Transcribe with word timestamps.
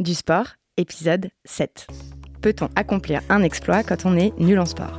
du 0.00 0.14
sport, 0.14 0.46
épisode 0.78 1.28
7. 1.44 1.86
Peut-on 2.40 2.70
accomplir 2.74 3.20
un 3.28 3.42
exploit 3.42 3.82
quand 3.82 4.06
on 4.06 4.16
est 4.16 4.32
nul 4.38 4.58
en 4.58 4.64
sport? 4.64 4.96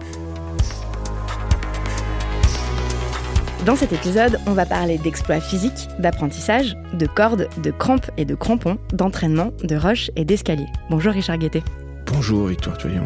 Dans 3.65 3.75
cet 3.75 3.93
épisode, 3.93 4.39
on 4.45 4.53
va 4.53 4.65
parler 4.65 4.99
d'exploits 4.99 5.41
physiques, 5.41 5.87
d'apprentissage, 5.99 6.75
de 6.93 7.07
cordes, 7.07 7.47
de 7.61 7.71
crampes 7.71 8.09
et 8.17 8.25
de 8.25 8.35
crampons, 8.35 8.77
d'entraînement, 8.93 9.51
de 9.63 9.75
roches 9.75 10.11
et 10.15 10.25
d'escaliers. 10.25 10.69
Bonjour 10.89 11.13
Richard 11.13 11.39
Guettet. 11.39 11.63
Bonjour 12.05 12.47
Victoire 12.47 12.77
Toyon. 12.77 13.03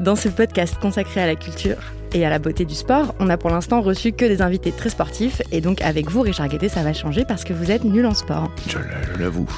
Dans 0.00 0.16
ce 0.16 0.28
podcast 0.28 0.78
consacré 0.80 1.20
à 1.20 1.26
la 1.26 1.36
culture 1.36 1.92
et 2.12 2.26
à 2.26 2.30
la 2.30 2.40
beauté 2.40 2.64
du 2.64 2.74
sport, 2.74 3.14
on 3.20 3.28
a 3.30 3.36
pour 3.36 3.50
l'instant 3.50 3.82
reçu 3.82 4.10
que 4.12 4.24
des 4.24 4.42
invités 4.42 4.72
très 4.72 4.90
sportifs 4.90 5.42
et 5.52 5.60
donc 5.60 5.80
avec 5.82 6.10
vous 6.10 6.22
Richard 6.22 6.48
Guettet 6.48 6.68
ça 6.68 6.82
va 6.82 6.92
changer 6.92 7.24
parce 7.24 7.44
que 7.44 7.52
vous 7.52 7.70
êtes 7.70 7.84
nul 7.84 8.06
en 8.06 8.14
sport. 8.14 8.50
Je 8.66 8.78
l'avoue. 9.20 9.48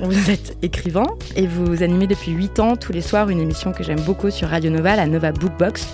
Vous 0.00 0.30
êtes 0.30 0.58
écrivain 0.60 1.06
et 1.36 1.46
vous 1.46 1.82
animez 1.82 2.06
depuis 2.06 2.32
8 2.32 2.60
ans 2.60 2.76
tous 2.76 2.92
les 2.92 3.00
soirs 3.00 3.30
une 3.30 3.40
émission 3.40 3.72
que 3.72 3.82
j'aime 3.82 4.00
beaucoup 4.00 4.30
sur 4.30 4.48
Radio 4.48 4.70
Nova, 4.70 4.94
la 4.94 5.06
Nova 5.06 5.32
Bookbox. 5.32 5.88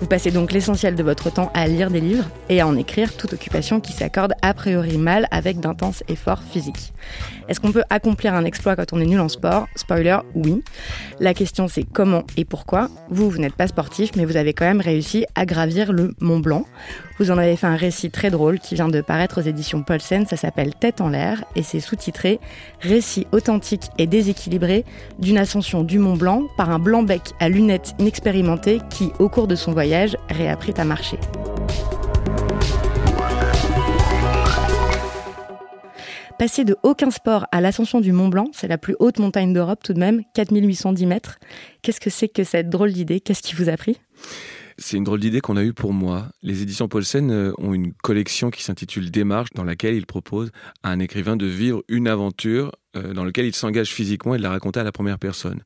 Vous 0.00 0.06
passez 0.06 0.30
donc 0.30 0.52
l'essentiel 0.52 0.94
de 0.94 1.02
votre 1.02 1.30
temps 1.32 1.50
à 1.52 1.66
lire 1.66 1.90
des 1.90 2.00
livres 2.00 2.24
et 2.48 2.60
à 2.60 2.66
en 2.66 2.76
écrire, 2.76 3.16
toute 3.16 3.32
occupation 3.32 3.80
qui 3.80 3.92
s'accorde 3.92 4.34
a 4.40 4.54
priori 4.54 4.98
mal 4.98 5.26
avec 5.32 5.58
d'intenses 5.58 6.04
efforts 6.06 6.42
physiques. 6.42 6.92
Est-ce 7.50 7.58
qu'on 7.58 7.72
peut 7.72 7.82
accomplir 7.90 8.32
un 8.34 8.44
exploit 8.44 8.76
quand 8.76 8.92
on 8.92 9.00
est 9.00 9.06
nul 9.06 9.18
en 9.18 9.28
sport 9.28 9.66
Spoiler, 9.74 10.18
oui. 10.36 10.62
La 11.18 11.34
question 11.34 11.66
c'est 11.66 11.82
comment 11.82 12.22
et 12.36 12.44
pourquoi. 12.44 12.88
Vous, 13.10 13.28
vous 13.28 13.38
n'êtes 13.38 13.56
pas 13.56 13.66
sportif, 13.66 14.12
mais 14.16 14.24
vous 14.24 14.36
avez 14.36 14.54
quand 14.54 14.66
même 14.66 14.80
réussi 14.80 15.26
à 15.34 15.44
gravir 15.46 15.92
le 15.92 16.14
Mont 16.20 16.38
Blanc. 16.38 16.64
Vous 17.18 17.32
en 17.32 17.38
avez 17.38 17.56
fait 17.56 17.66
un 17.66 17.74
récit 17.74 18.08
très 18.08 18.30
drôle 18.30 18.60
qui 18.60 18.76
vient 18.76 18.88
de 18.88 19.00
paraître 19.00 19.40
aux 19.40 19.44
éditions 19.44 19.82
Paulsen, 19.82 20.26
ça 20.26 20.36
s'appelle 20.36 20.74
Tête 20.76 21.00
en 21.00 21.08
l'air 21.08 21.42
et 21.56 21.64
c'est 21.64 21.80
sous-titré 21.80 22.38
Récit 22.80 23.26
authentique 23.32 23.88
et 23.98 24.06
déséquilibré 24.06 24.84
d'une 25.18 25.36
ascension 25.36 25.82
du 25.82 25.98
Mont 25.98 26.16
Blanc 26.16 26.44
par 26.56 26.70
un 26.70 26.78
blanc-bec 26.78 27.32
à 27.40 27.48
lunettes 27.48 27.94
inexpérimenté 27.98 28.80
qui, 28.90 29.10
au 29.18 29.28
cours 29.28 29.48
de 29.48 29.56
son 29.56 29.72
voyage, 29.72 30.16
réapprit 30.28 30.74
à 30.76 30.84
marcher. 30.84 31.18
Passer 36.40 36.64
de 36.64 36.74
aucun 36.82 37.10
sport 37.10 37.46
à 37.52 37.60
l'ascension 37.60 38.00
du 38.00 38.12
Mont 38.12 38.28
Blanc, 38.28 38.46
c'est 38.54 38.66
la 38.66 38.78
plus 38.78 38.96
haute 38.98 39.18
montagne 39.18 39.52
d'Europe 39.52 39.80
tout 39.84 39.92
de 39.92 39.98
même, 39.98 40.22
4810 40.32 41.04
mètres. 41.04 41.38
Qu'est-ce 41.82 42.00
que 42.00 42.08
c'est 42.08 42.28
que 42.28 42.44
cette 42.44 42.70
drôle 42.70 42.94
d'idée? 42.94 43.20
Qu'est-ce 43.20 43.42
qui 43.42 43.54
vous 43.54 43.68
a 43.68 43.76
pris? 43.76 43.98
C'est 44.80 44.96
une 44.96 45.04
drôle 45.04 45.20
d'idée 45.20 45.42
qu'on 45.42 45.58
a 45.58 45.62
eue 45.62 45.74
pour 45.74 45.92
moi. 45.92 46.30
Les 46.42 46.62
éditions 46.62 46.88
Paulsen 46.88 47.30
euh, 47.30 47.52
ont 47.58 47.74
une 47.74 47.92
collection 47.92 48.50
qui 48.50 48.64
s'intitule 48.64 49.10
Démarche, 49.10 49.50
dans 49.54 49.62
laquelle 49.62 49.94
ils 49.94 50.06
proposent 50.06 50.50
à 50.82 50.90
un 50.90 51.00
écrivain 51.00 51.36
de 51.36 51.44
vivre 51.44 51.82
une 51.88 52.08
aventure 52.08 52.72
euh, 52.96 53.12
dans 53.12 53.24
laquelle 53.24 53.44
il 53.44 53.54
s'engage 53.54 53.90
physiquement 53.90 54.34
et 54.34 54.38
de 54.38 54.42
la 54.42 54.48
raconter 54.48 54.80
à 54.80 54.82
la 54.82 54.90
première 54.90 55.18
personne. 55.18 55.62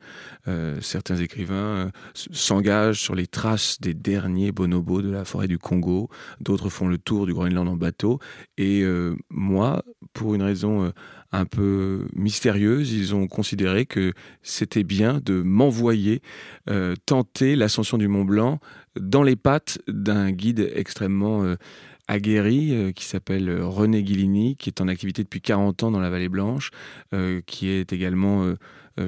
Euh, 0.49 0.79
certains 0.81 1.17
écrivains 1.17 1.91
s'engagent 2.15 3.01
sur 3.01 3.15
les 3.15 3.29
traces 3.29 3.81
des 3.81 3.95
derniers 3.95 4.51
bonobos 4.51 5.01
de 5.01 5.11
la 5.11 5.25
forêt 5.25 5.47
du 5.47 5.59
Congo, 5.59 6.11
d'autres 6.41 6.69
font 6.69 6.89
le 6.89 6.99
tour 6.99 7.27
du 7.27 7.33
Groenland 7.33 7.69
en 7.69 7.77
bateau, 7.77 8.19
et 8.59 8.85
moi, 9.31 9.83
pour 10.13 10.35
une 10.35 10.43
raison 10.43 10.93
un 11.39 11.47
peu 11.47 12.07
mystérieuse, 12.15 12.93
ils 12.93 13.15
ont 13.15 13.27
considéré 13.27 13.87
que 13.87 14.13
c'était 14.43 14.85
bien 14.85 15.21
de 15.25 15.43
m'envoyer 15.43 16.23
tenter 17.07 17.57
l'ascension 17.57 17.99
du 17.99 18.09
Mont 18.09 18.25
Blanc 18.25 18.61
dans 18.99 19.23
les 19.23 19.37
pattes 19.37 19.79
d'un 19.89 20.31
guide 20.31 20.71
extrêmement 20.75 21.45
euh, 21.45 21.57
aguerri 22.09 22.75
euh, 22.75 22.93
qui 22.93 23.05
s'appelle 23.05 23.49
euh, 23.49 23.67
René 23.67 24.03
Guillini, 24.03 24.57
qui 24.57 24.71
est 24.71 24.81
en 24.81 24.89
activité 24.89 25.23
depuis 25.23 25.41
40 25.41 25.85
ans 25.85 25.91
dans 25.91 26.01
la 26.01 26.11
Vallée 26.11 26.29
Blanche, 26.29 26.71
qui 27.47 27.69
est 27.69 27.93
également 27.93 28.55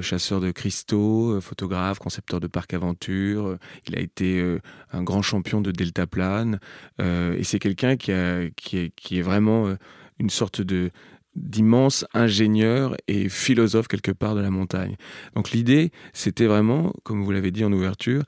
chasseur 0.01 0.41
de 0.41 0.51
cristaux, 0.51 1.39
photographe, 1.41 1.99
concepteur 1.99 2.39
de 2.39 2.47
parcs 2.47 2.73
aventure. 2.73 3.57
il 3.87 3.97
a 3.97 3.99
été 3.99 4.57
un 4.91 5.03
grand 5.03 5.21
champion 5.21 5.61
de 5.61 5.71
deltaplane. 5.71 6.59
et 6.99 7.43
c'est 7.43 7.59
quelqu'un 7.59 7.97
qui 7.97 8.11
est 8.11 9.21
vraiment 9.21 9.75
une 10.19 10.29
sorte 10.29 10.61
de 10.61 10.91
d'immense 11.37 12.05
ingénieur 12.13 12.95
et 13.07 13.29
philosophe 13.29 13.87
quelque 13.87 14.11
part 14.11 14.35
de 14.35 14.41
la 14.41 14.49
montagne. 14.49 14.95
Donc 15.35 15.51
l'idée, 15.51 15.91
c'était 16.13 16.47
vraiment, 16.47 16.93
comme 17.03 17.23
vous 17.23 17.31
l'avez 17.31 17.51
dit 17.51 17.63
en 17.63 17.71
ouverture, 17.71 18.23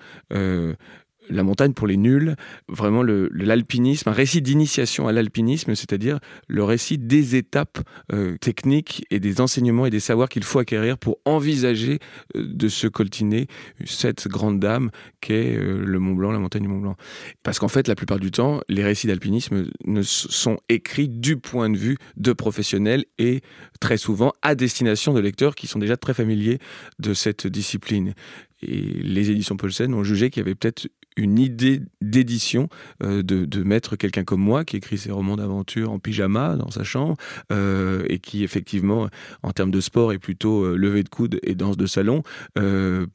la 1.29 1.43
montagne 1.43 1.73
pour 1.73 1.87
les 1.87 1.97
nuls, 1.97 2.35
vraiment 2.67 3.03
l'alpinisme, 3.03 4.09
un 4.09 4.13
récit 4.13 4.41
d'initiation 4.41 5.07
à 5.07 5.11
l'alpinisme, 5.11 5.75
c'est-à-dire 5.75 6.19
le 6.47 6.63
récit 6.63 6.97
des 6.97 7.35
étapes 7.35 7.79
euh, 8.11 8.37
techniques 8.37 9.05
et 9.11 9.19
des 9.19 9.41
enseignements 9.41 9.85
et 9.85 9.89
des 9.89 9.99
savoirs 9.99 10.29
qu'il 10.29 10.43
faut 10.43 10.59
acquérir 10.59 10.97
pour 10.97 11.17
envisager 11.25 11.99
euh, 12.35 12.45
de 12.45 12.67
se 12.67 12.87
coltiner 12.87 13.47
cette 13.85 14.27
grande 14.27 14.59
dame 14.59 14.89
qu'est 15.21 15.55
euh, 15.55 15.83
le 15.85 15.99
Mont 15.99 16.13
Blanc, 16.13 16.31
la 16.31 16.39
montagne 16.39 16.63
du 16.63 16.67
Mont 16.67 16.79
Blanc. 16.79 16.95
Parce 17.43 17.59
qu'en 17.59 17.67
fait, 17.67 17.87
la 17.87 17.95
plupart 17.95 18.19
du 18.19 18.31
temps, 18.31 18.61
les 18.67 18.83
récits 18.83 19.07
d'alpinisme 19.07 19.65
ne 19.85 20.01
sont 20.01 20.57
écrits 20.69 21.09
du 21.09 21.37
point 21.37 21.69
de 21.69 21.77
vue 21.77 21.97
de 22.17 22.33
professionnels 22.33 23.05
et 23.17 23.41
très 23.79 23.97
souvent 23.97 24.33
à 24.41 24.55
destination 24.55 25.13
de 25.13 25.19
lecteurs 25.19 25.55
qui 25.55 25.67
sont 25.67 25.79
déjà 25.79 25.97
très 25.97 26.13
familiers 26.13 26.59
de 26.99 27.13
cette 27.13 27.47
discipline. 27.47 28.13
Et 28.61 28.81
les 28.81 29.31
éditions 29.31 29.55
Paulsen 29.55 29.93
ont 29.93 30.03
jugé 30.03 30.29
qu'il 30.29 30.41
y 30.41 30.45
avait 30.45 30.55
peut-être 30.55 30.89
une 31.19 31.37
idée 31.37 31.81
d'édition 32.01 32.69
euh, 33.03 33.21
de, 33.21 33.63
mettre 33.63 33.95
quelqu'un 33.95 34.23
comme 34.23 34.41
moi 34.41 34.63
qui 34.63 34.77
écrit 34.77 34.97
ses 34.97 35.11
romans 35.11 35.35
d'aventure 35.35 35.91
en 35.91 35.99
pyjama 35.99 36.55
dans 36.55 36.71
sa 36.71 36.83
chambre 36.83 37.17
euh, 37.51 38.05
et 38.07 38.19
qui 38.19 38.43
effectivement 38.43 39.09
en 39.43 39.51
termes 39.51 39.69
de 39.69 39.81
sport 39.81 40.13
est 40.13 40.17
plutôt 40.17 40.63
euh, 40.63 40.75
levé 40.77 41.03
de 41.03 41.09
coude 41.09 41.39
et 41.43 41.55
danse 41.55 41.77
de 41.77 41.85
salon 41.85 42.23
de 42.55 43.07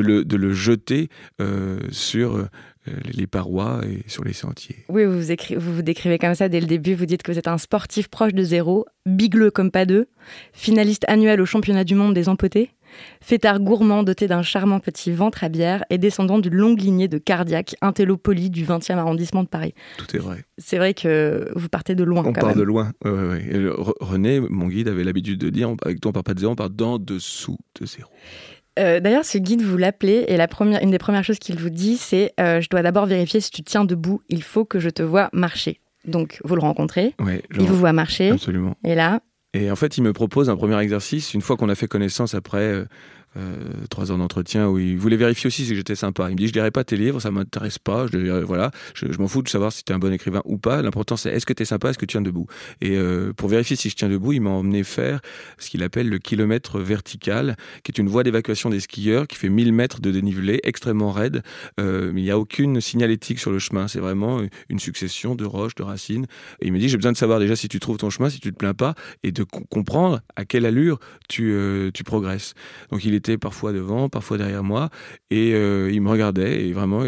le, 0.00 0.24
de, 0.24 0.36
le, 0.36 0.52
jeter 0.52 1.08
sur 1.90 2.46
les 3.12 3.26
parois 3.26 3.80
et 3.86 4.08
sur 4.08 4.24
les 4.24 4.32
sentiers. 4.32 4.84
Oui, 4.88 5.04
vous 5.04 5.20
vous, 5.20 5.60
vous 5.60 5.74
vous 5.74 5.82
décrivez 5.82 6.18
comme 6.18 6.34
ça 6.34 6.48
dès 6.48 6.60
le 6.60 6.66
début. 6.66 6.94
Vous 6.94 7.06
dites 7.06 7.22
que 7.22 7.32
vous 7.32 7.38
êtes 7.38 7.48
un 7.48 7.58
sportif 7.58 8.08
proche 8.08 8.34
de 8.34 8.42
zéro, 8.42 8.86
bigleux 9.06 9.50
comme 9.50 9.70
pas 9.70 9.86
deux, 9.86 10.06
finaliste 10.52 11.04
annuel 11.08 11.40
au 11.40 11.46
championnat 11.46 11.84
du 11.84 11.94
monde 11.94 12.14
des 12.14 12.28
empotés, 12.28 12.70
Fêtard 13.20 13.60
gourmand 13.60 14.02
doté 14.02 14.26
d'un 14.26 14.42
charmant 14.42 14.80
petit 14.80 15.12
ventre 15.12 15.44
à 15.44 15.48
bière 15.48 15.84
et 15.90 15.98
descendant 15.98 16.38
d'une 16.38 16.54
longue 16.54 16.80
lignée 16.80 17.08
de 17.08 17.18
cardiaques 17.18 17.76
intellopolis 17.80 18.50
du 18.50 18.64
20e 18.64 18.96
arrondissement 18.96 19.42
de 19.42 19.48
Paris. 19.48 19.74
Tout 19.98 20.16
est 20.16 20.20
vrai. 20.20 20.44
C'est 20.58 20.78
vrai 20.78 20.94
que 20.94 21.50
vous 21.54 21.68
partez 21.68 21.94
de 21.94 22.04
loin. 22.04 22.22
On 22.26 22.32
part 22.32 22.54
de 22.54 22.62
loin. 22.62 22.92
René, 23.04 24.40
mon 24.40 24.68
guide, 24.68 24.88
avait 24.88 25.04
l'habitude 25.04 25.38
de 25.38 25.50
dire 25.50 25.74
avec 25.82 26.00
toi, 26.00 26.10
on 26.10 26.12
part 26.12 26.24
pas 26.24 26.34
de 26.34 26.40
zéro, 26.40 26.52
on 26.52 26.56
part 26.56 26.70
d'en 26.70 26.98
dessous 26.98 27.58
de 27.80 27.86
zéro. 27.86 28.10
Euh, 28.78 29.00
d'ailleurs, 29.00 29.24
ce 29.24 29.38
guide, 29.38 29.62
vous 29.62 29.76
l'appelez, 29.76 30.24
et 30.28 30.36
la 30.36 30.48
première, 30.48 30.82
une 30.82 30.90
des 30.90 30.98
premières 30.98 31.24
choses 31.24 31.38
qu'il 31.38 31.56
vous 31.58 31.70
dit, 31.70 31.96
c'est 31.96 32.32
euh, 32.40 32.60
Je 32.60 32.68
dois 32.68 32.82
d'abord 32.82 33.06
vérifier 33.06 33.40
si 33.40 33.50
tu 33.50 33.62
tiens 33.62 33.84
debout, 33.84 34.20
il 34.28 34.42
faut 34.42 34.64
que 34.64 34.80
je 34.80 34.90
te 34.90 35.02
vois 35.02 35.30
marcher. 35.32 35.80
Donc, 36.06 36.40
vous 36.44 36.54
le 36.54 36.60
rencontrez, 36.60 37.14
il 37.56 37.62
vous 37.62 37.76
voit 37.76 37.92
marcher. 37.92 38.30
Absolument. 38.30 38.74
Et 38.84 38.94
là, 38.94 39.20
et 39.54 39.70
en 39.70 39.76
fait, 39.76 39.96
il 39.96 40.02
me 40.02 40.12
propose 40.12 40.50
un 40.50 40.56
premier 40.56 40.78
exercice, 40.80 41.32
une 41.32 41.40
fois 41.40 41.56
qu'on 41.56 41.68
a 41.68 41.74
fait 41.74 41.86
connaissance 41.86 42.34
après 42.34 42.84
euh, 43.36 43.54
euh, 43.54 43.86
trois 43.90 44.10
heures 44.10 44.18
d'entretien 44.18 44.68
où 44.68 44.78
il 44.78 44.96
voulait 44.96 45.16
vérifier 45.16 45.48
aussi 45.48 45.64
si 45.64 45.74
j'étais 45.74 45.94
sympa. 45.94 46.28
Il 46.28 46.32
me 46.32 46.36
dit 46.36 46.48
je 46.48 46.52
lirai 46.52 46.70
pas 46.70 46.84
tes 46.84 46.96
livres, 46.96 47.20
ça 47.20 47.30
m'intéresse 47.30 47.78
pas. 47.78 48.06
Je 48.06 48.42
voilà, 48.42 48.70
je, 48.94 49.06
m'en 49.18 49.28
fous 49.28 49.42
de 49.42 49.48
savoir 49.48 49.72
si 49.72 49.84
tu 49.84 49.92
es 49.92 49.94
un 49.94 49.98
bon 49.98 50.12
écrivain 50.12 50.42
ou 50.44 50.58
pas. 50.58 50.82
L'important 50.82 51.16
c'est 51.16 51.30
est-ce 51.30 51.46
que 51.46 51.52
tu 51.52 51.62
es 51.62 51.66
sympa, 51.66 51.90
est-ce 51.90 51.98
que 51.98 52.06
tu 52.06 52.12
tiens 52.12 52.20
debout? 52.20 52.46
Et 52.80 52.96
euh, 52.96 53.32
pour 53.32 53.48
vérifier 53.48 53.76
si 53.76 53.90
je 53.90 53.96
tiens 53.96 54.08
debout, 54.08 54.32
il 54.32 54.40
m'a 54.40 54.50
emmené 54.50 54.84
faire 54.84 55.20
ce 55.58 55.70
qu'il 55.70 55.82
appelle 55.82 56.08
le 56.08 56.18
kilomètre 56.18 56.80
vertical, 56.80 57.56
qui 57.82 57.92
est 57.92 57.98
une 57.98 58.08
voie 58.08 58.22
d'évacuation 58.22 58.70
des 58.70 58.80
skieurs 58.80 59.26
qui 59.26 59.36
fait 59.36 59.48
1000 59.48 59.72
mètres 59.72 60.00
de 60.00 60.10
dénivelé, 60.10 60.60
extrêmement 60.62 61.12
raide. 61.12 61.42
Euh, 61.80 62.10
mais 62.12 62.22
il 62.22 62.24
n'y 62.24 62.30
a 62.30 62.38
aucune 62.38 62.80
signalétique 62.80 63.38
sur 63.38 63.50
le 63.50 63.58
chemin. 63.58 63.88
C'est 63.88 64.00
vraiment 64.00 64.40
une 64.68 64.78
succession 64.78 65.34
de 65.34 65.44
roches, 65.44 65.74
de 65.74 65.82
racines. 65.82 66.26
Et 66.60 66.66
il 66.66 66.72
me 66.72 66.78
dit 66.78 66.88
j'ai 66.88 66.96
besoin 66.96 67.12
de 67.12 67.16
savoir 67.16 67.40
déjà 67.40 67.56
si 67.56 67.68
tu 67.68 67.80
trouves 67.80 67.98
ton 67.98 68.10
chemin, 68.10 68.30
si 68.30 68.40
tu 68.40 68.52
te 68.52 68.56
plains 68.56 68.74
pas, 68.74 68.94
et 69.22 69.32
de 69.32 69.44
comprendre 69.44 70.20
à 70.36 70.44
quelle 70.44 70.66
allure 70.66 70.98
tu, 71.28 71.56
tu 71.92 72.04
progresses. 72.04 72.54
Donc 72.90 73.04
il 73.04 73.14
est 73.14 73.23
parfois 73.38 73.72
devant, 73.72 74.08
parfois 74.08 74.38
derrière 74.38 74.62
moi, 74.62 74.90
et 75.30 75.54
euh, 75.54 75.90
il 75.92 76.00
me 76.00 76.08
regardait, 76.08 76.66
et 76.66 76.72
vraiment, 76.72 77.02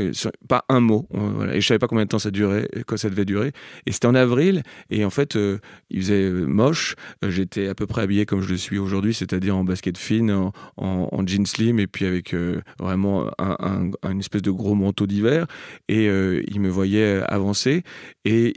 pas 0.49 0.65
un 0.69 0.81
mot. 0.81 1.09
Et 1.53 1.61
je 1.61 1.67
savais 1.67 1.79
pas 1.79 1.89
combien 1.89 2.05
de 2.05 2.09
temps 2.09 2.19
ça 2.19 2.31
durait, 2.31 2.69
quoi 2.87 2.99
ça 2.99 3.11
devait 3.11 3.25
durer. 3.25 3.53
Et 3.87 3.93
c'était 3.93 4.07
en 4.07 4.15
avril, 4.15 4.63
et 4.91 5.05
en 5.05 5.11
fait, 5.11 5.37
euh, 5.37 5.59
il 5.91 6.01
faisait 6.01 6.25
euh, 6.25 6.47
moche. 6.47 6.97
J'étais 7.27 7.69
à 7.69 7.75
peu 7.75 7.87
près 7.87 8.03
habillé 8.03 8.27
comme 8.27 8.43
je 8.43 8.49
le 8.49 8.57
suis 8.57 8.79
aujourd'hui, 8.79 9.15
c'est-à-dire 9.15 9.57
en 9.57 9.65
basket 9.65 9.99
fine, 9.99 10.31
en, 10.31 10.53
en, 10.77 11.27
jean 11.27 11.47
slim, 11.47 11.79
et 11.79 11.87
puis 11.87 12.07
avec 12.07 12.35
vraiment 12.79 13.31
un, 13.39 13.91
un, 14.03 14.19
espèce 14.19 14.43
de 14.43 14.51
gros 14.51 14.75
manteau 14.75 15.07
d'hiver. 15.07 15.47
Et 15.89 16.07
il 16.07 16.61
me 16.61 16.69
voyait 16.69 17.23
avancer, 17.29 17.83
et 18.25 18.55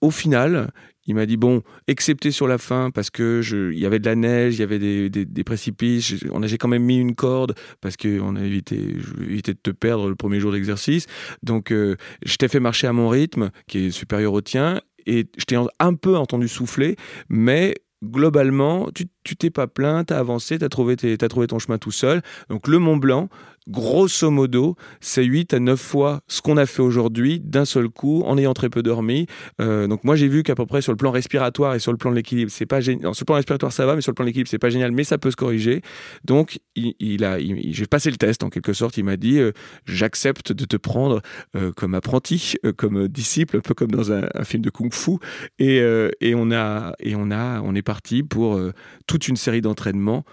au 0.00 0.10
final, 0.10 0.72
il 1.06 1.14
m'a 1.14 1.26
dit 1.26 1.36
bon, 1.36 1.62
excepté 1.88 2.30
sur 2.30 2.46
la 2.46 2.58
fin 2.58 2.90
parce 2.90 3.10
que 3.10 3.42
il 3.72 3.78
y 3.78 3.86
avait 3.86 3.98
de 3.98 4.06
la 4.06 4.14
neige, 4.14 4.56
il 4.56 4.60
y 4.60 4.62
avait 4.62 4.78
des, 4.78 5.10
des, 5.10 5.44
précipices. 5.44 6.14
On 6.30 6.42
a 6.42 6.46
j'ai 6.46 6.58
quand 6.58 6.68
même 6.68 6.84
mis 6.84 6.98
une 6.98 7.14
corde 7.14 7.54
parce 7.80 7.96
qu'on 7.96 8.36
a 8.36 8.42
évité, 8.42 8.96
évité 9.20 9.54
de 9.54 9.58
te 9.58 9.70
perdre 9.70 10.08
le 10.08 10.14
premier 10.14 10.40
jour 10.40 10.52
d'exercice. 10.52 11.06
Donc 11.42 11.72
euh, 11.72 11.96
je 12.24 12.36
t'ai 12.36 12.48
fait 12.48 12.60
marcher 12.60 12.86
à 12.86 12.92
mon 12.92 13.08
rythme 13.08 13.50
qui 13.66 13.86
est 13.86 13.90
supérieur 13.90 14.32
au 14.32 14.40
tien 14.40 14.80
et 15.06 15.26
je 15.36 15.44
t'ai 15.44 15.56
un 15.56 15.94
peu 15.94 16.16
entendu 16.16 16.46
souffler, 16.48 16.96
mais 17.28 17.74
globalement, 18.04 18.88
tu 18.92 19.36
t'es 19.36 19.50
pas 19.50 19.66
plaint, 19.66 20.06
tu 20.06 20.14
as 20.14 20.18
avancé, 20.18 20.58
tu 20.58 20.64
as, 20.64 20.68
trouvé 20.68 20.96
trouvé 20.96 21.46
ton 21.46 21.58
chemin 21.58 21.78
tout 21.78 21.90
seul. 21.90 22.22
Donc 22.48 22.68
le 22.68 22.78
Mont 22.78 22.96
Blanc, 22.96 23.28
grosso 23.68 24.30
modo, 24.30 24.76
c'est 25.00 25.24
8 25.24 25.54
à 25.54 25.60
9 25.60 25.80
fois 25.80 26.20
ce 26.26 26.42
qu'on 26.42 26.56
a 26.56 26.66
fait 26.66 26.82
aujourd'hui 26.82 27.40
d'un 27.40 27.64
seul 27.64 27.88
coup 27.88 28.22
en 28.22 28.36
ayant 28.38 28.54
très 28.54 28.68
peu 28.68 28.82
dormi. 28.82 29.26
Euh, 29.60 29.86
donc 29.86 30.04
moi 30.04 30.16
j'ai 30.16 30.28
vu 30.28 30.42
qu'à 30.42 30.54
peu 30.54 30.66
près 30.66 30.82
sur 30.82 30.92
le 30.92 30.96
plan 30.96 31.10
respiratoire 31.10 31.74
et 31.74 31.78
sur 31.78 31.92
le 31.92 31.98
plan 31.98 32.10
de 32.10 32.16
l'équilibre, 32.16 32.50
c'est 32.50 32.66
pas 32.66 32.80
génial. 32.80 33.14
Sur 33.14 33.22
le 33.22 33.26
plan 33.26 33.36
respiratoire 33.36 33.72
ça 33.72 33.86
va, 33.86 33.94
mais 33.94 34.00
sur 34.00 34.10
le 34.10 34.14
plan 34.14 34.24
de 34.24 34.28
l'équilibre 34.28 34.50
c'est 34.50 34.58
pas 34.58 34.70
génial, 34.70 34.92
mais 34.92 35.04
ça 35.04 35.18
peut 35.18 35.30
se 35.30 35.36
corriger. 35.36 35.82
Donc 36.24 36.58
il, 36.74 37.24
a, 37.24 37.38
j'ai 37.38 37.86
passé 37.86 38.10
le 38.10 38.16
test 38.16 38.42
en 38.42 38.50
quelque 38.50 38.72
sorte. 38.72 38.96
Il 38.96 39.04
m'a 39.04 39.16
dit 39.16 39.38
euh, 39.38 39.52
j'accepte 39.86 40.52
de 40.52 40.64
te 40.64 40.76
prendre 40.76 41.20
euh, 41.56 41.72
comme 41.72 41.94
apprenti, 41.94 42.56
comme 42.76 43.08
disciple, 43.08 43.58
un 43.58 43.60
peu 43.60 43.74
comme 43.74 43.90
dans 43.90 44.12
un, 44.12 44.22
film 44.44 44.62
de 44.62 44.70
kung-fu. 44.70 45.18
Et, 45.58 45.78
et 46.20 46.34
on 46.34 46.50
a 46.50 46.94
et 46.98 47.14
on 47.14 47.30
a 47.30 47.60
on 47.60 47.74
est 47.74 47.82
parti 47.82 48.22
pour 48.22 48.60
toute 49.06 49.28
une 49.28 49.36
série 49.36 49.60
d'entraînements 49.60 50.24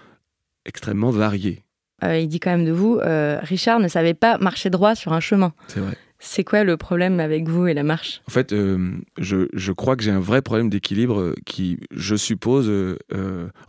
extrêmement 0.64 1.10
variés. 1.10 1.64
Euh, 2.04 2.18
il 2.18 2.28
dit 2.28 2.40
quand 2.40 2.50
même 2.50 2.64
de 2.64 2.72
vous, 2.72 2.98
euh, 2.98 3.38
Richard 3.42 3.80
ne 3.80 3.88
savait 3.88 4.14
pas 4.14 4.38
marcher 4.38 4.70
droit 4.70 4.94
sur 4.94 5.12
un 5.12 5.20
chemin. 5.20 5.52
C'est 5.68 5.80
vrai. 5.80 5.96
C'est 6.22 6.44
quoi 6.44 6.64
le 6.64 6.76
problème 6.76 7.18
avec 7.18 7.48
vous 7.48 7.66
et 7.66 7.72
la 7.72 7.82
marche? 7.82 8.20
En 8.28 8.30
fait, 8.30 8.52
euh, 8.52 8.90
je, 9.16 9.48
je, 9.54 9.72
crois 9.72 9.96
que 9.96 10.02
j'ai 10.02 10.10
un 10.10 10.20
vrai 10.20 10.42
problème 10.42 10.68
d'équilibre 10.68 11.34
qui, 11.46 11.78
je 11.92 12.14
suppose, 12.14 12.70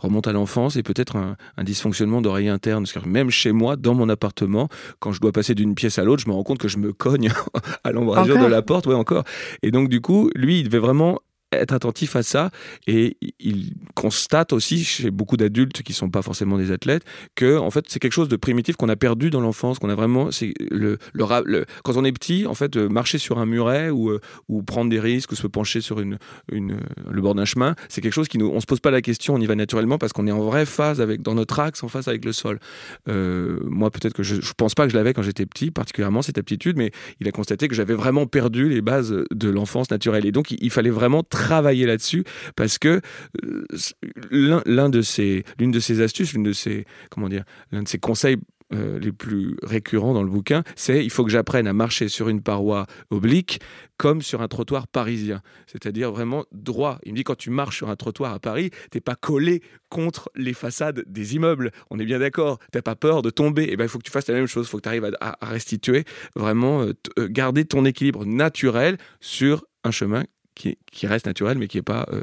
remonte 0.00 0.26
à 0.26 0.32
l'enfance 0.32 0.76
et 0.76 0.82
peut-être 0.82 1.16
un, 1.16 1.36
un, 1.56 1.64
dysfonctionnement 1.64 2.20
d'oreille 2.20 2.50
interne. 2.50 2.84
Parce 2.84 2.92
que 2.92 3.08
même 3.08 3.30
chez 3.30 3.52
moi, 3.52 3.76
dans 3.76 3.94
mon 3.94 4.10
appartement, 4.10 4.68
quand 4.98 5.12
je 5.12 5.20
dois 5.20 5.32
passer 5.32 5.54
d'une 5.54 5.74
pièce 5.74 5.98
à 5.98 6.04
l'autre, 6.04 6.22
je 6.24 6.28
me 6.28 6.34
rends 6.34 6.42
compte 6.42 6.58
que 6.58 6.68
je 6.68 6.76
me 6.76 6.92
cogne 6.92 7.30
à 7.84 7.90
l'embrasure 7.90 8.38
de 8.38 8.44
la 8.44 8.60
porte. 8.60 8.86
Ouais, 8.86 8.94
encore. 8.94 9.24
Et 9.62 9.70
donc, 9.70 9.88
du 9.88 10.02
coup, 10.02 10.30
lui, 10.34 10.60
il 10.60 10.64
devait 10.64 10.78
vraiment 10.78 11.20
être 11.52 11.72
attentif 11.72 12.16
à 12.16 12.22
ça. 12.22 12.50
Et 12.86 13.16
il 13.38 13.74
constate 13.94 14.52
aussi 14.52 14.84
chez 14.84 15.10
beaucoup 15.10 15.36
d'adultes 15.36 15.82
qui 15.82 15.92
sont 15.92 16.10
pas 16.10 16.22
forcément 16.22 16.58
des 16.58 16.70
athlètes 16.70 17.04
que 17.34 17.58
en 17.58 17.70
fait 17.70 17.84
c'est 17.88 17.98
quelque 17.98 18.12
chose 18.12 18.28
de 18.28 18.36
primitif 18.36 18.76
qu'on 18.76 18.88
a 18.88 18.96
perdu 18.96 19.30
dans 19.30 19.40
l'enfance 19.40 19.78
qu'on 19.78 19.88
a 19.88 19.94
vraiment 19.94 20.30
c'est 20.30 20.54
le, 20.70 20.98
le, 21.12 21.64
quand 21.84 21.96
on 21.96 22.04
est 22.04 22.12
petit 22.12 22.46
en 22.46 22.54
fait 22.54 22.76
euh, 22.76 22.88
marcher 22.88 23.18
sur 23.18 23.38
un 23.38 23.46
muret 23.46 23.90
ou, 23.90 24.10
euh, 24.10 24.20
ou 24.48 24.62
prendre 24.62 24.90
des 24.90 25.00
risques 25.00 25.32
ou 25.32 25.36
se 25.36 25.46
pencher 25.46 25.80
sur 25.80 26.00
une, 26.00 26.18
une 26.50 26.78
le 27.10 27.22
bord 27.22 27.34
d'un 27.34 27.44
chemin 27.44 27.74
c'est 27.88 28.00
quelque 28.00 28.12
chose 28.12 28.28
qui 28.28 28.38
nous 28.38 28.48
on 28.48 28.60
se 28.60 28.66
pose 28.66 28.80
pas 28.80 28.90
la 28.90 29.02
question 29.02 29.34
on 29.34 29.40
y 29.40 29.46
va 29.46 29.54
naturellement 29.54 29.98
parce 29.98 30.12
qu'on 30.12 30.26
est 30.26 30.32
en 30.32 30.40
vraie 30.40 30.66
phase 30.66 31.00
avec 31.00 31.22
dans 31.22 31.34
notre 31.34 31.60
axe 31.60 31.82
en 31.82 31.88
face 31.88 32.08
avec 32.08 32.24
le 32.24 32.32
sol. 32.32 32.58
Euh, 33.08 33.60
moi 33.64 33.90
peut-être 33.90 34.14
que 34.14 34.22
je, 34.22 34.40
je 34.40 34.52
pense 34.56 34.74
pas 34.74 34.84
que 34.84 34.92
je 34.92 34.96
l'avais 34.96 35.12
quand 35.12 35.22
j'étais 35.22 35.46
petit 35.46 35.70
particulièrement 35.70 36.22
cette 36.22 36.38
aptitude 36.38 36.76
mais 36.76 36.90
il 37.20 37.28
a 37.28 37.32
constaté 37.32 37.68
que 37.68 37.74
j'avais 37.74 37.94
vraiment 37.94 38.26
perdu 38.26 38.68
les 38.68 38.82
bases 38.82 39.14
de 39.30 39.50
l'enfance 39.50 39.90
naturelle. 39.90 40.26
Et 40.26 40.32
donc 40.32 40.50
il, 40.50 40.58
il 40.60 40.70
fallait 40.70 40.90
vraiment 40.90 41.22
travailler 41.42 41.86
là-dessus 41.86 42.24
parce 42.54 42.78
que 42.78 43.00
euh, 43.44 44.62
l'un 44.64 44.88
de 44.88 45.02
ces, 45.02 45.44
l'une 45.58 45.72
de 45.72 45.80
ces 45.80 46.00
astuces, 46.00 46.34
l'une 46.34 46.44
de 46.44 46.52
ces, 46.52 46.84
comment 47.10 47.28
dire, 47.28 47.44
l'un 47.72 47.82
de 47.82 47.88
ces 47.88 47.98
conseils 47.98 48.36
euh, 48.72 48.98
les 48.98 49.12
plus 49.12 49.56
récurrents 49.62 50.14
dans 50.14 50.22
le 50.22 50.30
bouquin, 50.30 50.62
c'est 50.76 51.04
il 51.04 51.10
faut 51.10 51.24
que 51.24 51.30
j'apprenne 51.30 51.66
à 51.66 51.74
marcher 51.74 52.08
sur 52.08 52.28
une 52.28 52.40
paroi 52.40 52.86
oblique 53.10 53.60
comme 53.98 54.22
sur 54.22 54.40
un 54.40 54.48
trottoir 54.48 54.86
parisien, 54.86 55.42
c'est-à-dire 55.66 56.10
vraiment 56.10 56.44
droit. 56.52 56.98
Il 57.04 57.12
me 57.12 57.16
dit 57.16 57.24
quand 57.24 57.36
tu 57.36 57.50
marches 57.50 57.78
sur 57.78 57.90
un 57.90 57.96
trottoir 57.96 58.32
à 58.32 58.38
Paris, 58.38 58.70
t'es 58.90 59.00
pas 59.00 59.14
collé 59.14 59.62
contre 59.90 60.30
les 60.36 60.54
façades 60.54 61.04
des 61.06 61.34
immeubles. 61.34 61.70
On 61.90 61.98
est 61.98 62.06
bien 62.06 62.20
d'accord. 62.20 62.60
T'as 62.70 62.82
pas 62.82 62.96
peur 62.96 63.20
de 63.20 63.30
tomber. 63.30 63.64
Et 63.64 63.72
eh 63.72 63.76
ben 63.76 63.84
il 63.84 63.88
faut 63.88 63.98
que 63.98 64.04
tu 64.04 64.10
fasses 64.10 64.28
la 64.28 64.34
même 64.34 64.46
chose. 64.46 64.66
Il 64.66 64.70
faut 64.70 64.78
que 64.78 64.84
tu 64.84 64.88
arrives 64.88 65.10
à, 65.20 65.36
restituer 65.42 66.04
vraiment 66.34 66.82
euh, 66.82 66.94
garder 67.28 67.64
ton 67.66 67.84
équilibre 67.84 68.24
naturel 68.24 68.96
sur 69.20 69.64
un 69.84 69.90
chemin 69.90 70.24
qui, 70.54 71.06
reste 71.06 71.26
naturel, 71.26 71.58
mais 71.58 71.68
qui 71.68 71.78
n'est 71.78 71.82
pas. 71.82 72.06
Euh, 72.12 72.22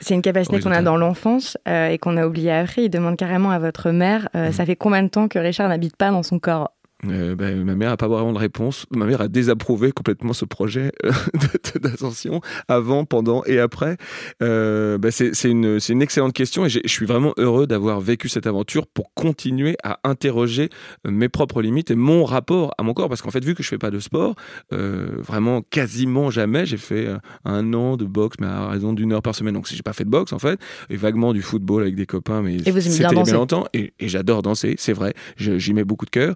c'est 0.00 0.14
une 0.14 0.22
capacité 0.22 0.60
qu'on 0.60 0.72
a 0.72 0.82
dans 0.82 0.96
l'enfance 0.96 1.56
euh, 1.66 1.88
et 1.88 1.98
qu'on 1.98 2.16
a 2.16 2.26
oublié 2.26 2.52
après. 2.52 2.84
Il 2.84 2.90
demande 2.90 3.16
carrément 3.16 3.50
à 3.50 3.58
votre 3.58 3.90
mère 3.90 4.28
euh, 4.34 4.46
mhm. 4.46 4.52
ça 4.52 4.66
fait 4.66 4.76
combien 4.76 5.02
de 5.02 5.08
temps 5.08 5.28
que 5.28 5.38
Richard 5.38 5.68
n'habite 5.68 5.96
pas 5.96 6.10
dans 6.10 6.22
son 6.22 6.38
corps 6.38 6.72
euh, 7.04 7.36
ben, 7.36 7.62
ma 7.62 7.74
mère 7.74 7.90
n'a 7.90 7.96
pas 7.96 8.08
vraiment 8.08 8.32
de 8.32 8.38
réponse. 8.38 8.86
Ma 8.90 9.04
mère 9.04 9.20
a 9.20 9.28
désapprouvé 9.28 9.92
complètement 9.92 10.32
ce 10.32 10.46
projet 10.46 10.92
euh, 11.04 11.12
d'ascension 11.80 12.40
avant, 12.68 13.04
pendant 13.04 13.44
et 13.44 13.58
après. 13.58 13.98
Euh, 14.42 14.96
ben, 14.96 15.10
c'est 15.10 15.50
une, 15.50 15.78
une, 15.88 16.02
excellente 16.02 16.32
question 16.32 16.64
et 16.64 16.68
je 16.70 16.80
suis 16.86 17.06
vraiment 17.06 17.34
heureux 17.36 17.66
d'avoir 17.66 18.00
vécu 18.00 18.28
cette 18.28 18.46
aventure 18.46 18.86
pour 18.86 19.12
continuer 19.14 19.76
à 19.82 19.98
interroger 20.04 20.70
mes 21.06 21.28
propres 21.28 21.60
limites 21.60 21.90
et 21.90 21.96
mon 21.96 22.24
rapport 22.24 22.72
à 22.78 22.82
mon 22.82 22.94
corps. 22.94 23.08
Parce 23.08 23.20
qu'en 23.20 23.30
fait, 23.30 23.44
vu 23.44 23.54
que 23.54 23.62
je 23.62 23.68
fais 23.68 23.78
pas 23.78 23.90
de 23.90 24.00
sport, 24.00 24.34
vraiment 24.70 25.62
quasiment 25.62 26.30
jamais, 26.30 26.64
j'ai 26.64 26.76
fait 26.76 27.08
un 27.44 27.74
an 27.74 27.96
de 27.96 28.04
boxe, 28.04 28.36
mais 28.40 28.46
à 28.46 28.68
raison 28.68 28.92
d'une 28.92 29.12
heure 29.12 29.22
par 29.22 29.34
semaine. 29.34 29.54
Donc, 29.54 29.68
si 29.68 29.76
j'ai 29.76 29.82
pas 29.82 29.92
fait 29.92 30.04
de 30.04 30.10
boxe, 30.10 30.32
en 30.32 30.38
fait, 30.38 30.58
et 30.88 30.96
vaguement 30.96 31.32
du 31.32 31.42
football 31.42 31.82
avec 31.82 31.94
des 31.94 32.06
copains, 32.06 32.42
mais 32.42 32.58
c'était 32.58 33.08
bien, 33.08 33.34
longtemps. 33.34 33.66
Et, 33.74 33.92
et 33.98 34.08
j'adore 34.08 34.42
danser, 34.42 34.76
c'est 34.78 34.92
vrai. 34.92 35.14
J'y 35.36 35.74
mets 35.74 35.84
beaucoup 35.84 36.06
de 36.06 36.10
cœur. 36.10 36.34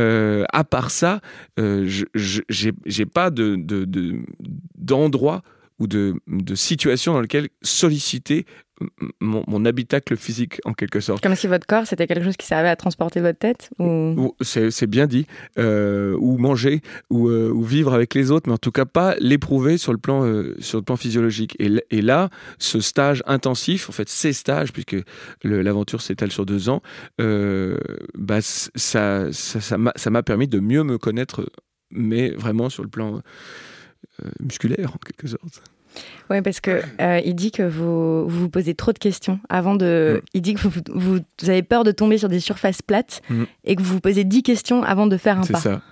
Euh, 0.00 0.44
à 0.52 0.64
part 0.64 0.90
ça, 0.90 1.20
euh, 1.58 1.86
j'ai 2.14 3.06
pas 3.06 3.30
de, 3.30 3.56
d'endroit 4.76 5.42
ou 5.80 5.86
de, 5.86 6.14
de 6.26 6.54
situation 6.54 7.14
dans 7.14 7.20
lequel 7.20 7.48
solliciter 7.62 8.46
mon, 9.20 9.64
habitacle 9.64 10.16
physique 10.16 10.60
en 10.64 10.72
quelque 10.72 11.00
sorte. 11.00 11.22
Comme 11.22 11.34
si 11.34 11.46
votre 11.46 11.66
corps 11.66 11.86
c'était 11.86 12.06
quelque 12.06 12.24
chose 12.24 12.36
qui 12.36 12.46
servait 12.46 12.68
à 12.68 12.76
transporter 12.76 13.20
votre 13.20 13.38
tête 13.38 13.70
ou... 13.78 14.34
C'est 14.40 14.86
bien 14.86 15.06
dit. 15.06 15.26
Euh, 15.58 16.16
ou 16.18 16.38
manger 16.38 16.80
ou, 17.10 17.28
ou, 17.28 17.62
vivre 17.62 17.92
avec 17.92 18.14
les 18.14 18.30
autres, 18.30 18.48
mais 18.48 18.54
en 18.54 18.58
tout 18.58 18.72
cas 18.72 18.86
pas 18.86 19.16
l'éprouver 19.20 19.76
sur, 19.76 19.92
le 19.92 19.98
plan 19.98 20.22
sur 20.60 20.78
le 20.78 20.84
plan 20.84 20.96
physiologique. 20.96 21.56
Et, 21.58 21.70
et, 21.90 22.02
là, 22.02 22.30
ce 22.58 22.80
stage 22.80 23.22
intensif, 23.26 23.88
en 23.88 23.92
fait 23.92 24.08
ces 24.08 24.32
stages, 24.32 24.72
puisque 24.72 24.96
l'aventure 25.44 26.00
s'étale 26.00 26.32
sur 26.32 26.46
deux 26.46 26.68
ans, 26.68 26.82
bah, 27.18 28.40
ça 28.40 29.24
m'a 29.24 29.32
ça, 29.32 29.60
ça 29.96 30.10
m'a 30.10 30.22
permis 30.22 30.48
de 30.48 30.60
mieux 30.60 30.82
me 30.84 30.98
connaître, 30.98 31.50
mais 31.90 32.30
vraiment 32.30 32.70
sur 32.70 32.82
le 32.82 32.88
plan 32.88 33.22
musculaire 34.40 34.92
en 34.94 34.98
quelque 34.98 35.26
sorte. 35.26 35.62
Oui, 36.30 36.42
parce 36.42 36.60
que 36.60 36.82
euh, 37.00 37.20
il 37.24 37.34
dit 37.34 37.50
que 37.50 37.62
vous, 37.62 38.28
vous 38.28 38.48
posez 38.48 38.74
trop 38.74 38.92
de 38.92 38.98
questions 38.98 39.40
avant 39.48 39.74
de. 39.74 40.20
Mm. 40.20 40.26
Il 40.34 40.42
dit 40.42 40.54
que 40.54 40.60
vous, 40.60 40.70
vous, 40.94 41.18
avez 41.42 41.62
peur 41.62 41.84
de 41.84 41.90
tomber 41.90 42.18
sur 42.18 42.28
des 42.28 42.40
surfaces 42.40 42.82
plates 42.82 43.22
mm. 43.28 43.44
et 43.64 43.76
que 43.76 43.82
vous 43.82 43.94
vous 43.94 44.00
posez 44.00 44.24
10 44.24 44.42
questions 44.42 44.82
avant 44.82 45.06
de 45.06 45.16
faire 45.16 45.38
un 45.38 45.46
pas. 45.46 45.58
C'est 45.58 45.68
ça. 45.68 45.82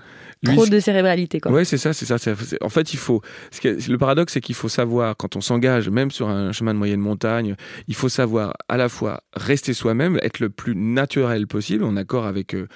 Trop 0.45 0.67
de 0.67 0.79
cérébralité, 0.79 1.41
quoi. 1.41 1.51
Oui, 1.51 1.67
c'est 1.67 1.79
ça, 1.79 1.93
c'est 1.93 2.07
ça. 2.07 2.17
En 2.61 2.69
fait, 2.69 2.93
il 2.93 2.97
faut. 2.97 3.23
Le 3.65 3.97
paradoxe, 3.97 4.35
c'est 4.35 4.41
qu'il 4.41 4.55
faut 4.55 4.69
savoir, 4.69 5.17
quand 5.17 5.35
on 5.35 5.41
s'engage, 5.41 5.89
même 5.89 6.13
sur 6.13 6.29
un 6.29 6.53
chemin 6.53 6.75
de 6.75 6.79
moyenne 6.79 7.01
montagne, 7.01 7.57
il 7.89 7.97
faut 7.97 8.09
savoir 8.09 8.55
à 8.69 8.77
la 8.77 8.89
fois 8.89 9.25
rester 9.35 9.75
soi-même, 9.75 10.17
être 10.23 10.39
le 10.39 10.49
plus 10.49 10.77
naturel 10.77 11.49
possible, 11.49 11.83
en 11.83 11.97
accord 11.97 12.25
avec 12.25 12.55
euh, 12.55 12.69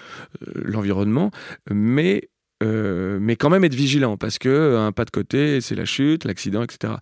l'environnement, 0.56 1.31
mais 1.70 2.31
euh, 2.62 3.19
mais 3.20 3.36
quand 3.36 3.50
même 3.50 3.64
être 3.64 3.74
vigilant 3.74 4.16
parce 4.16 4.38
que 4.38 4.48
euh, 4.48 4.81
un 4.81 4.92
pas 4.92 5.04
de 5.04 5.10
côté, 5.10 5.60
c'est 5.60 5.74
la 5.74 5.84
chute, 5.84 6.24
l'accident, 6.24 6.62
etc. 6.62 6.94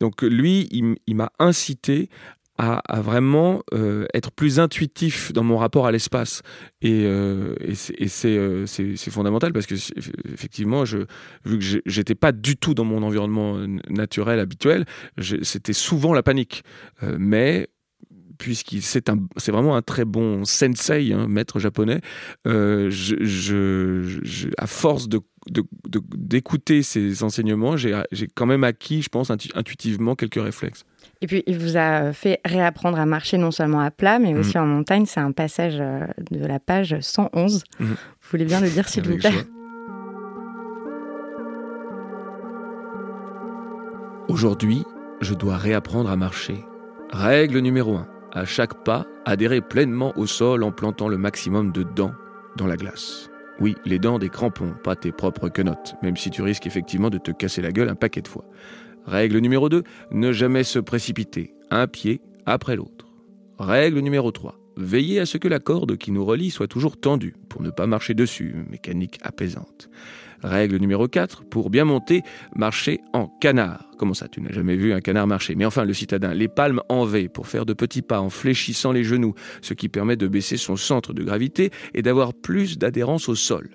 Donc 0.00 0.22
lui, 0.22 0.68
il, 0.70 1.14
m'a 1.14 1.30
incité 1.38 2.08
à, 2.58 3.00
vraiment 3.00 3.62
euh, 3.74 4.06
être 4.14 4.30
plus 4.30 4.60
intuitif 4.60 5.32
dans 5.32 5.42
mon 5.42 5.58
rapport 5.58 5.86
à 5.86 5.92
l'espace. 5.92 6.42
Et, 6.80 7.06
c'est 7.74 9.10
fondamental 9.10 9.52
parce 9.52 9.66
que 9.66 9.74
effectivement, 10.32 10.84
vu 10.84 11.58
que 11.58 11.80
j'étais 11.86 12.14
pas 12.14 12.32
du 12.32 12.56
tout 12.56 12.74
dans 12.74 12.84
mon 12.84 13.02
environnement 13.02 13.58
naturel 13.88 14.38
habituel, 14.38 14.84
c'était 15.42 15.72
souvent 15.72 16.14
la 16.14 16.22
panique. 16.22 16.62
mais 17.18 17.68
puisqu'il 18.42 18.82
c'est 18.82 19.08
un 19.08 19.18
c'est 19.36 19.52
vraiment 19.52 19.76
un 19.76 19.82
très 19.82 20.04
bon 20.04 20.44
sensei, 20.44 21.12
hein, 21.12 21.26
maître 21.28 21.60
japonais. 21.60 22.00
Euh, 22.48 22.90
je, 22.90 24.50
à 24.58 24.66
force 24.66 25.08
de 25.08 25.20
d'écouter 26.16 26.82
ses 26.82 27.22
enseignements, 27.22 27.76
j'ai 27.76 27.94
quand 28.34 28.46
même 28.46 28.64
acquis, 28.64 29.02
je 29.02 29.08
pense, 29.08 29.30
intuitivement 29.30 30.14
quelques 30.14 30.42
réflexes. 30.42 30.84
Et 31.20 31.26
puis, 31.26 31.42
il 31.46 31.58
vous 31.58 31.76
a 31.76 32.12
fait 32.12 32.40
réapprendre 32.44 32.98
à 32.98 33.06
marcher 33.06 33.38
non 33.38 33.50
seulement 33.50 33.80
à 33.80 33.90
plat, 33.90 34.20
mais 34.20 34.34
aussi 34.34 34.56
mmh. 34.56 34.60
en 34.60 34.66
montagne. 34.66 35.06
C'est 35.06 35.20
un 35.20 35.32
passage 35.32 35.78
euh, 35.80 36.06
de 36.30 36.46
la 36.46 36.60
page 36.60 36.96
111. 37.00 37.64
Mmh. 37.78 37.84
Vous 37.84 37.96
voulez 38.30 38.44
bien 38.44 38.60
le 38.60 38.70
dire, 38.70 38.88
s'il 38.88 39.02
vous 39.04 39.16
plaît 39.16 39.32
Aujourd'hui, 44.28 44.84
je 45.20 45.34
dois 45.34 45.56
réapprendre 45.56 46.08
à 46.08 46.16
marcher. 46.16 46.56
Règle 47.10 47.58
numéro 47.58 47.96
1 47.96 48.06
à 48.32 48.44
chaque 48.44 48.84
pas, 48.84 49.06
adhérer 49.24 49.60
pleinement 49.60 50.12
au 50.16 50.26
sol 50.26 50.62
en 50.62 50.72
plantant 50.72 51.08
le 51.08 51.18
maximum 51.18 51.70
de 51.72 51.82
dents 51.82 52.14
dans 52.56 52.66
la 52.66 52.76
glace. 52.76 53.30
Oui, 53.60 53.76
les 53.84 53.98
dents 53.98 54.18
des 54.18 54.30
crampons, 54.30 54.74
pas 54.82 54.96
tes 54.96 55.12
propres 55.12 55.48
quenottes, 55.48 55.94
même 56.02 56.16
si 56.16 56.30
tu 56.30 56.42
risques 56.42 56.66
effectivement 56.66 57.10
de 57.10 57.18
te 57.18 57.30
casser 57.30 57.62
la 57.62 57.70
gueule 57.70 57.88
un 57.88 57.94
paquet 57.94 58.22
de 58.22 58.28
fois. 58.28 58.44
Règle 59.06 59.38
numéro 59.38 59.68
2, 59.68 59.82
ne 60.10 60.32
jamais 60.32 60.64
se 60.64 60.78
précipiter, 60.78 61.54
un 61.70 61.86
pied 61.86 62.20
après 62.46 62.76
l'autre. 62.76 63.06
Règle 63.58 64.00
numéro 64.00 64.32
3, 64.32 64.58
Veillez 64.76 65.20
à 65.20 65.26
ce 65.26 65.36
que 65.36 65.48
la 65.48 65.58
corde 65.58 65.96
qui 65.96 66.12
nous 66.12 66.24
relie 66.24 66.50
soit 66.50 66.66
toujours 66.66 66.96
tendue, 66.96 67.34
pour 67.48 67.62
ne 67.62 67.70
pas 67.70 67.86
marcher 67.86 68.14
dessus, 68.14 68.54
mécanique 68.70 69.18
apaisante. 69.22 69.90
Règle 70.42 70.76
numéro 70.76 71.06
4, 71.06 71.44
pour 71.44 71.70
bien 71.70 71.84
monter, 71.84 72.22
marcher 72.56 73.00
en 73.12 73.28
canard. 73.40 73.88
Comment 73.96 74.14
ça, 74.14 74.28
tu 74.28 74.40
n'as 74.40 74.52
jamais 74.52 74.76
vu 74.76 74.92
un 74.92 75.00
canard 75.00 75.26
marcher? 75.26 75.54
Mais 75.54 75.64
enfin, 75.64 75.84
le 75.84 75.94
citadin, 75.94 76.34
les 76.34 76.48
palmes 76.48 76.80
en 76.88 77.04
V 77.04 77.28
pour 77.28 77.46
faire 77.46 77.64
de 77.64 77.72
petits 77.72 78.02
pas 78.02 78.20
en 78.20 78.30
fléchissant 78.30 78.92
les 78.92 79.04
genoux, 79.04 79.34
ce 79.60 79.74
qui 79.74 79.88
permet 79.88 80.16
de 80.16 80.26
baisser 80.26 80.56
son 80.56 80.76
centre 80.76 81.12
de 81.12 81.22
gravité 81.22 81.70
et 81.94 82.02
d'avoir 82.02 82.34
plus 82.34 82.78
d'adhérence 82.78 83.28
au 83.28 83.34
sol. 83.34 83.70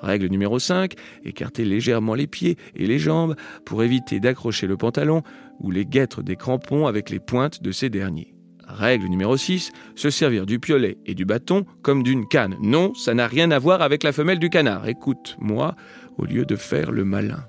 Règle 0.00 0.28
numéro 0.28 0.58
5, 0.58 0.94
écarter 1.24 1.66
légèrement 1.66 2.14
les 2.14 2.26
pieds 2.26 2.56
et 2.74 2.86
les 2.86 2.98
jambes 2.98 3.36
pour 3.66 3.82
éviter 3.82 4.18
d'accrocher 4.18 4.66
le 4.66 4.78
pantalon 4.78 5.22
ou 5.58 5.70
les 5.70 5.84
guêtres 5.84 6.22
des 6.22 6.36
crampons 6.36 6.86
avec 6.86 7.10
les 7.10 7.20
pointes 7.20 7.62
de 7.62 7.70
ces 7.72 7.90
derniers. 7.90 8.34
Règle 8.74 9.06
numéro 9.06 9.36
6, 9.36 9.72
se 9.94 10.10
servir 10.10 10.46
du 10.46 10.58
piolet 10.58 10.98
et 11.06 11.14
du 11.14 11.24
bâton 11.24 11.64
comme 11.82 12.02
d'une 12.02 12.26
canne. 12.26 12.56
Non, 12.60 12.94
ça 12.94 13.14
n'a 13.14 13.26
rien 13.26 13.50
à 13.50 13.58
voir 13.58 13.82
avec 13.82 14.02
la 14.02 14.12
femelle 14.12 14.38
du 14.38 14.50
canard. 14.50 14.88
Écoute, 14.88 15.36
moi, 15.40 15.74
au 16.18 16.24
lieu 16.24 16.44
de 16.44 16.56
faire 16.56 16.92
le 16.92 17.04
malin. 17.04 17.44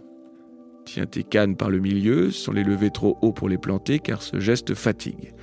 Tiens 0.85 1.05
tes 1.05 1.23
cannes 1.23 1.55
par 1.55 1.69
le 1.69 1.79
milieu, 1.79 2.31
sans 2.31 2.51
les 2.51 2.63
lever 2.63 2.89
trop 2.89 3.17
haut 3.21 3.31
pour 3.31 3.49
les 3.49 3.57
planter, 3.57 3.99
car 3.99 4.21
ce 4.21 4.39
geste 4.39 4.73
fatigue. 4.73 5.33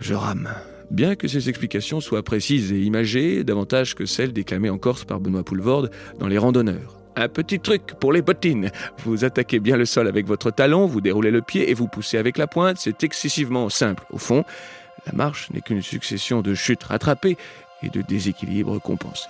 Je 0.00 0.14
rame. 0.14 0.48
Bien 0.90 1.14
que 1.14 1.28
ces 1.28 1.48
explications 1.48 2.00
soient 2.00 2.22
précises 2.22 2.72
et 2.72 2.80
imagées, 2.80 3.44
davantage 3.44 3.94
que 3.94 4.06
celles 4.06 4.32
déclamées 4.32 4.70
en 4.70 4.78
Corse 4.78 5.04
par 5.04 5.20
Benoît 5.20 5.44
Poulvorde 5.44 5.90
dans 6.18 6.28
Les 6.28 6.38
Randonneurs. 6.38 7.03
Un 7.16 7.28
petit 7.28 7.60
truc 7.60 7.94
pour 8.00 8.12
les 8.12 8.22
bottines. 8.22 8.70
Vous 9.04 9.24
attaquez 9.24 9.60
bien 9.60 9.76
le 9.76 9.84
sol 9.84 10.08
avec 10.08 10.26
votre 10.26 10.50
talon, 10.50 10.86
vous 10.86 11.00
déroulez 11.00 11.30
le 11.30 11.42
pied 11.42 11.70
et 11.70 11.74
vous 11.74 11.86
poussez 11.86 12.18
avec 12.18 12.38
la 12.38 12.46
pointe. 12.46 12.76
C'est 12.78 13.04
excessivement 13.04 13.68
simple. 13.68 14.04
Au 14.10 14.18
fond, 14.18 14.44
la 15.06 15.12
marche 15.12 15.50
n'est 15.50 15.60
qu'une 15.60 15.82
succession 15.82 16.42
de 16.42 16.54
chutes 16.54 16.84
rattrapées 16.84 17.36
et 17.82 17.88
de 17.88 18.02
déséquilibres 18.02 18.80
compensés. 18.80 19.28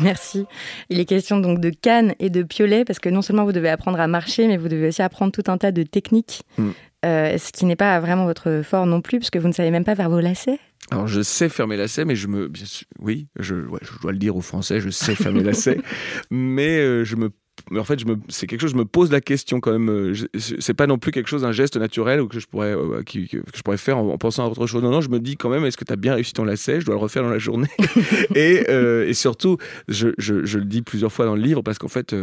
Merci. 0.00 0.46
Il 0.90 1.00
est 1.00 1.04
question 1.04 1.38
donc 1.38 1.60
de 1.60 1.70
canne 1.70 2.14
et 2.20 2.30
de 2.30 2.42
piolet 2.42 2.84
parce 2.84 2.98
que 2.98 3.08
non 3.08 3.22
seulement 3.22 3.44
vous 3.44 3.52
devez 3.52 3.68
apprendre 3.68 3.98
à 3.98 4.06
marcher, 4.06 4.46
mais 4.46 4.56
vous 4.56 4.68
devez 4.68 4.88
aussi 4.88 5.02
apprendre 5.02 5.32
tout 5.32 5.50
un 5.50 5.58
tas 5.58 5.72
de 5.72 5.82
techniques, 5.82 6.42
mm. 6.56 6.70
Euh, 7.04 7.38
ce 7.38 7.52
qui 7.52 7.64
n'est 7.64 7.76
pas 7.76 8.00
vraiment 8.00 8.24
votre 8.24 8.62
fort 8.64 8.86
non 8.86 9.00
plus, 9.00 9.18
parce 9.18 9.30
que 9.30 9.38
vous 9.38 9.48
ne 9.48 9.52
savez 9.52 9.70
même 9.70 9.84
pas 9.84 9.94
faire 9.94 10.10
vos 10.10 10.20
lacets. 10.20 10.58
Alors 10.90 11.06
je 11.06 11.20
sais 11.20 11.48
fermer 11.48 11.76
lacets, 11.76 12.04
mais 12.04 12.16
je 12.16 12.28
me, 12.28 12.50
oui, 12.98 13.28
je, 13.38 13.56
je 13.82 13.98
dois 14.00 14.12
le 14.12 14.18
dire 14.18 14.36
aux 14.36 14.40
Français, 14.40 14.80
je 14.80 14.90
sais 14.90 15.14
fermer 15.14 15.42
lacets, 15.42 15.80
mais 16.30 16.78
euh, 16.78 17.04
je 17.04 17.16
me 17.16 17.30
mais 17.70 17.78
en 17.78 17.84
fait, 17.84 18.00
c'est 18.28 18.46
quelque 18.46 18.60
chose, 18.60 18.72
je 18.72 18.76
me 18.76 18.84
pose 18.84 19.10
la 19.10 19.20
question 19.20 19.60
quand 19.60 19.72
même. 19.72 19.90
Euh, 19.90 20.14
c'est 20.38 20.74
pas 20.74 20.86
non 20.86 20.98
plus 20.98 21.12
quelque 21.12 21.28
chose, 21.28 21.44
un 21.44 21.52
geste 21.52 21.76
naturel 21.76 22.20
ou 22.20 22.28
que 22.28 22.38
je 22.38 22.46
pourrais, 22.46 22.74
euh, 22.74 23.02
que, 23.02 23.18
je 23.28 23.62
pourrais 23.62 23.76
faire 23.76 23.98
en, 23.98 24.16
pensant 24.18 24.44
à 24.44 24.48
autre 24.48 24.66
chose. 24.66 24.82
Non, 24.82 24.90
non, 24.90 25.00
je 25.00 25.10
me 25.10 25.20
dis 25.20 25.36
quand 25.36 25.50
même, 25.50 25.64
est-ce 25.64 25.76
que 25.76 25.84
tu 25.84 25.92
as 25.92 25.96
bien 25.96 26.14
réussi 26.14 26.32
ton 26.32 26.44
lacet? 26.44 26.80
Je 26.80 26.86
dois 26.86 26.94
le 26.94 27.00
refaire 27.00 27.22
dans 27.22 27.30
la 27.30 27.38
journée. 27.38 27.68
et, 28.34 28.64
euh, 28.68 29.08
et, 29.08 29.14
surtout, 29.14 29.58
je, 29.88 30.08
je, 30.18 30.44
je, 30.44 30.58
le 30.58 30.64
dis 30.64 30.82
plusieurs 30.82 31.12
fois 31.12 31.26
dans 31.26 31.36
le 31.36 31.42
livre 31.42 31.62
parce 31.62 31.78
qu'en 31.78 31.88
fait, 31.88 32.14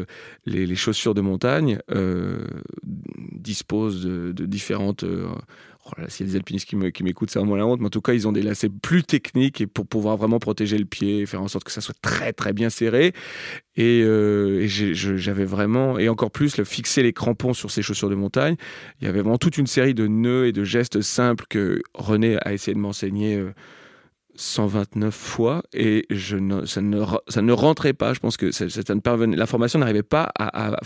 les, 0.46 0.66
les, 0.66 0.76
chaussures 0.76 1.14
de 1.14 1.22
montagne 1.22 1.80
disposent 3.34 4.04
de, 4.04 4.32
de 4.32 4.46
différentes 4.46 5.06
Oh 5.88 5.92
s'il 6.08 6.26
y 6.26 6.30
a 6.30 6.32
des 6.32 6.36
alpinistes 6.38 6.68
qui 6.68 7.04
m'écoutent, 7.04 7.30
c'est 7.30 7.38
vraiment 7.38 7.56
la 7.56 7.68
honte, 7.68 7.80
mais 7.80 7.86
en 7.86 7.92
tout 7.92 8.02
cas, 8.02 8.14
ils 8.14 8.28
ont 8.28 8.32
des 8.32 8.42
lacets 8.42 8.70
plus 8.70 9.04
techniques 9.04 9.62
et 9.62 9.68
pour 9.68 9.86
pouvoir 9.86 10.18
vraiment 10.18 10.40
protéger 10.40 10.80
le 10.80 10.86
pied 10.86 11.20
et 11.20 11.26
faire 11.28 11.44
en 11.44 11.48
sorte 11.48 11.64
que 11.64 11.72
ça 11.72 11.80
soit 11.80 11.96
très 12.02 12.34
très 12.34 12.54
bien 12.54 12.72
serré. 12.72 13.14
Et, 13.76 14.02
euh, 14.04 14.66
j'avais 14.68 15.46
vraiment, 15.46 16.00
et 16.00 16.10
encore 16.10 16.32
plus, 16.32 16.58
le 16.58 16.64
fixer 16.64 17.04
les 17.04 17.14
crampons 17.14 17.54
sur 17.54 17.70
ces 17.70 17.84
chaussures 17.84 18.10
de 18.10 18.16
montagne. 18.16 18.56
Il 19.00 19.06
y 19.06 19.08
avait 19.08 19.22
vraiment 19.22 19.38
toute 19.38 19.60
une 19.60 19.68
série 19.68 19.94
de 19.94 20.08
nœuds 20.08 20.48
et 20.48 20.52
de 20.52 20.64
gestes 20.64 21.02
simples 21.02 21.46
que 21.50 21.82
René 21.94 22.38
a 22.42 22.54
essayé 22.54 22.74
de 22.74 22.80
m'enseigner. 22.80 23.36
Euh, 23.38 23.54
129 24.36 25.14
fois 25.14 25.64
et 25.74 26.06
je 26.10 26.38
ne, 26.38 26.66
ça, 26.66 26.82
ne, 26.82 27.04
ça 27.28 27.42
ne 27.42 27.52
rentrait 27.52 27.94
pas. 27.94 28.14
Je 28.14 28.20
pense 28.20 28.38
que 28.38 28.52
l'information 29.36 29.80
n'arrivait 29.80 30.04
pas 30.04 30.32
à, 30.38 30.78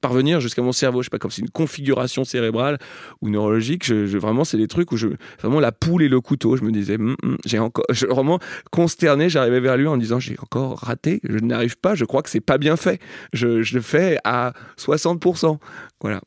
parvenir 0.00 0.40
jusqu'à 0.40 0.62
mon 0.62 0.72
cerveau. 0.72 1.02
Je 1.02 1.06
sais 1.06 1.10
pas, 1.10 1.18
comme 1.18 1.30
c'est 1.30 1.42
une 1.42 1.50
configuration 1.50 2.24
cérébrale 2.24 2.78
ou 3.20 3.30
neurologique. 3.30 3.84
Je, 3.84 4.16
vraiment, 4.16 4.44
c'est 4.44 4.56
des 4.56 4.68
trucs 4.68 4.92
où 4.92 4.96
je, 4.96 5.08
vraiment 5.40 5.60
la 5.60 5.72
poule 5.72 6.02
et 6.02 6.08
le 6.08 6.20
couteau. 6.20 6.56
Je 6.56 6.64
me 6.64 6.72
disais, 6.72 6.96
hum, 6.96 7.16
hum, 7.22 7.36
j'ai 7.44 7.58
encore, 7.58 7.84
je, 7.90 8.06
vraiment 8.06 8.38
consterné, 8.70 9.28
j'arrivais 9.28 9.60
vers 9.60 9.76
lui 9.76 9.86
en 9.86 9.96
disant, 9.96 10.18
j'ai 10.20 10.36
encore 10.40 10.78
raté, 10.78 11.20
je 11.28 11.38
n'arrive 11.38 11.78
pas, 11.78 11.94
je 11.94 12.04
crois 12.04 12.22
que 12.22 12.30
c'est 12.30 12.40
pas 12.40 12.58
bien 12.58 12.76
fait. 12.76 13.00
Je, 13.32 13.62
je 13.62 13.74
le 13.74 13.82
fais 13.82 14.18
à 14.24 14.52
60%. 14.78 15.58
Voilà. 16.00 16.20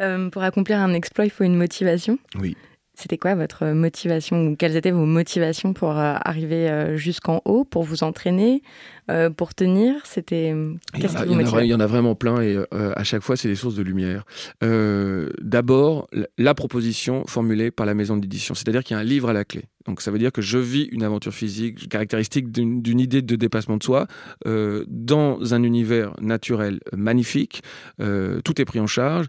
Euh, 0.00 0.28
pour 0.30 0.42
accomplir 0.42 0.78
un 0.78 0.92
exploit, 0.92 1.24
il 1.24 1.30
faut 1.30 1.44
une 1.44 1.56
motivation. 1.56 2.18
Oui. 2.38 2.56
C'était 2.98 3.18
quoi 3.18 3.34
votre 3.34 3.66
motivation 3.66 4.46
ou 4.46 4.56
quelles 4.56 4.74
étaient 4.74 4.90
vos 4.90 5.04
motivations 5.04 5.74
pour 5.74 5.90
euh, 5.90 6.14
arriver 6.24 6.70
euh, 6.70 6.96
jusqu'en 6.96 7.42
haut, 7.44 7.62
pour 7.62 7.82
vous 7.82 8.04
entraîner, 8.04 8.62
euh, 9.10 9.30
pour 9.30 9.54
tenir 9.54 9.94
C'était 10.04 10.54
il, 10.94 11.66
y 11.66 11.74
en 11.74 11.80
a 11.80 11.86
vraiment 11.86 12.14
plein 12.14 12.40
et 12.40 12.58
à 12.72 13.04
chaque 13.04 13.22
fois 13.22 13.36
c'est 13.36 13.48
des 13.48 13.54
sources 13.54 13.74
de 13.74 13.82
lumière. 13.82 14.24
D'abord 14.60 16.08
la 16.38 16.54
proposition 16.54 17.24
formulée 17.26 17.70
par 17.70 17.86
la 17.86 17.94
maison 17.94 18.16
d'édition, 18.16 18.54
c'est-à-dire 18.54 18.84
qu'il 18.84 18.94
y 18.94 18.98
a 18.98 19.00
un 19.00 19.04
livre 19.04 19.28
à 19.28 19.32
la 19.32 19.44
clé. 19.44 19.64
Donc 19.86 20.00
ça 20.00 20.10
veut 20.10 20.18
dire 20.18 20.32
que 20.32 20.42
je 20.42 20.58
vis 20.58 20.88
une 20.90 21.04
aventure 21.04 21.32
physique 21.32 21.88
caractéristique 21.88 22.50
d'une 22.50 23.00
idée 23.00 23.22
de 23.22 23.36
dépassement 23.36 23.76
de 23.76 23.82
soi 23.82 24.06
dans 24.44 25.54
un 25.54 25.62
univers 25.62 26.12
naturel 26.20 26.80
magnifique. 26.92 27.62
tout 27.98 28.60
est 28.60 28.64
pris 28.64 28.80
en 28.80 28.86
charge 28.86 29.26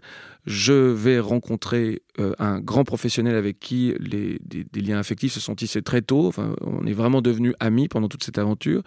je 0.48 0.72
vais 0.72 1.20
rencontrer 1.20 2.02
euh, 2.18 2.32
un 2.38 2.58
grand 2.60 2.84
professionnel 2.84 3.36
avec 3.36 3.60
qui 3.60 3.94
les, 4.00 4.38
des, 4.42 4.80
liens 4.80 4.98
affectifs 4.98 5.32
se 5.32 5.40
sont 5.40 5.54
tissés 5.54 5.82
très 5.82 6.00
tôt. 6.00 6.26
Enfin, 6.26 6.56
on 6.62 6.86
est 6.86 6.94
vraiment 6.94 7.20
devenus 7.20 7.52
amis 7.60 7.86
pendant 7.86 8.08
toute 8.08 8.24
cette 8.24 8.38
aventure. 8.38 8.82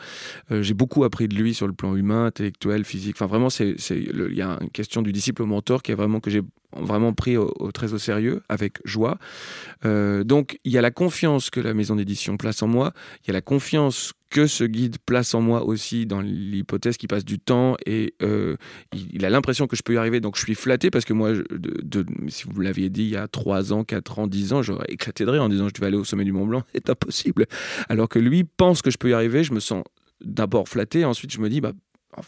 Euh, 0.51 0.63
j'ai 0.63 0.73
beaucoup 0.81 1.03
appris 1.03 1.27
de 1.27 1.35
lui 1.35 1.53
sur 1.53 1.67
le 1.67 1.73
plan 1.73 1.95
humain, 1.95 2.25
intellectuel, 2.25 2.85
physique. 2.85 3.15
Enfin, 3.15 3.27
vraiment, 3.27 3.49
il 3.49 4.33
y 4.33 4.41
a 4.41 4.57
une 4.59 4.71
question 4.71 5.03
du 5.03 5.11
disciple 5.11 5.43
mentor 5.43 5.83
qui 5.83 5.91
est 5.91 5.95
vraiment 5.95 6.19
que 6.19 6.31
j'ai 6.31 6.41
vraiment 6.75 7.13
pris 7.13 7.35
très 7.71 7.93
au 7.93 7.99
sérieux, 7.99 8.41
avec 8.49 8.79
joie. 8.83 9.19
Euh, 9.85 10.23
donc, 10.23 10.57
il 10.63 10.71
y 10.71 10.79
a 10.79 10.81
la 10.81 10.89
confiance 10.89 11.51
que 11.51 11.59
la 11.59 11.75
maison 11.75 11.95
d'édition 11.95 12.35
place 12.35 12.63
en 12.63 12.67
moi, 12.67 12.93
il 13.23 13.27
y 13.27 13.29
a 13.29 13.33
la 13.33 13.41
confiance 13.41 14.13
que 14.31 14.47
ce 14.47 14.63
guide 14.63 14.95
place 15.05 15.35
en 15.35 15.41
moi 15.41 15.65
aussi 15.65 16.07
dans 16.07 16.21
l'hypothèse 16.21 16.97
qu'il 16.97 17.09
passe 17.09 17.25
du 17.25 17.37
temps 17.37 17.75
et 17.85 18.15
euh, 18.23 18.55
il, 18.91 19.23
a 19.23 19.29
l'impression 19.29 19.67
que 19.67 19.75
je 19.75 19.83
peux 19.83 19.93
y 19.93 19.97
arriver. 19.97 20.19
Donc, 20.19 20.35
je 20.35 20.43
suis 20.43 20.55
flatté 20.55 20.89
parce 20.89 21.05
que 21.05 21.13
moi, 21.13 21.33
si 22.29 22.45
vous 22.49 22.59
l'aviez 22.59 22.89
dit 22.89 23.03
il 23.03 23.09
y 23.09 23.17
a 23.17 23.27
3 23.27 23.71
ans, 23.71 23.83
4 23.83 24.17
ans, 24.17 24.25
10 24.25 24.53
ans, 24.53 24.61
j'aurais 24.63 24.87
éclaté 24.89 25.25
de 25.25 25.29
rire 25.29 25.43
en 25.43 25.49
disant 25.49 25.67
je 25.67 25.79
vais 25.79 25.85
aller 25.85 25.97
au 25.97 26.05
sommet 26.05 26.23
du 26.23 26.31
Mont 26.31 26.47
Blanc, 26.47 26.63
c'est 26.73 26.89
impossible. 26.89 27.45
Alors 27.87 28.09
que 28.09 28.17
lui 28.17 28.45
pense 28.45 28.81
que 28.81 28.89
je 28.89 28.97
peux 28.97 29.11
y 29.11 29.13
arriver, 29.13 29.43
je 29.43 29.53
me 29.53 29.59
sens 29.59 29.83
d'abord 30.23 30.67
flatté, 30.67 31.05
ensuite 31.05 31.31
je 31.31 31.39
me 31.39 31.49
dis 31.49 31.61
bah 31.61 31.73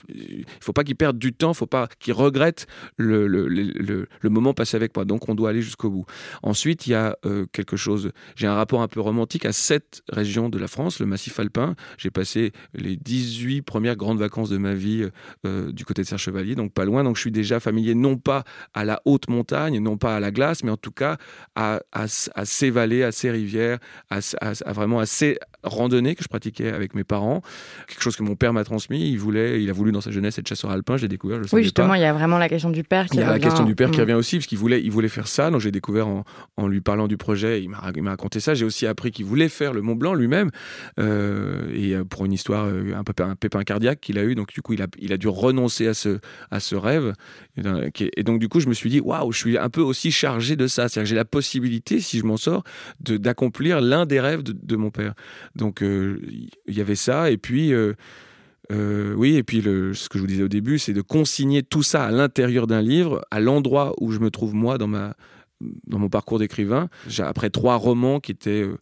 il 0.10 0.46
faut 0.60 0.74
pas 0.74 0.84
qu'il 0.84 0.96
perde 0.96 1.18
du 1.18 1.34
temps, 1.34 1.52
il 1.52 1.58
faut 1.58 1.66
pas 1.66 1.88
qu'il 2.00 2.14
regrette 2.14 2.68
le, 2.98 4.08
moment 4.24 4.54
passé 4.54 4.78
avec 4.78 4.96
moi. 4.96 5.06
Donc 5.06 5.30
on 5.30 5.36
doit 5.36 5.50
aller 5.50 5.62
jusqu'au 5.62 5.90
bout. 5.90 6.06
Ensuite, 6.42 6.88
il 6.88 6.92
y 6.92 6.96
a 6.96 7.18
euh, 7.26 7.46
quelque 7.52 7.78
chose, 7.78 8.12
j'ai 8.36 8.48
un 8.48 8.56
rapport 8.56 8.82
un 8.82 8.88
peu 8.88 9.00
romantique 9.00 9.46
à 9.46 9.54
cette 9.54 10.02
région 10.10 10.50
de 10.50 10.58
la 10.58 10.68
France, 10.68 11.00
le 11.00 11.06
massif 11.06 11.40
alpin. 11.40 11.76
J'ai 11.98 12.12
passé 12.12 12.52
les 12.74 12.96
18 12.96 13.62
premières 13.62 13.96
grandes 13.96 14.20
vacances 14.20 14.50
de 14.50 14.58
ma 14.58 14.74
vie 14.74 15.08
euh, 15.46 15.72
du 15.72 15.86
côté 15.86 16.02
de 16.02 16.08
Serre-Chevalier, 16.08 16.56
donc 16.56 16.74
pas 16.74 16.86
loin. 16.86 17.04
Donc 17.04 17.16
je 17.16 17.22
suis 17.22 17.32
déjà 17.32 17.60
familier 17.60 17.96
non 17.96 18.18
pas 18.18 18.44
à 18.74 18.86
la 18.86 19.02
haute 19.06 19.30
montagne, 19.30 19.80
non 19.80 19.98
pas 19.98 20.16
à 20.16 20.20
la 20.20 20.32
glace, 20.32 20.64
mais 20.64 20.72
en 20.72 20.78
tout 20.78 20.92
cas 20.92 21.18
à, 21.56 21.80
ces 22.08 22.70
vallées, 22.70 23.04
à 23.04 23.12
ces 23.12 23.32
rivières, 23.32 23.80
à, 24.10 24.20
vraiment 24.74 25.00
à 25.00 25.06
ces 25.06 25.38
randonnées 25.64 26.16
que 26.16 26.24
je 26.24 26.28
pratiquais 26.28 26.72
avec 26.72 26.94
mes 26.94 27.04
parents. 27.04 27.42
Quelque 27.88 28.02
chose 28.02 28.16
que 28.16 28.24
mon 28.24 28.36
père 28.36 28.54
m'a 28.54 28.64
transmis. 28.64 29.12
Il 29.12 29.20
voulait, 29.20 29.62
il 29.62 29.70
voulu 29.74 29.92
dans 29.92 30.02
sa 30.02 30.12
jeunesse 30.12 30.38
être 30.40 30.48
chasseur 30.48 30.72
alpin, 30.72 30.98
j'ai 30.98 31.08
découvert. 31.08 31.44
Je 31.44 31.54
oui, 31.56 31.64
justement, 31.64 31.96
il 31.96 32.02
y 32.02 32.06
a 32.06 32.14
vraiment 32.14 32.38
la 32.38 32.50
question 32.50 32.70
du 32.70 32.84
père 32.84 33.08
qui 33.08 33.18
Il 33.18 33.20
y 33.20 33.24
a 33.24 33.30
la 33.30 33.40
question 33.40 33.66
du 33.66 33.76
père 33.76 33.92
qui 33.92 33.98
mm. 33.98 34.02
revient 34.02 34.14
aussi, 34.14 34.38
parce 34.38 34.48
qu'il 34.48 34.58
voulait, 34.58 34.82
il 34.82 34.92
voulait 34.92 35.10
faire 35.10 35.28
ça. 35.28 35.52
Donc 35.52 35.62
j'ai 35.62 35.72
découvert 35.72 36.08
en, 36.08 36.24
en, 36.58 36.68
lui 36.68 36.82
parlant 36.82 37.08
du 37.08 37.18
projet, 37.18 37.62
il 37.62 37.70
m'a 37.70 37.80
raconté 37.80 38.40
ça. 38.40 38.54
J'ai 38.54 38.66
aussi 38.66 38.88
appris 38.88 39.12
qu'il 39.12 39.26
voulait 39.26 39.50
faire 39.50 39.74
le 39.74 39.82
Mont 39.82 39.96
Blanc 39.96 40.14
lui-même, 40.14 40.50
euh, 41.00 41.70
et 41.74 41.96
euh, 41.96 42.04
pour 42.04 42.26
une 42.26 42.34
histoire, 42.34 42.66
euh, 42.66 42.94
un, 42.96 43.04
pépin, 43.04 43.32
un 43.32 43.36
pépin 43.36 43.64
cardiaque 43.64 44.00
qu'il 44.00 44.18
a 44.18 44.24
eu. 44.24 44.36
Donc 44.36 44.54
du 44.54 44.62
coup, 44.62 44.74
il 44.74 44.82
a, 44.82 44.88
il 45.00 45.14
a 45.14 45.18
dû 45.18 45.28
renoncer 45.28 45.88
à 45.88 45.94
ce, 45.94 46.20
à 46.52 46.60
ce 46.60 46.76
rêve. 46.76 47.14
Et 47.58 48.24
donc 48.24 48.40
du 48.40 48.50
coup, 48.50 48.60
je 48.60 48.68
me 48.68 48.74
suis 48.74 48.90
dit, 48.90 49.00
waouh, 49.00 49.32
je 49.32 49.38
suis 49.38 49.58
un 49.58 49.70
peu 49.70 49.82
aussi 49.82 50.12
chargé 50.12 50.56
de 50.56 50.68
ça. 50.68 50.88
C'est-à-dire 50.88 51.04
que 51.04 51.10
j'ai 51.10 51.16
la 51.16 51.26
possibilité, 51.26 52.00
si 52.00 52.20
je 52.20 52.26
m'en 52.26 52.38
sors, 52.38 52.64
d'accomplir 53.00 53.82
l'un 53.82 54.06
des 54.06 54.20
rêves 54.20 54.44
de, 54.44 54.54
de, 54.54 54.76
mon 54.76 54.92
père. 54.92 55.14
Donc 55.56 55.82
il 55.82 56.50
y 56.68 56.82
avait 56.82 56.96
ça, 56.96 57.32
et 57.32 57.38
puis. 57.38 57.74
Euh, 57.74 57.94
oui, 58.72 59.36
et 59.36 59.44
puis 59.44 59.62
ce 59.62 60.10
que 60.10 60.18
je 60.18 60.20
vous 60.20 60.28
disais 60.28 60.44
au 60.44 60.50
début, 60.50 60.80
c'est 60.80 60.94
de 60.94 61.02
consigner 61.02 61.64
tout 61.64 61.84
ça 61.84 62.06
à 62.06 62.12
l'intérieur 62.12 62.68
d'un 62.68 62.82
livre, 62.82 63.22
à 63.32 63.40
l'endroit 63.40 63.94
où 64.00 64.12
je 64.12 64.20
me 64.20 64.32
trouve 64.32 64.54
moi 64.54 64.78
dans, 64.78 64.88
mon 64.88 66.10
parcours 66.10 66.40
d'écrivain. 66.40 66.90
Après 67.20 67.50
trois 67.50 67.76
romans 67.76 68.20
qui 68.20 68.32
étaient 68.32 68.64
euh, 68.64 68.78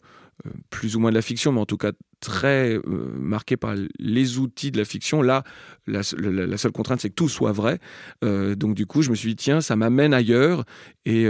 plus 0.70 0.96
ou 0.96 1.00
moins 1.00 1.10
de 1.10 1.16
la 1.16 1.22
fiction, 1.22 1.52
mais 1.52 1.60
en 1.60 1.66
tout 1.66 1.76
cas 1.76 1.92
très 2.22 2.78
marqué 2.86 3.56
par 3.56 3.74
les 3.98 4.38
outils 4.38 4.70
de 4.70 4.78
la 4.78 4.84
fiction. 4.84 5.20
Là, 5.20 5.42
la, 5.86 6.02
seule 6.02 6.72
contrainte, 6.72 7.00
c'est 7.00 7.10
que 7.10 7.14
tout 7.14 7.28
soit 7.28 7.52
vrai. 7.52 7.78
donc 8.22 8.74
du 8.74 8.86
coup, 8.86 9.02
je 9.02 9.10
me 9.10 9.14
suis 9.14 9.30
dit, 9.30 9.36
tiens, 9.36 9.60
ça 9.60 9.76
m'amène 9.76 10.14
ailleurs. 10.14 10.64
Et 11.04 11.26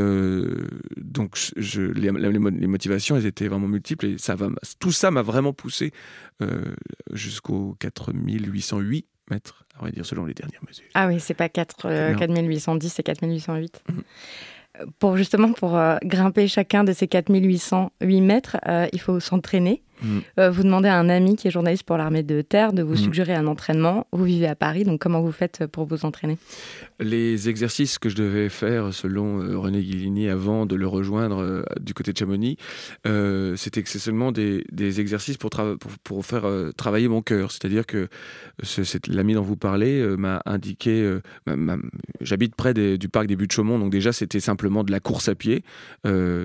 donc, 0.97 1.37
je, 1.57 1.83
les, 1.83 2.11
les, 2.11 2.67
motivations, 2.67 3.17
elles 3.17 3.27
étaient 3.27 3.49
vraiment 3.49 3.69
multiples. 3.69 4.07
Et 4.07 4.19
ça 4.19 4.35
va, 4.35 4.51
tout 4.79 4.93
ça 4.93 5.11
m'a 5.11 5.23
vraiment 5.23 5.53
poussé 5.53 5.93
jusqu'au 7.13 7.77
4808 7.81 9.07
mètres, 9.31 9.65
à 9.77 9.81
vrai 9.81 9.93
dire, 9.93 10.05
selon 10.05 10.27
les 10.27 10.35
dernières 10.35 10.63
mesures. 10.69 10.85
Ah 10.95 11.09
oui, 11.09 11.19
c'est 11.19 11.35
pas 11.35 11.49
4, 11.49 12.17
4810, 12.19 12.93
c'est 12.93 13.03
4808 13.03 13.83
pour 14.99 15.17
justement 15.17 15.53
pour 15.53 15.77
euh, 15.77 15.97
grimper 16.05 16.49
chacun 16.49 16.85
de 16.85 16.93
ces 16.93 17.09
4808 17.09 18.21
mètres, 18.21 18.57
euh, 18.67 18.87
il 18.93 19.01
faut 19.01 19.21
s'entraîner. 19.21 19.83
Mm. 20.03 20.19
Euh, 20.39 20.51
vous 20.51 20.63
demandez 20.63 20.89
à 20.89 20.99
un 20.99 21.09
ami 21.09 21.37
qui 21.37 21.49
est 21.49 21.51
journaliste 21.51 21.85
pour 21.85 21.97
l'armée 21.97 22.23
de 22.23 22.41
terre 22.43 22.73
de 22.73 22.83
vous 22.83 22.95
mm. 22.95 22.99
suggérer 22.99 23.35
un 23.35 23.47
entraînement. 23.47 24.07
Vous 24.13 24.25
vivez 24.25 24.47
à 24.47 24.55
Paris, 24.55 24.85
donc 24.85 25.01
comment 25.01 25.21
vous 25.21 25.33
faites 25.33 25.67
pour 25.67 25.87
vous 25.87 26.05
entraîner? 26.05 26.39
Les 27.01 27.49
exercices 27.49 27.99
que 27.99 28.09
je 28.09 28.17
devais 28.17 28.49
faire, 28.49 28.93
selon 28.93 29.43
euh, 29.43 29.59
René 29.59 29.83
Guillini, 29.83 30.29
avant 30.29 30.67
de 30.67 30.77
le 30.77 30.87
rejoindre 30.87 31.43
euh, 31.43 31.63
du 31.81 31.95
côté 31.95 32.13
de 32.13 32.19
Chamonix, 32.19 32.57
c'était 33.57 33.83
seulement 33.85 34.33
des, 34.33 34.65
des 34.71 35.01
exercices 35.01 35.37
pour, 35.37 35.51
pour, 36.05 36.27
faire 36.27 36.47
travailler 36.77 37.09
mon 37.09 37.23
cœur. 37.23 37.51
C'est-à-dire 37.51 37.87
que 37.87 38.09
l'ami 39.09 39.35
dont 39.35 39.43
vous 39.43 39.57
parlez 39.57 40.05
m'a 40.17 40.41
indiqué, 40.47 41.19
j'habite 42.21 42.55
près 42.55 42.75
du 42.75 43.09
parc 43.09 43.27
des 43.27 43.37
Buttes-Chaumont, 43.37 43.79
donc 43.79 43.91
déjà 43.91 44.13
c'était 44.13 44.41
simplement 44.41 44.85
de 44.85 44.93
la 44.93 45.01
course 45.01 45.29
à 45.29 45.35
pied, 45.35 45.65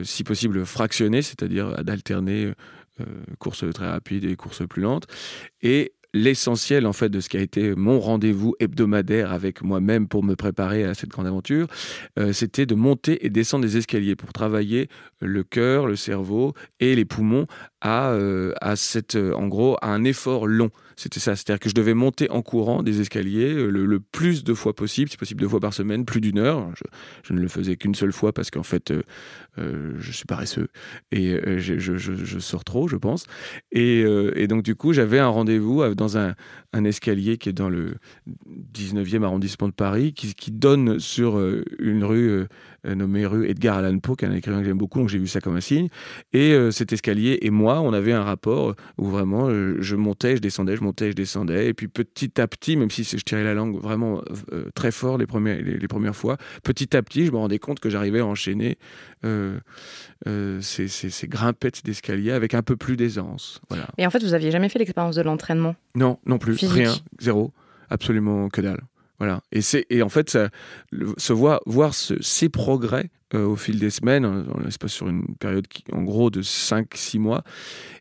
si 0.03 0.23
possible 0.23 0.65
fractionnée, 0.65 1.21
c'est-à-dire 1.21 1.83
d'alterner 1.83 2.45
euh, 2.45 2.53
courses 3.39 3.65
très 3.73 3.87
rapides 3.89 4.25
et 4.25 4.35
courses 4.35 4.67
plus 4.67 4.81
lentes. 4.81 5.07
Et 5.61 5.93
l'essentiel 6.13 6.85
en 6.87 6.93
fait 6.93 7.09
de 7.09 7.19
ce 7.19 7.29
qui 7.29 7.37
a 7.37 7.41
été 7.41 7.75
mon 7.75 7.99
rendez-vous 7.99 8.55
hebdomadaire 8.59 9.31
avec 9.31 9.61
moi-même 9.61 10.07
pour 10.07 10.23
me 10.23 10.35
préparer 10.35 10.83
à 10.83 10.93
cette 10.93 11.09
grande 11.09 11.27
aventure, 11.27 11.67
euh, 12.17 12.33
c'était 12.33 12.65
de 12.65 12.75
monter 12.75 13.25
et 13.25 13.29
descendre 13.29 13.65
des 13.65 13.77
escaliers 13.77 14.15
pour 14.15 14.33
travailler 14.33 14.89
le 15.21 15.43
cœur, 15.43 15.87
le 15.87 15.95
cerveau 15.95 16.53
et 16.79 16.95
les 16.95 17.05
poumons 17.05 17.45
à, 17.81 18.11
euh, 18.11 18.53
à 18.61 18.75
cette, 18.75 19.15
en 19.15 19.47
gros, 19.47 19.77
à 19.81 19.89
un 19.89 20.03
effort 20.03 20.47
long. 20.47 20.69
C'était 20.97 21.19
ça, 21.19 21.35
c'est-à-dire 21.35 21.59
que 21.59 21.69
je 21.69 21.75
devais 21.75 21.93
monter 21.93 22.27
en 22.31 22.41
courant 22.41 22.81
des 22.81 23.01
escaliers 23.01 23.53
euh, 23.53 23.69
le, 23.69 23.99
plus 23.99 24.43
de 24.43 24.55
fois 24.55 24.75
possible, 24.75 25.11
si 25.11 25.15
possible 25.15 25.41
deux 25.41 25.47
fois 25.47 25.59
par 25.59 25.71
semaine, 25.71 26.05
plus 26.05 26.21
d'une 26.21 26.39
heure. 26.39 26.71
Je, 27.23 27.33
ne 27.33 27.39
le 27.39 27.47
faisais 27.47 27.75
qu'une 27.75 27.93
seule 27.93 28.11
fois 28.11 28.33
parce 28.33 28.49
qu'en 28.49 28.63
fait, 28.63 28.89
euh, 28.89 29.03
euh, 29.59 29.93
je 29.99 30.11
suis 30.11 30.25
paresseux 30.25 30.69
et 31.11 31.37
je, 31.59 32.39
sors 32.39 32.63
trop, 32.63 32.87
je 32.87 32.95
pense. 32.95 33.27
Et, 33.71 34.05
donc 34.47 34.63
du 34.63 34.75
coup, 34.75 34.91
j'avais 34.91 35.19
un 35.19 35.27
rendez-vous 35.27 35.93
dans 35.93 36.17
un, 36.17 36.33
escalier 36.73 37.37
qui 37.37 37.49
est 37.49 37.53
dans 37.53 37.69
le 37.69 37.95
19e 38.73 39.23
arrondissement 39.23 39.67
de 39.67 39.73
Paris, 39.73 40.13
qui, 40.13 40.33
qui 40.33 40.51
donne 40.51 40.99
sur 40.99 41.39
une 41.79 42.03
rue 42.03 42.47
nommée 42.85 43.25
rue 43.25 43.47
Edgar 43.49 43.77
Allan 43.77 43.99
Poe, 43.99 44.15
qui 44.15 44.25
est 44.25 44.27
un 44.27 44.33
écrivain 44.33 44.59
que 44.59 44.65
j'aime 44.65 44.77
beaucoup, 44.77 44.99
donc 44.99 45.09
j'ai 45.09 45.17
vu 45.17 45.27
ça 45.27 45.41
comme 45.41 45.55
un 45.55 45.61
signe. 45.61 45.89
Et 46.33 46.55
cet 46.71 46.93
escalier 46.93 47.39
et 47.41 47.49
moi, 47.49 47.81
on 47.81 47.93
avait 47.93 48.13
un 48.13 48.23
rapport 48.23 48.75
où 48.97 49.05
vraiment 49.05 49.49
je 49.49 49.95
montais, 49.95 50.35
je 50.35 50.41
descendais, 50.41 50.75
je 50.75 50.83
montais, 50.83 51.11
je 51.11 51.15
descendais. 51.15 51.67
Et 51.67 51.73
puis 51.73 51.87
petit 51.87 52.39
à 52.39 52.47
petit, 52.47 52.75
même 52.77 52.89
si 52.89 53.03
je 53.03 53.17
tirais 53.17 53.43
la 53.43 53.53
langue 53.53 53.79
vraiment 53.81 54.21
euh, 54.53 54.69
très 54.75 54.91
fort 54.91 55.17
les, 55.17 55.27
premières, 55.27 55.61
les, 55.61 55.87
premières 55.87 56.15
fois, 56.15 56.37
petit 56.63 56.95
à 56.95 57.01
petit, 57.01 57.25
je 57.25 57.31
me 57.31 57.37
rendais 57.37 57.59
compte 57.59 57.79
que 57.79 57.89
j'arrivais 57.89 58.19
à 58.19 58.25
enchaîner 58.25 58.77
euh, 59.25 59.59
euh, 60.27 60.61
ces, 60.61 60.87
ces, 60.87 61.27
grimpettes 61.27 61.83
d'escalier 61.85 62.31
avec 62.31 62.53
un 62.53 62.63
peu 62.63 62.75
plus 62.75 62.97
d'aisance. 62.97 63.61
Voilà. 63.69 63.87
Et 63.97 64.05
en 64.05 64.09
fait, 64.09 64.23
vous 64.23 64.33
aviez 64.33 64.51
jamais 64.51 64.69
fait 64.69 64.79
l'expérience 64.79 65.15
de 65.15 65.21
l'entraînement? 65.21 65.75
Non, 65.95 66.19
non 66.25 66.37
plus. 66.37 66.55
Rien, 66.65 66.93
zéro. 67.19 67.53
Absolument 67.89 68.49
que 68.49 68.61
dalle. 68.61 68.81
Voilà. 69.19 69.41
Et, 69.51 69.61
c'est, 69.61 69.85
et 69.89 70.01
en 70.01 70.09
fait, 70.09 70.29
ça, 70.29 70.49
se 71.17 71.33
voir, 71.33 71.61
voir 71.65 71.93
ces 71.93 72.49
progrès 72.49 73.09
au 73.33 73.55
fil 73.55 73.79
des 73.79 73.89
semaines, 73.89 74.25
on 74.25 74.87
sur 74.87 75.07
une 75.09 75.35
période 75.35 75.67
qui, 75.67 75.83
en 75.91 76.03
gros 76.03 76.29
de 76.29 76.41
5-6 76.41 77.19
mois, 77.19 77.43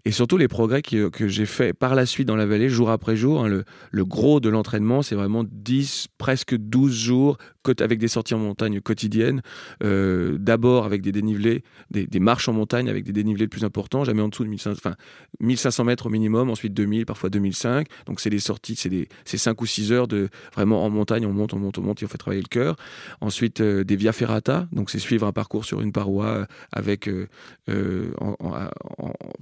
et 0.04 0.12
surtout 0.12 0.36
les 0.36 0.48
progrès 0.48 0.82
que 0.82 1.28
j'ai 1.28 1.46
fait 1.46 1.72
par 1.72 1.94
la 1.94 2.06
suite 2.06 2.28
dans 2.28 2.36
la 2.36 2.46
vallée, 2.46 2.68
jour 2.68 2.90
après 2.90 3.16
jour. 3.16 3.44
Hein, 3.44 3.48
le, 3.48 3.64
le, 3.90 4.04
gros 4.04 4.40
de 4.40 4.48
l'entraînement, 4.48 5.02
c'est 5.02 5.14
vraiment 5.14 5.44
10, 5.44 6.08
presque 6.18 6.56
12 6.56 6.92
jours 6.92 7.38
avec 7.80 7.98
des 7.98 8.08
sorties 8.08 8.34
en 8.34 8.38
montagne 8.38 8.80
quotidiennes. 8.80 9.42
Euh, 9.82 10.36
d'abord 10.38 10.84
avec 10.84 11.02
des 11.02 11.12
dénivelés, 11.12 11.62
des, 11.90 12.06
des, 12.06 12.20
marches 12.20 12.48
en 12.48 12.52
montagne 12.52 12.88
avec 12.88 13.04
des 13.04 13.12
dénivelés 13.12 13.48
plus 13.48 13.64
importants, 13.64 14.04
jamais 14.04 14.22
en 14.22 14.28
dessous 14.28 14.44
de 14.44 14.48
1500, 14.48 14.78
enfin, 14.78 14.96
1500 15.40 15.84
mètres 15.84 16.06
au 16.06 16.10
minimum, 16.10 16.50
ensuite 16.50 16.74
2000, 16.74 17.06
parfois 17.06 17.30
2005. 17.30 17.86
Donc 18.06 18.20
c'est 18.20 18.30
des 18.30 18.38
sorties, 18.38 18.76
c'est 18.76 18.88
des 18.88 19.08
5 19.24 19.60
ou 19.60 19.66
6 19.66 19.92
heures 19.92 20.08
de 20.08 20.28
vraiment 20.54 20.84
en 20.84 20.90
montagne, 20.90 21.26
on 21.26 21.32
monte, 21.32 21.54
on 21.54 21.58
monte, 21.58 21.78
on 21.78 21.82
monte, 21.82 22.02
et 22.02 22.04
on 22.04 22.08
fait 22.08 22.18
travailler 22.18 22.42
le 22.42 22.48
cœur. 22.48 22.76
Ensuite 23.20 23.60
euh, 23.60 23.84
des 23.84 23.96
via 23.96 24.12
ferrata, 24.12 24.68
donc 24.72 24.90
c'est 24.90 24.98
suivre 24.98 25.15
un 25.24 25.32
parcours 25.32 25.64
sur 25.64 25.80
une 25.80 25.92
paroi 25.92 26.26
euh, 26.26 26.44
avec 26.72 27.08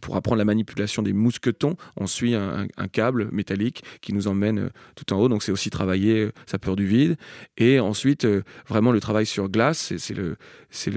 pour 0.00 0.16
apprendre 0.16 0.38
la 0.38 0.44
manipulation 0.44 1.02
des 1.02 1.12
mousquetons, 1.12 1.76
on 1.96 2.06
suit 2.06 2.34
un, 2.34 2.66
câble 2.92 3.28
métallique 3.32 3.82
qui 4.02 4.12
nous 4.12 4.28
emmène 4.28 4.58
euh, 4.58 4.68
tout 4.94 5.12
en 5.12 5.18
haut. 5.18 5.28
Donc 5.28 5.42
c'est 5.42 5.50
aussi 5.50 5.70
travailler 5.70 6.24
euh, 6.24 6.32
sa 6.46 6.58
peur 6.58 6.76
du 6.76 6.86
vide. 6.86 7.16
Et 7.56 7.80
ensuite, 7.80 8.24
euh, 8.24 8.42
vraiment 8.68 8.92
le 8.92 9.00
travail 9.00 9.26
sur 9.26 9.48
glace, 9.48 9.94
c'est 9.96 10.14
le, 10.14 10.36
c'est 10.70 10.92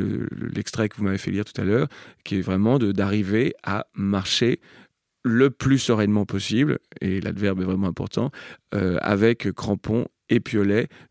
l'extrait 0.54 0.90
que 0.90 0.98
vous 0.98 1.04
m'avez 1.04 1.18
fait 1.18 1.32
lire 1.32 1.46
tout 1.46 1.60
à 1.60 1.64
l'heure, 1.64 1.88
qui 2.24 2.40
est 2.40 2.42
vraiment 2.42 2.78
d'arriver 2.80 3.56
à 3.64 3.88
marcher 3.96 4.60
le 5.24 5.50
plus 5.50 5.80
sereinement 5.80 6.26
possible, 6.26 6.80
et 7.02 7.20
l'adverbe 7.20 7.62
est 7.62 7.66
vraiment 7.66 7.88
important, 7.88 8.32
avec 8.72 9.52
crampons 9.54 10.06
et 10.30 10.42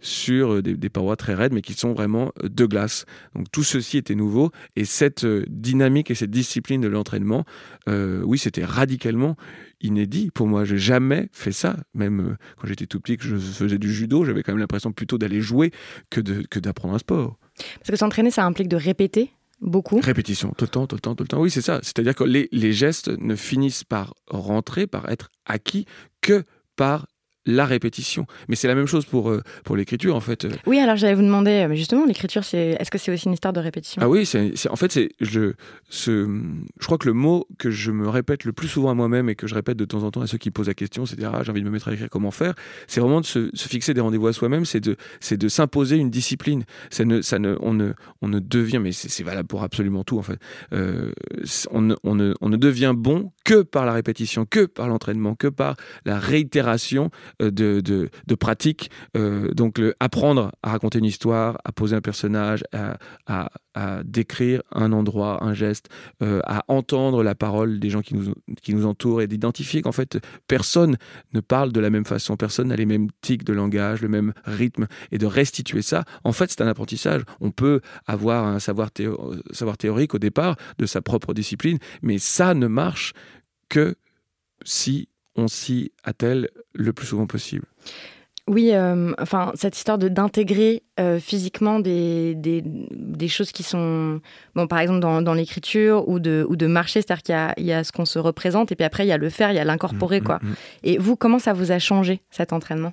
sur 0.01 0.63
des, 0.63 0.75
des, 0.75 0.89
parois 0.89 1.17
très 1.17 1.35
raides, 1.35 1.53
mais 1.53 1.63
qui 1.63 1.75
sont 1.75 1.93
vraiment 1.93 2.33
de 2.43 2.67
glace. 2.67 3.05
Donc 3.35 3.47
tout 3.51 3.63
ceci 3.63 3.99
était 3.99 4.15
nouveau, 4.15 4.51
et 4.77 4.85
cette 4.85 5.27
dynamique 5.27 6.11
et 6.11 6.15
cette 6.15 6.31
discipline 6.31 6.81
de 6.81 6.89
l'entraînement 6.89 7.45
euh, 7.89 8.23
oui, 8.25 8.39
c'était 8.39 8.65
radicalement 8.65 9.37
inédit 9.81 10.31
pour 10.35 10.47
moi. 10.47 10.65
J'ai 10.65 10.79
jamais 10.79 11.29
fait 11.33 11.53
ça. 11.53 11.77
Même 11.95 12.21
euh, 12.21 12.37
quand 12.59 12.67
j'étais 12.67 12.87
tout 12.87 13.01
petit, 13.01 13.17
que 13.17 13.25
je 13.25 13.37
faisais 13.37 13.79
du 13.79 13.93
judo, 13.93 14.25
j'avais 14.25 14.43
quand 14.43 14.53
même 14.53 14.61
l'impression 14.61 14.93
plutôt 14.93 15.19
d'aller 15.19 15.41
jouer 15.41 15.71
que, 16.11 16.21
d'apprendre 16.21 16.95
un 16.95 16.99
sport. 16.99 17.39
Parce 17.79 17.91
que 17.91 17.97
s'entraîner, 17.97 18.31
ça 18.31 18.45
implique 18.45 18.69
de 18.69 18.77
répéter 18.77 19.31
beaucoup. 19.61 20.01
Répétition, 20.01 20.53
tout 20.57 20.65
le 20.65 20.71
temps, 20.71 20.87
tout 20.87 20.97
le 20.97 21.01
temps, 21.01 21.15
tout 21.15 21.25
le 21.25 21.29
temps. 21.29 21.41
Oui, 21.41 21.51
c'est 21.51 21.63
ça. 21.63 21.81
C'est-à-dire 21.83 22.15
que 22.15 22.25
les 22.25 22.73
gestes 22.73 23.09
ne 23.09 23.37
finissent 23.37 23.85
par 23.85 24.15
rentrer, 24.29 24.87
par 24.87 25.09
être 25.09 25.31
acquis 25.45 25.87
que 26.21 26.45
par 26.75 27.07
la 27.47 27.65
répétition. 27.65 28.27
Mais 28.49 28.57
c'est 28.57 28.69
la 28.69 28.75
même 28.75 28.87
chose 28.87 29.07
pour, 29.07 29.31
euh, 29.31 29.43
pour 29.65 29.77
l'écriture, 29.77 30.15
en 30.15 30.21
fait. 30.21 30.47
Oui, 30.67 30.79
alors 30.79 30.97
j'allais 30.97 31.15
vous 31.15 31.23
demander, 31.23 31.67
euh, 31.69 31.75
justement, 31.75 32.05
l'écriture, 32.05 32.45
c'est, 32.45 32.77
est-ce 32.79 32.91
que 32.91 32.99
c'est 32.99 33.13
aussi 33.13 33.27
une 33.27 33.33
histoire 33.33 33.53
de 33.53 33.61
répétition? 33.61 34.03
Ah 34.05 34.09
oui, 34.09 34.27
c'est, 34.27 34.53
en 34.69 34.77
fait, 34.77 34.93
c'est, 34.93 35.11
je, 35.21 35.53
ce, 35.89 36.29
je 36.79 36.87
crois 36.87 36.99
que 36.99 37.07
le 37.07 37.15
mot 37.15 37.47
que 37.59 37.71
je 37.71 37.93
me 37.93 38.09
répète 38.09 38.45
le 38.45 38.53
plus 38.53 38.69
souvent 38.69 38.91
à 38.91 38.95
moi-même 38.95 39.29
et 39.29 39.35
que 39.35 39.47
je 39.47 39.55
répète 39.55 39.77
de 39.77 39.85
temps 39.85 40.03
en 40.03 40.11
temps 40.11 40.23
à 40.23 40.27
ceux 40.27 40.39
qui 40.39 40.51
posent 40.51 40.69
la 40.69 40.75
question, 40.75 41.07
c'est 41.07 41.17
dire, 41.17 41.33
ah, 41.35 41.43
j'ai 41.43 41.51
envie 41.51 41.61
de 41.61 41.67
me 41.67 41.71
mettre 41.71 41.89
à 41.89 41.93
écrire, 41.93 42.09
comment 42.11 42.31
faire? 42.31 42.55
C'est 42.89 43.01
vraiment 43.01 43.21
de 43.21 43.27
se, 43.27 43.51
fixer 43.55 43.95
des 43.95 44.01
rendez-vous 44.01 44.27
à 44.27 44.33
soi-même, 44.33 44.65
c'est 44.65 44.81
de, 44.81 44.97
c'est 45.21 45.37
de 45.37 45.49
s'imposer 45.49 45.97
une 45.97 46.11
discipline. 46.11 46.65
Ça 46.91 47.05
ne, 47.05 47.23
ça 47.23 47.39
ne, 47.39 47.57
on, 47.61 47.75
ne, 47.75 47.93
on 48.23 48.29
ne 48.29 48.41
devient, 48.41 48.81
mais 48.81 48.93
c'est, 48.93 49.23
valable 49.23 49.49
pour 49.49 49.63
absolument 49.63 50.05
tout, 50.05 50.19
en 50.19 50.23
fait. 50.23 50.39
Euh, 50.73 51.13
on, 51.71 51.83
ne, 51.83 51.95
on, 52.05 52.15
ne, 52.15 52.35
on 52.41 52.49
ne 52.49 52.57
devient 52.57 52.95
bon 52.97 53.33
que 53.45 53.63
par 53.63 53.87
la 53.87 53.93
répétition, 53.93 54.47
que 54.47 54.67
par 54.67 54.89
l'entraînement, 54.89 55.35
que 55.35 55.49
par 55.49 55.77
la 56.05 56.19
réitération 56.19 57.11
euh, 57.36 57.36
de, 57.41 57.51
de, 57.51 57.81
de. 58.27 58.37
Euh, 59.17 59.53
donc, 59.53 59.81
apprendre 60.01 60.53
à 60.63 60.71
raconter 60.71 60.99
une 60.99 61.05
histoire, 61.05 61.59
à 61.65 61.73
poser 61.73 61.97
un 61.97 62.01
personnage, 62.01 62.65
à, 62.73 62.99
à, 63.75 64.03
décrire 64.05 64.63
un 64.73 64.93
endroit, 64.93 65.45
un 65.45 65.53
geste, 65.53 65.89
euh, 66.23 66.41
à 66.45 66.65
entendre 66.69 67.23
la 67.23 67.35
parole 67.35 67.79
des 67.79 67.91
gens 67.91 68.01
qui 68.01 68.15
nous, 68.15 68.33
qui 68.63 68.75
nous 68.75 68.87
entourent 68.87 69.21
et 69.21 69.27
d'identifier 69.27 69.83
qu'en 69.83 69.93
fait, 69.93 70.19
personne 70.49 70.97
ne 71.35 71.41
parle 71.41 71.73
de 71.73 71.81
la 71.81 71.91
même 71.91 72.07
façon, 72.07 72.37
personne 72.37 72.69
n'a 72.69 72.77
les 72.77 72.87
mêmes 72.87 73.09
tics 73.21 73.45
de 73.45 73.53
langage, 73.53 74.01
le 74.01 74.09
même 74.09 74.33
rythme, 74.45 74.87
et 75.13 75.19
de 75.19 75.27
restituer 75.27 75.83
ça, 75.83 76.05
en 76.25 76.33
fait, 76.33 76.51
c'est 76.51 76.63
un 76.63 76.69
apprentissage. 76.69 77.23
On 77.41 77.51
peut 77.51 77.81
avoir 78.07 78.47
un 78.47 78.59
savoir 78.61 78.91
théorique 78.91 80.15
au 80.15 80.19
départ 80.19 80.57
de 80.79 80.87
sa 80.87 81.03
propre 81.03 81.35
discipline, 81.35 81.79
mais 82.03 82.19
ça 82.19 82.55
ne 82.55 82.67
marche 82.67 83.13
que 83.69 83.97
si 84.65 85.09
on 85.37 85.49
s'y 85.49 85.93
attelle 86.05 86.51
le 86.75 86.93
plus 86.93 87.07
souvent 87.07 87.27
possible. 87.27 87.67
Oui, 88.49 88.71
euh, 88.73 89.13
enfin, 89.19 89.51
cette 89.57 89.77
histoire 89.77 89.99
de 89.99 90.09
d'intégrer 90.09 90.85
euh, 91.01 91.19
physiquement 91.19 91.81
des, 91.81 92.37
des, 92.37 93.29
choses 93.29 93.51
qui 93.51 93.65
sont, 93.65 94.21
bon, 94.55 94.69
par 94.69 94.79
exemple 94.79 95.01
dans, 95.01 95.21
dans 95.21 95.35
l'écriture 95.35 96.09
ou 96.09 96.21
de, 96.21 96.47
ou 96.49 96.55
de 96.55 96.69
marcher, 96.69 97.03
c'est-à-dire 97.03 97.23
qu'il 97.57 97.65
y, 97.65 97.69
y 97.69 97.73
a, 97.73 97.83
ce 97.83 97.91
qu'on 97.91 98.05
se 98.05 98.21
représente 98.21 98.71
et 98.71 98.77
puis 98.77 98.85
après 98.85 99.05
il 99.05 99.09
y 99.09 99.13
a 99.13 99.19
le 99.19 99.31
faire, 99.31 99.51
il 99.51 99.57
y 99.57 99.59
a 99.59 99.65
l'incorporer, 99.65 100.21
mmh, 100.21 100.25
quoi. 100.25 100.39
Mmh, 100.43 100.49
mmh. 100.49 100.55
Et 100.85 100.99
vous, 100.99 101.17
comment 101.17 101.41
ça 101.41 101.55
vous 101.55 101.73
a 101.73 101.81
changé 101.81 102.21
cet 102.31 102.53
entraînement? 102.53 102.93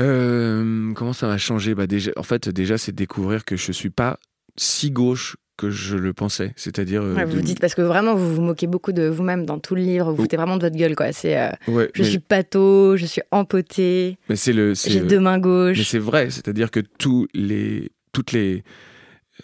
Euh, 0.00 0.92
Comment 0.94 1.12
ça 1.12 1.26
m'a 1.26 1.38
changé? 1.38 1.74
Bah 1.74 1.86
déjà, 1.86 2.12
En 2.16 2.22
fait, 2.22 2.48
déjà, 2.48 2.78
c'est 2.78 2.92
découvrir 2.92 3.44
que 3.44 3.56
je 3.56 3.72
suis 3.72 3.90
pas 3.90 4.18
si 4.56 4.90
gauche 4.90 5.36
que 5.62 5.70
je 5.70 5.96
le 5.96 6.12
pensais. 6.12 6.52
C'est-à-dire. 6.56 7.02
Euh, 7.02 7.24
vous 7.24 7.40
dites 7.40 7.60
parce 7.60 7.76
que 7.76 7.82
vraiment 7.82 8.16
vous 8.16 8.34
vous 8.34 8.42
moquez 8.42 8.66
beaucoup 8.66 8.90
de 8.90 9.06
vous-même 9.06 9.46
dans 9.46 9.60
tout 9.60 9.76
le 9.76 9.82
livre. 9.82 10.10
Vous 10.12 10.22
foutez 10.22 10.36
vraiment 10.36 10.56
de 10.56 10.62
votre 10.62 10.76
gueule, 10.76 10.96
quoi. 10.96 11.12
C'est. 11.12 11.38
Euh, 11.38 11.86
je 11.94 12.02
suis 12.02 12.18
pâteau, 12.18 12.96
je 12.96 13.06
suis 13.06 13.22
empoté. 13.30 14.18
Mais 14.28 14.34
c'est 14.34 14.52
le. 14.52 14.74
J'ai 14.74 15.00
deux 15.00 15.20
mains 15.20 15.38
gauches. 15.38 15.78
Mais 15.78 15.84
c'est 15.84 16.00
vrai. 16.00 16.30
C'est-à-dire 16.30 16.70
que 16.70 16.80
tous 16.80 17.28
les, 17.32 17.92
toutes 18.12 18.32
les, 18.32 18.64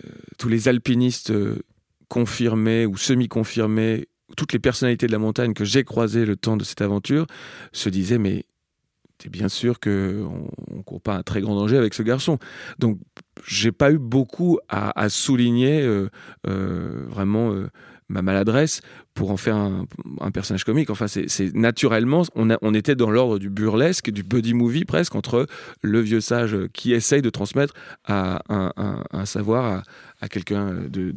euh, 0.05 0.11
tous 0.39 0.49
les 0.49 0.67
alpinistes 0.67 1.33
confirmés 2.09 2.85
ou 2.85 2.97
semi-confirmés, 2.97 4.09
toutes 4.37 4.53
les 4.53 4.59
personnalités 4.59 5.07
de 5.07 5.13
la 5.13 5.19
montagne 5.19 5.55
que 5.55 5.65
j'ai 5.65 5.85
croisées 5.85 6.27
le 6.27 6.35
temps 6.35 6.57
de 6.57 6.65
cette 6.65 6.83
aventure 6.83 7.27
se 7.73 7.89
disaient 7.89 8.19
mais 8.19 8.45
bien 9.27 9.49
sûr 9.49 9.81
qu'on 9.81 9.91
ne 10.71 10.83
court 10.85 11.01
pas 11.01 11.17
un 11.17 11.23
très 11.23 11.41
grand 11.41 11.57
danger 11.57 11.77
avec 11.77 11.95
ce 11.95 12.03
garçon. 12.03 12.39
Donc, 12.79 12.99
j'ai 13.47 13.73
pas 13.73 13.91
eu 13.91 13.99
beaucoup 13.99 14.59
à, 14.69 15.09
souligner 15.09 15.83
euh, 15.83 16.09
euh, 16.47 17.05
vraiment 17.09 17.53
euh, 17.53 17.69
ma 18.09 18.23
maladresse 18.23 18.81
pour 19.15 19.31
en 19.31 19.37
faire 19.37 19.57
un, 19.57 19.87
personnage 20.33 20.65
comique. 20.65 20.91
Enfin, 20.91 21.09
c'est 21.09 21.55
naturellement, 21.55 22.23
on, 22.35 22.75
était 22.75 22.95
dans 22.95 23.11
l'ordre 23.11 23.39
du 23.39 23.51
burlesque, 23.51 24.11
du 24.11 24.23
buddy 24.23 24.55
movie 24.55 24.85
presque, 24.85 25.15
entre 25.15 25.47
le 25.83 26.01
vieux 26.01 26.21
sage 26.21 26.57
qui 26.73 26.93
essaye 26.93 27.21
de 27.21 27.31
transmettre 27.31 27.75
à 28.05 28.43
un, 28.49 29.25
savoir 29.27 29.65
à, 29.65 29.83
quelqu'un 30.27 30.73
de, 30.89 31.13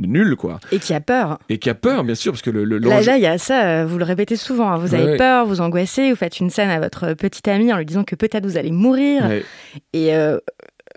nul, 0.00 0.34
quoi. 0.34 0.58
Et 0.72 0.80
qui 0.80 0.92
a 0.92 1.00
peur. 1.00 1.38
Et 1.48 1.58
qui 1.58 1.70
a 1.70 1.74
peur, 1.74 2.02
bien 2.02 2.16
sûr, 2.16 2.32
parce 2.32 2.42
que 2.42 2.50
le... 2.50 2.64
le 2.64 2.78
là, 2.78 3.16
il 3.16 3.22
y 3.22 3.26
a 3.26 3.38
ça, 3.38 3.84
vous 3.84 3.96
le 3.96 4.04
répétez 4.04 4.34
souvent, 4.34 4.70
hein. 4.70 4.78
vous 4.78 4.94
avez 4.94 5.16
peur, 5.16 5.46
vous 5.46 5.60
angoissez, 5.60 6.10
vous 6.10 6.16
faites 6.16 6.40
une 6.40 6.50
scène 6.50 6.70
à 6.70 6.80
votre 6.80 7.14
petite 7.14 7.46
amie 7.46 7.72
en 7.72 7.78
lui 7.78 7.86
disant 7.86 8.02
que 8.02 8.16
peut-être 8.16 8.44
vous 8.44 8.56
allez 8.56 8.72
mourir. 8.72 9.30
Et 9.92 10.12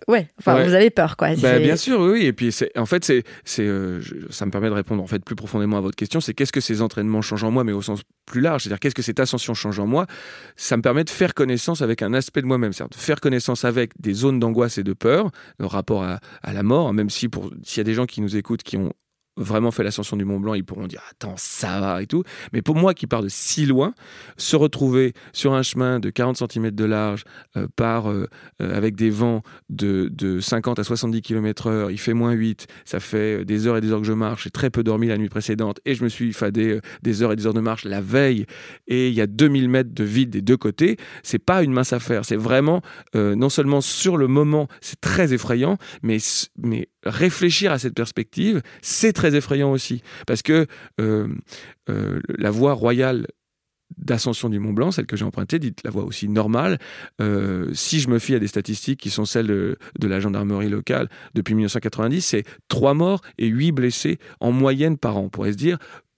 ouais, 0.07 0.27
enfin, 0.39 0.63
vous 0.63 0.73
avez 0.73 0.89
peur, 0.89 1.17
quoi. 1.17 1.35
Bah, 1.35 1.59
bien 1.59 1.75
sûr, 1.75 1.99
oui. 1.99 2.25
Et 2.25 2.33
puis, 2.33 2.55
en 2.75 2.85
fait, 2.85 3.03
c'est, 3.05 3.23
euh, 3.59 4.01
ça 4.29 4.45
me 4.45 4.51
permet 4.51 4.69
de 4.69 4.73
répondre 4.73 5.03
en 5.03 5.07
fait 5.07 5.23
plus 5.23 5.35
profondément 5.35 5.77
à 5.77 5.81
votre 5.81 5.95
question. 5.95 6.19
C'est 6.19 6.33
qu'est-ce 6.33 6.51
que 6.51 6.61
ces 6.61 6.81
entraînements 6.81 7.21
changent 7.21 7.43
en 7.43 7.51
moi, 7.51 7.63
mais 7.63 7.71
au 7.71 7.81
sens 7.81 8.01
plus 8.25 8.41
large. 8.41 8.63
C'est-à-dire 8.63 8.79
qu'est-ce 8.79 8.95
que 8.95 9.01
cette 9.01 9.19
ascension 9.19 9.53
change 9.53 9.79
en 9.79 9.87
moi 9.87 10.07
Ça 10.55 10.77
me 10.77 10.81
permet 10.81 11.03
de 11.03 11.09
faire 11.09 11.33
connaissance 11.33 11.81
avec 11.81 12.01
un 12.01 12.13
aspect 12.13 12.41
de 12.41 12.47
moi-même, 12.47 12.73
c'est-à-dire 12.73 12.97
de 12.97 13.01
faire 13.01 13.19
connaissance 13.19 13.65
avec 13.65 13.91
des 13.99 14.13
zones 14.13 14.39
d'angoisse 14.39 14.77
et 14.77 14.83
de 14.83 14.93
peur, 14.93 15.31
le 15.59 15.65
rapport 15.65 16.03
à, 16.03 16.19
à 16.43 16.53
la 16.53 16.63
mort. 16.63 16.93
Même 16.93 17.09
si 17.09 17.29
pour 17.29 17.51
s'il 17.63 17.79
y 17.79 17.81
a 17.81 17.83
des 17.83 17.93
gens 17.93 18.05
qui 18.05 18.21
nous 18.21 18.35
écoutent 18.35 18.63
qui 18.63 18.77
ont 18.77 18.93
vraiment 19.37 19.71
fait 19.71 19.83
l'ascension 19.83 20.17
du 20.17 20.25
Mont 20.25 20.39
Blanc, 20.39 20.53
ils 20.55 20.65
pourront 20.65 20.87
dire 20.87 21.01
attends, 21.11 21.35
ça 21.37 21.79
va 21.79 22.01
et 22.01 22.07
tout. 22.07 22.23
Mais 22.53 22.61
pour 22.61 22.75
moi 22.75 22.93
qui 22.93 23.07
pars 23.07 23.21
de 23.21 23.29
si 23.29 23.65
loin, 23.65 23.93
se 24.37 24.55
retrouver 24.55 25.13
sur 25.31 25.53
un 25.53 25.63
chemin 25.63 25.99
de 25.99 26.09
40 26.09 26.37
cm 26.51 26.71
de 26.71 26.85
large, 26.85 27.23
euh, 27.55 27.67
par, 27.75 28.09
euh, 28.09 28.27
euh, 28.61 28.75
avec 28.75 28.95
des 28.95 29.09
vents 29.09 29.43
de, 29.69 30.09
de, 30.11 30.39
50 30.39 30.79
à 30.79 30.83
70 30.83 31.21
km/h, 31.21 31.91
il 31.91 31.99
fait 31.99 32.13
moins 32.13 32.31
8, 32.31 32.67
ça 32.85 32.99
fait 32.99 33.45
des 33.45 33.67
heures 33.67 33.77
et 33.77 33.81
des 33.81 33.91
heures 33.91 34.01
que 34.01 34.07
je 34.07 34.13
marche, 34.13 34.43
j'ai 34.45 34.49
très 34.49 34.69
peu 34.69 34.83
dormi 34.83 35.07
la 35.07 35.17
nuit 35.17 35.29
précédente 35.29 35.79
et 35.85 35.95
je 35.95 36.03
me 36.03 36.09
suis 36.09 36.33
fadé 36.33 36.79
des 37.03 37.21
heures 37.21 37.31
et 37.31 37.35
des 37.35 37.45
heures 37.45 37.53
de 37.53 37.59
marche 37.59 37.85
la 37.85 38.01
veille 38.01 38.45
et 38.87 39.09
il 39.09 39.13
y 39.13 39.21
a 39.21 39.27
2000 39.27 39.69
mètres 39.69 39.93
de 39.93 40.03
vide 40.03 40.29
des 40.31 40.41
deux 40.41 40.57
côtés, 40.57 40.97
c'est 41.23 41.39
pas 41.39 41.63
une 41.63 41.71
mince 41.71 41.93
affaire, 41.93 42.25
c'est 42.25 42.35
vraiment 42.35 42.81
non 43.13 43.49
seulement 43.49 43.81
sur 43.81 44.17
le 44.17 44.27
moment, 44.27 44.67
c'est 44.81 44.99
très 45.01 45.33
effrayant, 45.33 45.77
mais, 46.03 46.17
mais 46.57 46.89
réfléchir 47.03 47.71
à 47.71 47.79
cette 47.79 47.93
perspective, 47.93 48.61
c'est 48.81 49.13
très 49.13 49.26
effrayant 49.35 49.71
aussi. 49.71 50.01
Parce 50.25 50.41
que 50.41 50.67
euh, 50.99 51.27
euh, 51.89 52.19
la 52.37 52.51
voie 52.51 52.73
royale 52.73 53.27
d'ascension 53.97 54.49
du 54.49 54.59
Mont 54.59 54.73
Blanc, 54.73 54.91
celle 54.91 55.05
que 55.05 55.15
j'ai 55.15 55.25
empruntée, 55.25 55.59
dit 55.59 55.73
la 55.83 55.91
voie 55.91 56.03
aussi 56.03 56.27
normale. 56.27 56.77
Euh, 57.21 57.69
si 57.73 57.99
je 57.99 58.09
me 58.09 58.19
fie 58.19 58.35
à 58.35 58.39
des 58.39 58.47
statistiques 58.47 58.99
qui 58.99 59.09
sont 59.09 59.25
celles 59.25 59.47
de, 59.47 59.77
la 60.01 60.19
gendarmerie 60.19 60.69
locale 60.69 61.09
depuis 61.33 61.55
1990, 61.55 62.21
c'est 62.21 62.43
3 62.67 62.93
morts 62.93 63.21
et 63.37 63.47
8 63.47 63.71
blessés 63.71 64.19
en 64.39 64.51
moyenne 64.51 64.97
par 64.97 65.17
an. 65.17 65.21
On 65.21 65.29
pourrait 65.29 65.53
se 65.53 65.57
dire, 65.57 65.77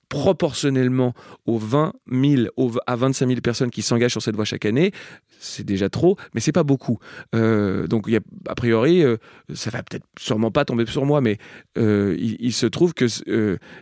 proportionnellement 0.10 1.14
aux 1.46 1.60
20 1.60 1.94
000 2.12 2.48
à 2.88 2.96
25 2.96 3.28
000 3.28 3.42
personnes 3.42 3.70
qui 3.70 3.84
s'engagent 3.84 4.12
sur 4.12 4.22
cette 4.22 4.36
voie 4.36 4.46
chaque 4.46 4.66
année, 4.66 4.92
c'est 5.40 5.64
déjà 5.64 5.90
trop, 5.90 6.18
mais 6.34 6.42
c'est 6.42 6.52
pas 6.52 6.64
beaucoup. 6.64 7.00
Euh, 7.36 7.88
donc, 7.88 8.08
y 8.08 8.18
a, 8.18 8.20
a 8.48 8.56
priori, 8.56 9.04
euh, 9.04 9.18
ça 9.54 9.70
va 9.70 9.84
peut-être 9.84 10.06
sûrement 10.20 10.52
pas 10.52 10.66
tomber 10.66 10.86
sur 10.88 11.06
moi, 11.06 11.22
mais 11.22 11.38
euh, 11.78 12.16
il, 12.20 12.52
se 12.54 12.66
trouve 12.66 12.94
que 12.94 13.06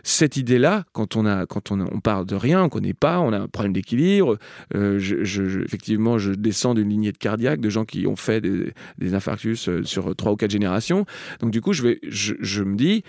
cette 0.02 0.36
idée-là, 0.36 0.84
quand 0.92 1.16
on 1.16 1.26
a, 1.26 1.46
quand 1.46 1.72
on, 1.72 1.80
on 1.80 2.00
parle 2.00 2.26
de 2.26 2.36
rien, 2.36 2.62
on 2.62 2.68
connaît 2.68 2.94
pas, 2.94 3.18
on 3.20 3.32
a 3.32 3.38
un 3.38 3.48
problème 3.48 3.72
d'équilibre. 3.72 4.38
Effectivement, 4.74 6.18
je 6.18 6.32
descends 6.32 6.74
d'une 6.74 6.90
lignée 6.90 7.12
de 7.12 7.18
cardiaque 7.18 7.60
de 7.60 7.70
gens 7.70 7.84
qui 7.84 8.06
ont 8.06 8.16
fait 8.16 8.40
des, 8.40 9.14
infarctus 9.14 9.70
sur 9.84 10.14
trois 10.14 10.32
ou 10.32 10.36
quatre 10.36 10.50
générations. 10.50 11.06
Donc, 11.40 11.50
du 11.50 11.62
coup, 11.62 11.72
je 11.72 11.82
vais, 11.82 11.98
je 12.02 12.62
me 12.62 12.76
dis 12.76 13.02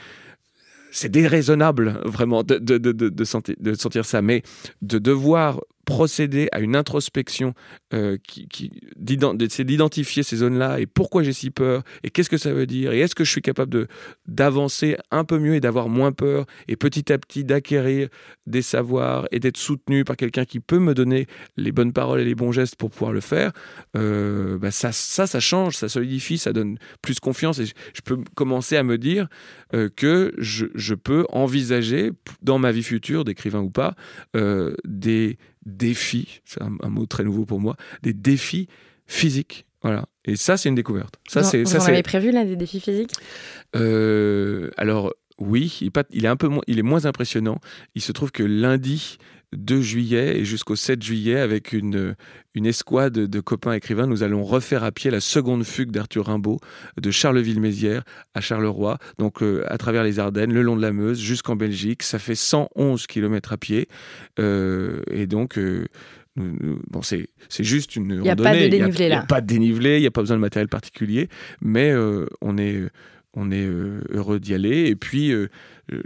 c'est 0.91 1.09
déraisonnable 1.09 2.01
vraiment 2.05 2.43
de, 2.43 3.23
sentir, 3.23 3.55
sentir 3.75 4.05
ça, 4.05 4.21
mais 4.21 4.43
de 4.81 4.99
devoir 4.99 5.61
procéder 5.85 6.49
à 6.51 6.59
une 6.59 6.75
introspection 6.75 7.53
euh, 7.93 8.17
qui, 8.27 8.71
d'essayer 8.95 9.63
d'identifier 9.63 10.21
ces 10.21 10.37
zones-là 10.37 10.79
et 10.79 10.85
pourquoi 10.85 11.23
j'ai 11.23 11.33
si 11.33 11.49
peur 11.49 11.83
et 12.03 12.11
qu'est-ce 12.11 12.29
que 12.29 12.37
ça 12.37 12.53
veut 12.53 12.67
dire 12.67 12.91
et 12.91 12.99
est-ce 12.99 13.15
que 13.15 13.23
je 13.23 13.31
suis 13.31 13.41
capable 13.41 13.87
d'avancer 14.27 14.97
un 15.09 15.23
peu 15.23 15.39
mieux 15.39 15.55
et 15.55 15.59
d'avoir 15.59 15.89
moins 15.89 16.11
peur 16.11 16.45
et 16.67 16.75
petit 16.75 17.11
à 17.11 17.17
petit 17.17 17.43
d'acquérir 17.43 18.09
des 18.45 18.61
savoirs 18.61 19.27
et 19.31 19.39
d'être 19.39 19.57
soutenu 19.57 20.03
par 20.03 20.15
quelqu'un 20.15 20.45
qui 20.45 20.59
peut 20.59 20.77
me 20.77 20.93
donner 20.93 21.25
les 21.57 21.71
bonnes 21.71 21.93
paroles 21.93 22.19
et 22.19 22.25
les 22.25 22.35
bons 22.35 22.51
gestes 22.51 22.75
pour 22.75 22.91
pouvoir 22.91 23.11
le 23.11 23.21
faire 23.21 23.51
euh, 23.97 24.59
bah 24.59 24.71
ça, 24.71 24.91
ça 24.91 25.25
ça 25.25 25.39
change 25.39 25.75
ça 25.75 25.89
solidifie 25.89 26.37
ça 26.37 26.53
donne 26.53 26.77
plus 27.01 27.19
confiance 27.19 27.57
et 27.59 27.65
je, 27.65 28.01
peux 28.05 28.19
commencer 28.35 28.77
à 28.77 28.83
me 28.83 28.97
dire 28.99 29.27
euh, 29.73 29.89
que 29.95 30.33
je, 30.37 30.67
je, 30.75 30.93
peux 30.93 31.25
envisager 31.29 32.11
dans 32.43 32.59
ma 32.59 32.71
vie 32.71 32.83
future 32.83 33.23
d'écrivain 33.23 33.61
ou 33.61 33.69
pas 33.71 33.95
des 34.85 35.37
défis, 35.65 36.41
c'est 36.45 36.61
un, 36.61 36.89
mot 36.89 37.05
très 37.05 37.23
nouveau 37.23 37.45
pour 37.45 37.59
moi, 37.59 37.75
des 38.01 38.13
défis 38.13 38.67
physiques. 39.05 39.65
Voilà. 39.81 40.05
Et 40.25 40.35
ça, 40.35 40.57
c'est 40.57 40.69
une 40.69 40.75
découverte. 40.75 41.15
Ça, 41.27 41.43
c'est, 41.43 41.63
vous 41.63 41.69
ça, 41.69 41.79
en 41.79 41.85
avez 41.85 42.03
prévu 42.03 42.31
là 42.31 42.43
des 42.43 42.55
défis 42.55 42.79
physiques? 42.79 43.13
Euh, 43.75 44.69
Alors 44.77 45.13
oui, 45.39 45.77
il 45.81 45.87
est, 45.87 45.91
pas, 45.91 46.03
il 46.11 46.25
est 46.25 46.29
un 46.29 46.35
peu 46.35 46.47
moins, 46.47 46.63
il 46.67 46.79
est 46.79 46.83
moins 46.83 47.05
impressionnant. 47.05 47.59
Il 47.95 48.01
se 48.01 48.11
trouve 48.11 48.31
que 48.31 48.43
lundi, 48.43 49.17
2 49.55 49.81
juillet 49.81 50.39
et 50.39 50.45
jusqu'au 50.45 50.75
7 50.75 51.01
juillet 51.01 51.39
avec 51.39 51.73
une, 51.73 52.15
une 52.53 52.65
escouade 52.65 53.13
de 53.13 53.39
copains 53.39 53.73
écrivains. 53.73 54.07
Nous 54.07 54.23
allons 54.23 54.43
refaire 54.43 54.83
à 54.83 54.91
pied 54.91 55.09
la 55.09 55.19
seconde 55.19 55.63
fugue 55.63 55.91
d'Arthur 55.91 56.27
Rimbaud 56.27 56.59
de 57.01 57.11
Charleville-Mézières 57.11 58.03
à 58.33 58.41
Charleroi, 58.41 58.97
donc 59.17 59.41
euh, 59.41 59.63
à 59.67 59.77
travers 59.77 60.03
les 60.03 60.19
Ardennes, 60.19 60.53
le 60.53 60.61
long 60.61 60.75
de 60.75 60.81
la 60.81 60.91
Meuse, 60.91 61.19
jusqu'en 61.19 61.55
Belgique. 61.55 62.03
Ça 62.03 62.19
fait 62.19 62.35
111 62.35 63.07
km 63.07 63.53
à 63.53 63.57
pied. 63.57 63.87
Euh, 64.39 65.01
et 65.09 65.25
donc, 65.25 65.57
euh, 65.57 65.85
bon, 66.35 67.01
c'est, 67.01 67.29
juste 67.59 67.95
une 67.95 68.19
randonnée. 68.19 68.19
Il 68.19 68.23
n'y 68.23 68.29
a 68.29 68.35
pas 68.35 68.55
de 68.55 68.67
dénivelé 68.67 69.09
là. 69.09 69.15
Il 69.15 69.17
n'y 69.17 69.23
a 69.23 69.27
pas 69.27 69.41
de 69.41 69.47
dénivelé, 69.47 69.97
il 69.97 70.01
n'y 70.01 70.07
a 70.07 70.11
pas 70.11 70.21
besoin 70.21 70.37
de 70.37 70.41
matériel 70.41 70.69
particulier, 70.69 71.27
mais 71.61 71.93
on 72.41 72.57
est 72.57 72.83
on 73.33 73.51
est 73.51 73.65
heureux 74.09 74.39
d'y 74.39 74.53
aller. 74.53 74.87
Et 74.87 74.95
puis, 74.95 75.33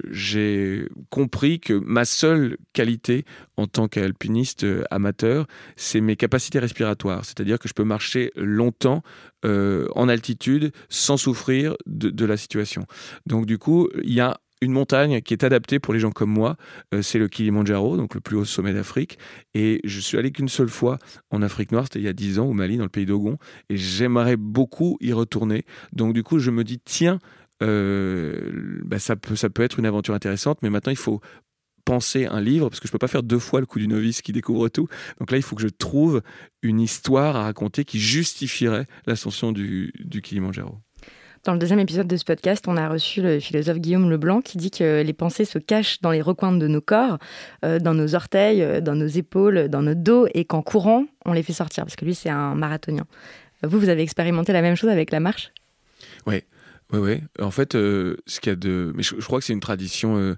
j'ai 0.09 0.87
compris 1.09 1.59
que 1.59 1.73
ma 1.73 2.05
seule 2.05 2.57
qualité 2.73 3.25
en 3.57 3.67
tant 3.67 3.87
qu'alpiniste 3.87 4.63
euh, 4.63 4.83
amateur, 4.91 5.47
c'est 5.75 6.01
mes 6.01 6.15
capacités 6.15 6.59
respiratoires. 6.59 7.25
C'est-à-dire 7.25 7.59
que 7.59 7.67
je 7.67 7.73
peux 7.73 7.83
marcher 7.83 8.31
longtemps 8.35 9.03
euh, 9.45 9.87
en 9.95 10.07
altitude 10.09 10.71
sans 10.89 11.17
souffrir 11.17 11.75
de, 11.85 12.25
la 12.25 12.37
situation. 12.37 12.85
Donc 13.25 13.45
du 13.45 13.57
coup, 13.57 13.89
il 14.03 14.13
y 14.13 14.21
a 14.21 14.39
une 14.63 14.71
montagne 14.71 15.21
qui 15.21 15.33
est 15.33 15.43
adaptée 15.43 15.79
pour 15.79 15.93
les 15.93 15.99
gens 15.99 16.11
comme 16.11 16.31
moi, 16.31 16.55
euh, 16.93 17.01
c'est 17.01 17.19
le 17.19 17.27
Kilimanjaro, 17.27 17.97
donc 17.97 18.15
le 18.15 18.21
plus 18.21 18.37
haut 18.37 18.45
sommet 18.45 18.73
d'Afrique. 18.73 19.17
Et 19.53 19.81
je 19.83 19.99
suis 19.99 20.17
allé 20.17 20.31
qu'une 20.31 20.49
seule 20.49 20.69
fois 20.69 20.97
en 21.29 21.41
Afrique 21.41 21.71
noire, 21.71 21.83
c'était 21.85 21.99
il 21.99 22.05
y 22.05 22.09
a 22.09 22.13
10 22.13 22.39
ans 22.39 22.45
au 22.45 22.53
Mali, 22.53 22.77
dans 22.77 22.83
le 22.83 22.89
pays 22.89 23.05
d'Ogon, 23.05 23.37
et 23.69 23.77
j'aimerais 23.77 24.37
beaucoup 24.37 24.97
y 25.01 25.13
retourner. 25.13 25.65
Donc 25.91 26.13
du 26.13 26.23
coup, 26.23 26.39
je 26.39 26.51
me 26.51 26.63
dis, 26.63 26.79
tiens, 26.79 27.19
euh, 27.61 28.81
bah, 28.85 28.99
ça, 28.99 29.15
peut, 29.15 29.63
être 29.63 29.79
une 29.79 29.85
aventure 29.85 30.13
intéressante, 30.13 30.59
mais 30.61 30.69
maintenant 30.69 30.91
il 30.91 30.97
faut 30.97 31.21
penser 31.85 32.25
un 32.25 32.39
livre, 32.39 32.69
parce 32.69 32.79
que 32.79 32.87
je 32.87 32.91
ne 32.91 32.93
peux 32.93 32.99
pas 32.99 33.07
faire 33.07 33.23
deux 33.23 33.39
fois 33.39 33.59
le 33.59 33.65
coup 33.65 33.77
du 33.77 33.87
novice 33.87 34.21
qui 34.21 34.31
découvre 34.31 34.69
tout. 34.69 34.87
Donc 35.19 35.31
là, 35.31 35.37
il 35.37 35.43
faut 35.43 35.55
que 35.55 35.61
je 35.61 35.67
trouve 35.67 36.21
une 36.61 36.79
histoire 36.79 37.35
à 37.35 37.43
raconter 37.43 37.83
qui 37.83 37.99
justifierait 37.99 38.87
l'ascension 39.05 39.51
du, 39.51 39.91
du 39.99 40.21
Kilimanjaro. 40.21 40.79
Dans 41.43 41.51
le 41.51 41.59
deuxième 41.59 41.79
épisode 41.79 42.07
de 42.07 42.15
ce 42.15 42.23
podcast, 42.23 42.69
on 42.69 42.77
a 42.77 42.87
reçu 42.87 43.21
le 43.21 43.37
philosophe 43.41 43.79
Guillaume 43.79 44.09
Leblanc 44.09 44.39
qui 44.39 44.57
dit 44.57 44.71
que 44.71 45.01
les 45.01 45.11
pensées 45.11 45.43
se 45.43 45.59
cachent 45.59 45.99
dans 45.99 46.11
les 46.11 46.21
recoins 46.21 46.53
de 46.53 46.67
nos 46.67 46.79
corps, 46.79 47.17
euh, 47.65 47.79
dans 47.79 47.93
nos 47.93 48.15
orteils, 48.15 48.63
euh, 48.63 48.79
dans 48.79 48.95
nos 48.95 49.07
épaules, 49.07 49.67
dans 49.67 49.81
notre 49.81 49.99
dos, 50.01 50.25
et 50.33 50.45
qu'en 50.45 50.61
courant, 50.61 51.05
on 51.25 51.33
les 51.33 51.43
fait 51.43 51.51
sortir, 51.51 51.83
parce 51.83 51.97
que 51.97 52.05
lui, 52.05 52.15
c'est 52.15 52.29
un 52.29 52.55
marathonien. 52.55 53.05
Vous, 53.61 53.77
vous 53.77 53.89
avez 53.89 54.03
expérimenté 54.03 54.53
la 54.53 54.61
même 54.61 54.75
chose 54.75 54.89
avec 54.89 55.11
la 55.11 55.19
marche? 55.19 55.51
Oui, 56.25 56.43
oui, 56.93 56.99
oui. 56.99 57.21
En 57.41 57.51
fait, 57.51 57.75
euh, 57.75 58.15
ce 58.25 58.39
qu'il 58.39 58.51
y 58.51 58.53
a 58.53 58.55
de. 58.55 58.93
Mais 58.95 59.03
je, 59.03 59.15
crois 59.15 59.39
que 59.39 59.45
c'est 59.45 59.53
une 59.53 59.59
tradition 59.59 60.37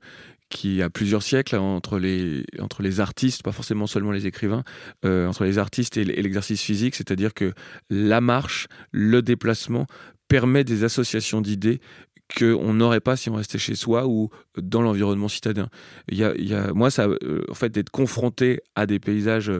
qui 0.50 0.82
a 0.82 0.90
plusieurs 0.90 1.24
siècles 1.24 1.56
entre 1.56 2.00
les, 2.00 2.46
entre 2.60 2.82
les 2.82 3.00
artistes, 3.00 3.44
pas 3.44 3.52
forcément 3.52 3.88
seulement 3.88 4.12
les 4.12 4.28
écrivains, 4.28 4.64
entre 5.04 5.44
les 5.44 5.58
artistes 5.58 5.98
et 5.98 6.04
l'exercice 6.04 6.62
physique, 6.62 6.96
c'est-à-dire 6.96 7.34
que 7.34 7.54
la 7.90 8.22
marche, 8.22 8.68
le 8.92 9.24
déplacement 9.24 9.88
permet 10.28 10.64
des 10.64 10.84
associations 10.84 11.42
d'idées 11.42 11.80
qu'on 12.38 12.74
n'aurait 12.74 13.02
pas 13.02 13.16
si 13.16 13.30
on 13.30 13.36
restait 13.36 13.60
chez 13.60 13.76
soi 13.76 14.08
ou 14.08 14.30
dans 14.58 14.82
l'environnement 14.82 15.28
citadin. 15.28 15.70
Moi, 16.74 16.90
ça, 16.90 17.08
en 17.50 17.54
fait, 17.54 17.70
d'être 17.70 17.92
confronté 17.92 18.62
à 18.74 18.88
des 18.88 19.00
paysages 19.00 19.52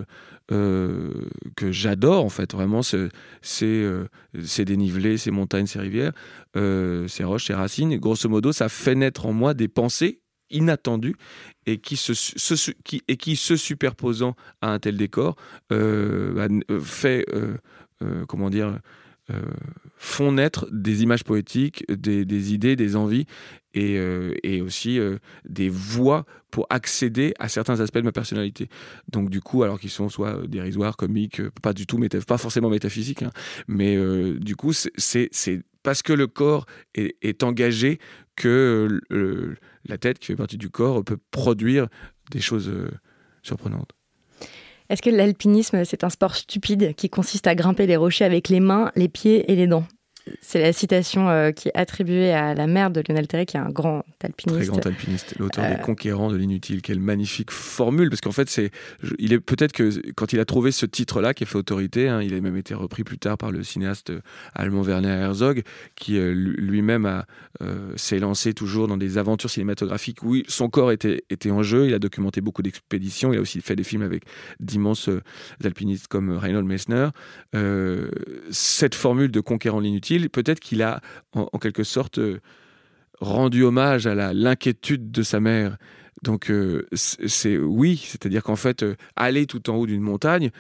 que 0.48 1.72
j'adore, 1.72 2.26
en 2.26 2.30
fait, 2.30 2.54
vraiment, 2.54 2.82
c'est 2.82 3.10
ces 3.44 4.66
dénivelés, 4.66 5.18
ces 5.18 5.32
montagnes, 5.32 5.68
ces 5.68 5.80
rivières, 5.80 6.14
ces 6.56 7.24
roches, 7.24 7.46
ces 7.46 7.54
racines. 7.54 7.96
Grosso 7.98 8.28
modo, 8.30 8.52
ça 8.52 8.68
fait 8.68 8.96
naître 8.96 9.28
en 9.28 9.34
moi 9.34 9.54
des 9.54 9.68
pensées 9.68 10.22
inattendues 10.50 11.16
et 11.68 11.78
qui 11.78 11.98
se, 11.98 13.56
superposant 13.56 14.36
à 14.62 14.72
un 14.72 14.80
tel 14.80 14.98
décor 14.98 15.36
bah, 15.70 16.48
fait 16.82 17.26
comment 18.28 18.50
dire 18.50 18.80
euh, 19.32 19.42
font 19.98 20.34
naître 20.34 20.68
des 20.72 21.04
images 21.04 21.24
poétiques, 21.24 21.86
des, 21.92 22.54
idées, 22.54 22.76
des 22.76 22.96
envies 22.96 23.26
et, 23.74 23.98
euh, 23.98 24.34
aussi 24.64 25.00
euh, 25.00 25.18
des 25.48 25.70
voies 25.70 26.26
pour 26.52 26.68
accéder 26.70 27.34
à 27.40 27.50
certains 27.50 27.80
aspects 27.80 27.98
de 27.98 28.04
ma 28.04 28.12
personnalité. 28.12 28.70
Donc 29.12 29.30
du 29.30 29.42
coup, 29.42 29.64
alors 29.64 29.80
qu'ils 29.80 29.90
sont 29.90 30.10
soit 30.10 30.48
dérisoires, 30.48 30.98
comiques, 30.98 31.42
pas 31.62 31.74
du 31.74 31.86
tout, 31.86 32.00
pas 32.28 32.38
forcément 32.38 32.70
métaphysiques, 32.70 33.24
hein, 33.24 33.32
mais 33.68 33.98
du 34.40 34.56
coup, 34.56 34.74
c'est 34.74 35.30
parce 35.84 36.02
que 36.02 36.14
le 36.14 36.28
corps 36.28 36.66
est 36.96 37.44
engagé 37.44 38.00
que 38.36 39.02
la 39.86 39.98
tête, 39.98 40.20
qui 40.20 40.28
fait 40.28 40.36
partie 40.36 40.58
du 40.58 40.70
corps, 40.70 41.04
peut 41.04 41.18
produire 41.32 41.88
des 42.32 42.42
choses 42.42 42.72
surprenantes. 43.44 43.92
Est-ce 44.90 45.02
que 45.02 45.10
l'alpinisme, 45.10 45.84
c'est 45.84 46.04
un 46.04 46.10
sport 46.10 46.36
stupide 46.36 46.94
qui 46.96 47.10
consiste 47.10 47.48
à 47.48 47.56
grimper 47.56 47.88
les 47.88 47.96
rochers 47.96 48.26
avec 48.26 48.50
les 48.50 48.60
mains, 48.60 48.92
les 48.96 49.10
pieds 49.10 49.52
et 49.52 49.56
les 49.56 49.68
dents? 49.68 49.86
C'est 50.42 50.62
la 50.62 50.74
citation 50.74 51.30
euh, 51.30 51.52
qui 51.52 51.70
est 51.70 51.76
attribuée 51.76 52.32
à 52.32 52.56
la 52.56 52.68
mère 52.68 52.90
de 52.90 53.02
Lionel 53.08 53.28
Terry, 53.28 53.46
qui 53.46 53.58
est 53.58 53.60
un 53.60 53.70
grand 53.70 54.04
alpiniste. 54.24 54.58
Très 54.58 54.68
grand 54.68 54.86
alpiniste, 54.86 55.36
l'auteur 55.38 55.68
des 55.68 55.76
euh, 55.76 55.78
Conquérants 55.78 56.32
de 56.32 56.38
l'inutile. 56.38 56.82
Quelle 56.82 57.00
magnifique 57.00 57.52
formule, 57.52 58.10
parce 58.10 58.22
qu'en 58.22 58.32
fait, 58.32 58.50
c'est, 58.50 58.72
il 59.20 59.34
est 59.34 59.40
peut-être 59.40 59.72
que 59.72 59.92
quand 60.14 60.34
il 60.34 60.40
a 60.40 60.46
trouvé 60.46 60.72
ce 60.72 60.86
titre-là 60.86 61.34
qui 61.34 61.44
a 61.44 61.46
fait 61.46 61.58
autorité, 61.58 62.10
hein, 62.10 62.22
il 62.22 62.34
a 62.34 62.42
même 62.42 62.58
été 62.58 62.74
repris 62.74 63.04
plus 63.04 63.20
tard 63.20 63.38
par 63.38 63.52
le 63.52 63.64
cinéaste 63.64 64.10
euh, 64.10 64.22
allemand 64.56 64.82
Werner 64.82 65.10
Herzog, 65.10 65.64
qui 65.96 66.20
lui-même 66.20 67.06
a 67.06 67.26
s'est 67.96 68.20
lancé 68.20 68.54
toujours 68.54 68.88
dans 68.88 68.98
des 68.98 69.18
aventures 69.18 69.50
cinématographiques 69.50 70.24
où 70.24 70.36
son 70.48 70.70
corps 70.70 70.92
était, 70.92 71.24
était 71.30 71.52
en 71.52 71.64
jeu. 71.64 71.88
Il 71.88 71.94
a 71.94 72.00
documenté 72.00 72.42
beaucoup 72.42 72.62
d'expéditions. 72.62 73.32
Il 73.32 73.38
a 73.38 73.42
aussi 73.42 73.62
fait 73.62 73.76
des 73.76 73.84
films 73.84 74.02
avec 74.02 74.24
d'immenses 74.60 75.10
alpinistes 75.64 76.08
comme 76.08 76.32
Reinhold 76.32 76.66
Messner. 76.66 77.10
cette 78.52 78.96
formule 78.96 79.32
de 79.32 79.40
Conquérant 79.40 79.82
de 79.82 79.88
peut-être 80.30 80.60
qu'il 80.60 80.82
a 80.82 81.02
en, 81.34 81.58
quelque 81.60 81.84
sorte 81.84 82.20
euh, 82.20 82.40
rendu 83.20 83.64
hommage 83.64 84.08
à 84.08 84.34
l'inquiétude 84.34 85.12
de 85.12 85.24
sa 85.24 85.40
mère. 85.40 85.78
Donc 86.24 86.50
euh, 86.50 86.88
c'est 86.94 87.58
oui, 87.58 88.04
c'est-à-dire 88.06 88.44
qu'en 88.44 88.56
fait, 88.56 88.84
euh, 88.84 88.96
aller 89.16 89.46
tout 89.46 89.70
en 89.70 89.76
haut 89.76 89.86
d'une 89.86 90.02
montagne, 90.02 90.52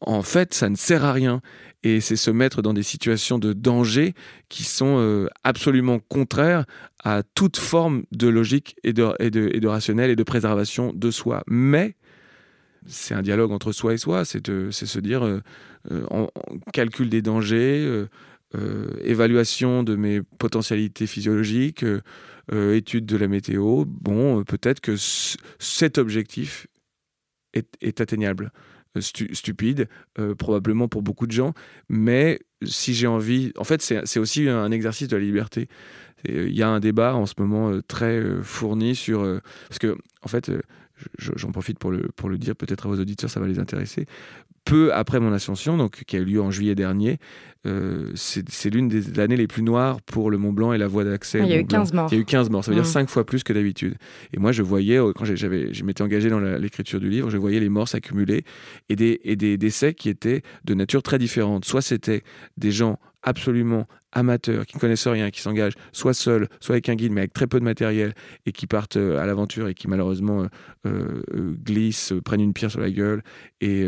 en 0.00 0.22
fait, 0.22 0.52
ça 0.52 0.68
ne 0.68 0.76
sert 0.76 1.04
à 1.04 1.12
rien. 1.12 1.40
Et 1.82 2.00
c'est 2.00 2.16
se 2.16 2.30
mettre 2.30 2.62
dans 2.62 2.72
des 2.72 2.82
situations 2.82 3.38
de 3.38 3.52
danger 3.52 4.14
qui 4.48 4.64
sont 4.64 5.28
absolument 5.44 5.98
contraires 5.98 6.64
à 7.02 7.22
toute 7.22 7.58
forme 7.58 8.04
de 8.10 8.26
logique 8.26 8.74
et, 8.84 8.94
de, 8.94 9.66
rationnel 9.66 10.10
et 10.10 10.16
de 10.16 10.22
préservation 10.22 10.92
de 10.94 11.10
soi. 11.10 11.42
Mais 11.46 11.94
c'est 12.86 13.14
un 13.14 13.20
dialogue 13.20 13.52
entre 13.52 13.72
soi 13.72 13.92
et 13.92 13.98
soi, 13.98 14.24
c'est 14.24 14.46
se 14.46 14.98
dire, 14.98 15.42
on, 15.90 16.28
calcule 16.72 17.10
des 17.10 17.20
dangers, 17.20 18.06
euh, 18.54 18.88
évaluation 19.02 19.82
de 19.82 19.96
mes 19.96 20.22
potentialités 20.22 21.06
physiologiques, 21.06 21.82
euh, 21.82 22.00
euh, 22.52 22.76
étude 22.76 23.06
de 23.06 23.16
la 23.16 23.26
météo, 23.26 23.84
bon, 23.86 24.44
peut-être 24.44 24.80
que 24.80 24.94
cet 25.58 25.98
objectif 25.98 26.66
est, 27.52 28.00
atteignable. 28.00 28.52
stupide, 29.00 29.88
probablement 30.38 30.88
pour 30.88 31.02
beaucoup 31.02 31.26
de 31.26 31.32
gens, 31.32 31.52
mais 31.88 32.40
si 32.62 32.94
j'ai 32.94 33.06
envie, 33.06 33.52
en 33.56 33.64
fait, 33.64 33.82
c'est 33.82 34.18
aussi 34.20 34.48
un 34.48 34.70
exercice 34.70 35.08
de 35.08 35.16
la 35.16 35.22
liberté. 35.22 35.68
Il 36.28 36.54
y 36.56 36.62
a 36.62 36.68
un 36.68 36.80
débat 36.80 37.14
en 37.14 37.26
ce 37.26 37.34
moment 37.38 37.80
très 37.88 38.22
fourni 38.42 38.94
sur. 38.94 39.40
parce 39.68 39.78
que, 39.78 39.96
en 40.22 40.28
fait, 40.28 40.50
j'en 41.18 41.52
profite 41.52 41.78
pour 41.78 41.90
le, 41.90 42.08
pour 42.16 42.28
le 42.28 42.38
dire, 42.38 42.56
peut-être 42.56 42.86
à 42.86 42.88
vos 42.88 43.00
auditeurs, 43.00 43.30
ça 43.30 43.40
va 43.40 43.46
les 43.46 43.58
intéresser 43.58 44.06
peu 44.64 44.92
après 44.94 45.20
mon 45.20 45.32
ascension, 45.32 45.76
donc 45.76 46.04
qui 46.04 46.16
a 46.16 46.20
eu 46.20 46.24
lieu 46.24 46.42
en 46.42 46.50
juillet 46.50 46.74
dernier, 46.74 47.18
euh, 47.66 48.10
c'est 48.14 48.70
l'une 48.70 48.88
des 48.88 49.20
années 49.20 49.36
les 49.36 49.46
plus 49.46 49.62
noires 49.62 50.00
pour 50.02 50.30
le 50.30 50.38
Mont 50.38 50.52
Blanc 50.52 50.72
et 50.72 50.78
la 50.78 50.86
voie 50.86 51.04
d'accès. 51.04 51.40
il 51.40 51.48
y 51.48 51.52
a 51.52 51.60
eu 51.60 51.66
15 51.66 51.92
morts. 51.92 52.08
Il 52.10 52.14
y 52.14 52.18
a 52.18 52.20
eu 52.20 52.24
15 52.24 52.50
morts, 52.50 52.64
ça 52.64 52.70
veut 52.70 52.76
dire 52.76 52.86
5 52.86 53.04
mmh. 53.04 53.06
fois 53.08 53.24
plus 53.24 53.42
que 53.42 53.52
d'habitude. 53.52 53.94
Et 54.32 54.38
moi, 54.38 54.52
je 54.52 54.62
voyais, 54.62 54.98
euh, 54.98 55.12
quand 55.14 55.24
je 55.24 55.84
m'étais 55.84 56.02
engagé 56.02 56.30
dans 56.30 56.40
l'écriture 56.40 57.00
du 57.00 57.08
livre, 57.08 57.30
je 57.30 57.36
voyais 57.36 57.60
les 57.60 57.68
morts 57.68 57.88
s'accumuler 57.88 58.44
et 58.88 58.96
des, 58.96 59.20
et 59.24 59.36
des 59.36 59.56
décès 59.56 59.94
qui 59.94 60.08
étaient 60.08 60.42
de 60.64 60.74
nature 60.74 61.02
très 61.02 61.18
différente. 61.18 61.64
Soit 61.64 61.82
c'était 61.82 62.22
des 62.56 62.70
gens 62.70 62.98
absolument 63.24 63.86
amateurs, 64.14 64.64
qui 64.64 64.76
ne 64.76 64.80
connaissent 64.80 65.06
rien, 65.06 65.30
qui 65.30 65.40
s'engagent 65.40 65.74
soit 65.92 66.14
seuls, 66.14 66.48
soit 66.60 66.76
avec 66.76 66.88
un 66.88 66.94
guide, 66.94 67.12
mais 67.12 67.22
avec 67.22 67.32
très 67.32 67.46
peu 67.46 67.58
de 67.58 67.64
matériel, 67.64 68.14
et 68.46 68.52
qui 68.52 68.66
partent 68.66 68.96
euh, 68.96 69.18
à 69.18 69.26
l'aventure 69.26 69.68
et 69.68 69.74
qui 69.74 69.88
malheureusement 69.88 70.46
euh, 70.86 71.22
euh, 71.34 71.54
glissent, 71.62 72.12
prennent 72.24 72.40
une 72.40 72.52
pierre 72.52 72.70
sur 72.70 72.80
la 72.80 72.90
gueule, 72.90 73.22
et, 73.60 73.86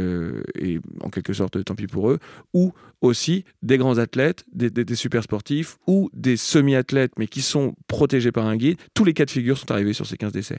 en 1.03 1.11
quelque 1.11 1.35
sorte, 1.35 1.63
tant 1.65 1.75
pis 1.75 1.87
pour 1.87 2.11
eux, 2.11 2.19
ou 2.55 2.73
aussi 3.03 3.45
des 3.63 3.77
grands 3.77 3.99
athlètes, 3.99 4.45
des, 4.53 4.95
super 4.95 5.23
sportifs, 5.23 5.77
ou 5.87 6.09
des 6.15 6.39
semi-athlètes, 6.39 7.13
mais 7.19 7.27
qui 7.27 7.43
sont 7.43 7.75
protégés 7.87 8.33
par 8.33 8.47
un 8.47 8.57
guide. 8.57 8.79
Tous 8.95 9.05
les 9.05 9.13
cas 9.13 9.27
de 9.27 9.31
figure 9.31 9.59
sont 9.59 9.71
arrivés 9.71 9.93
sur 9.93 10.07
ces 10.07 10.17
15 10.17 10.33
décès. 10.33 10.59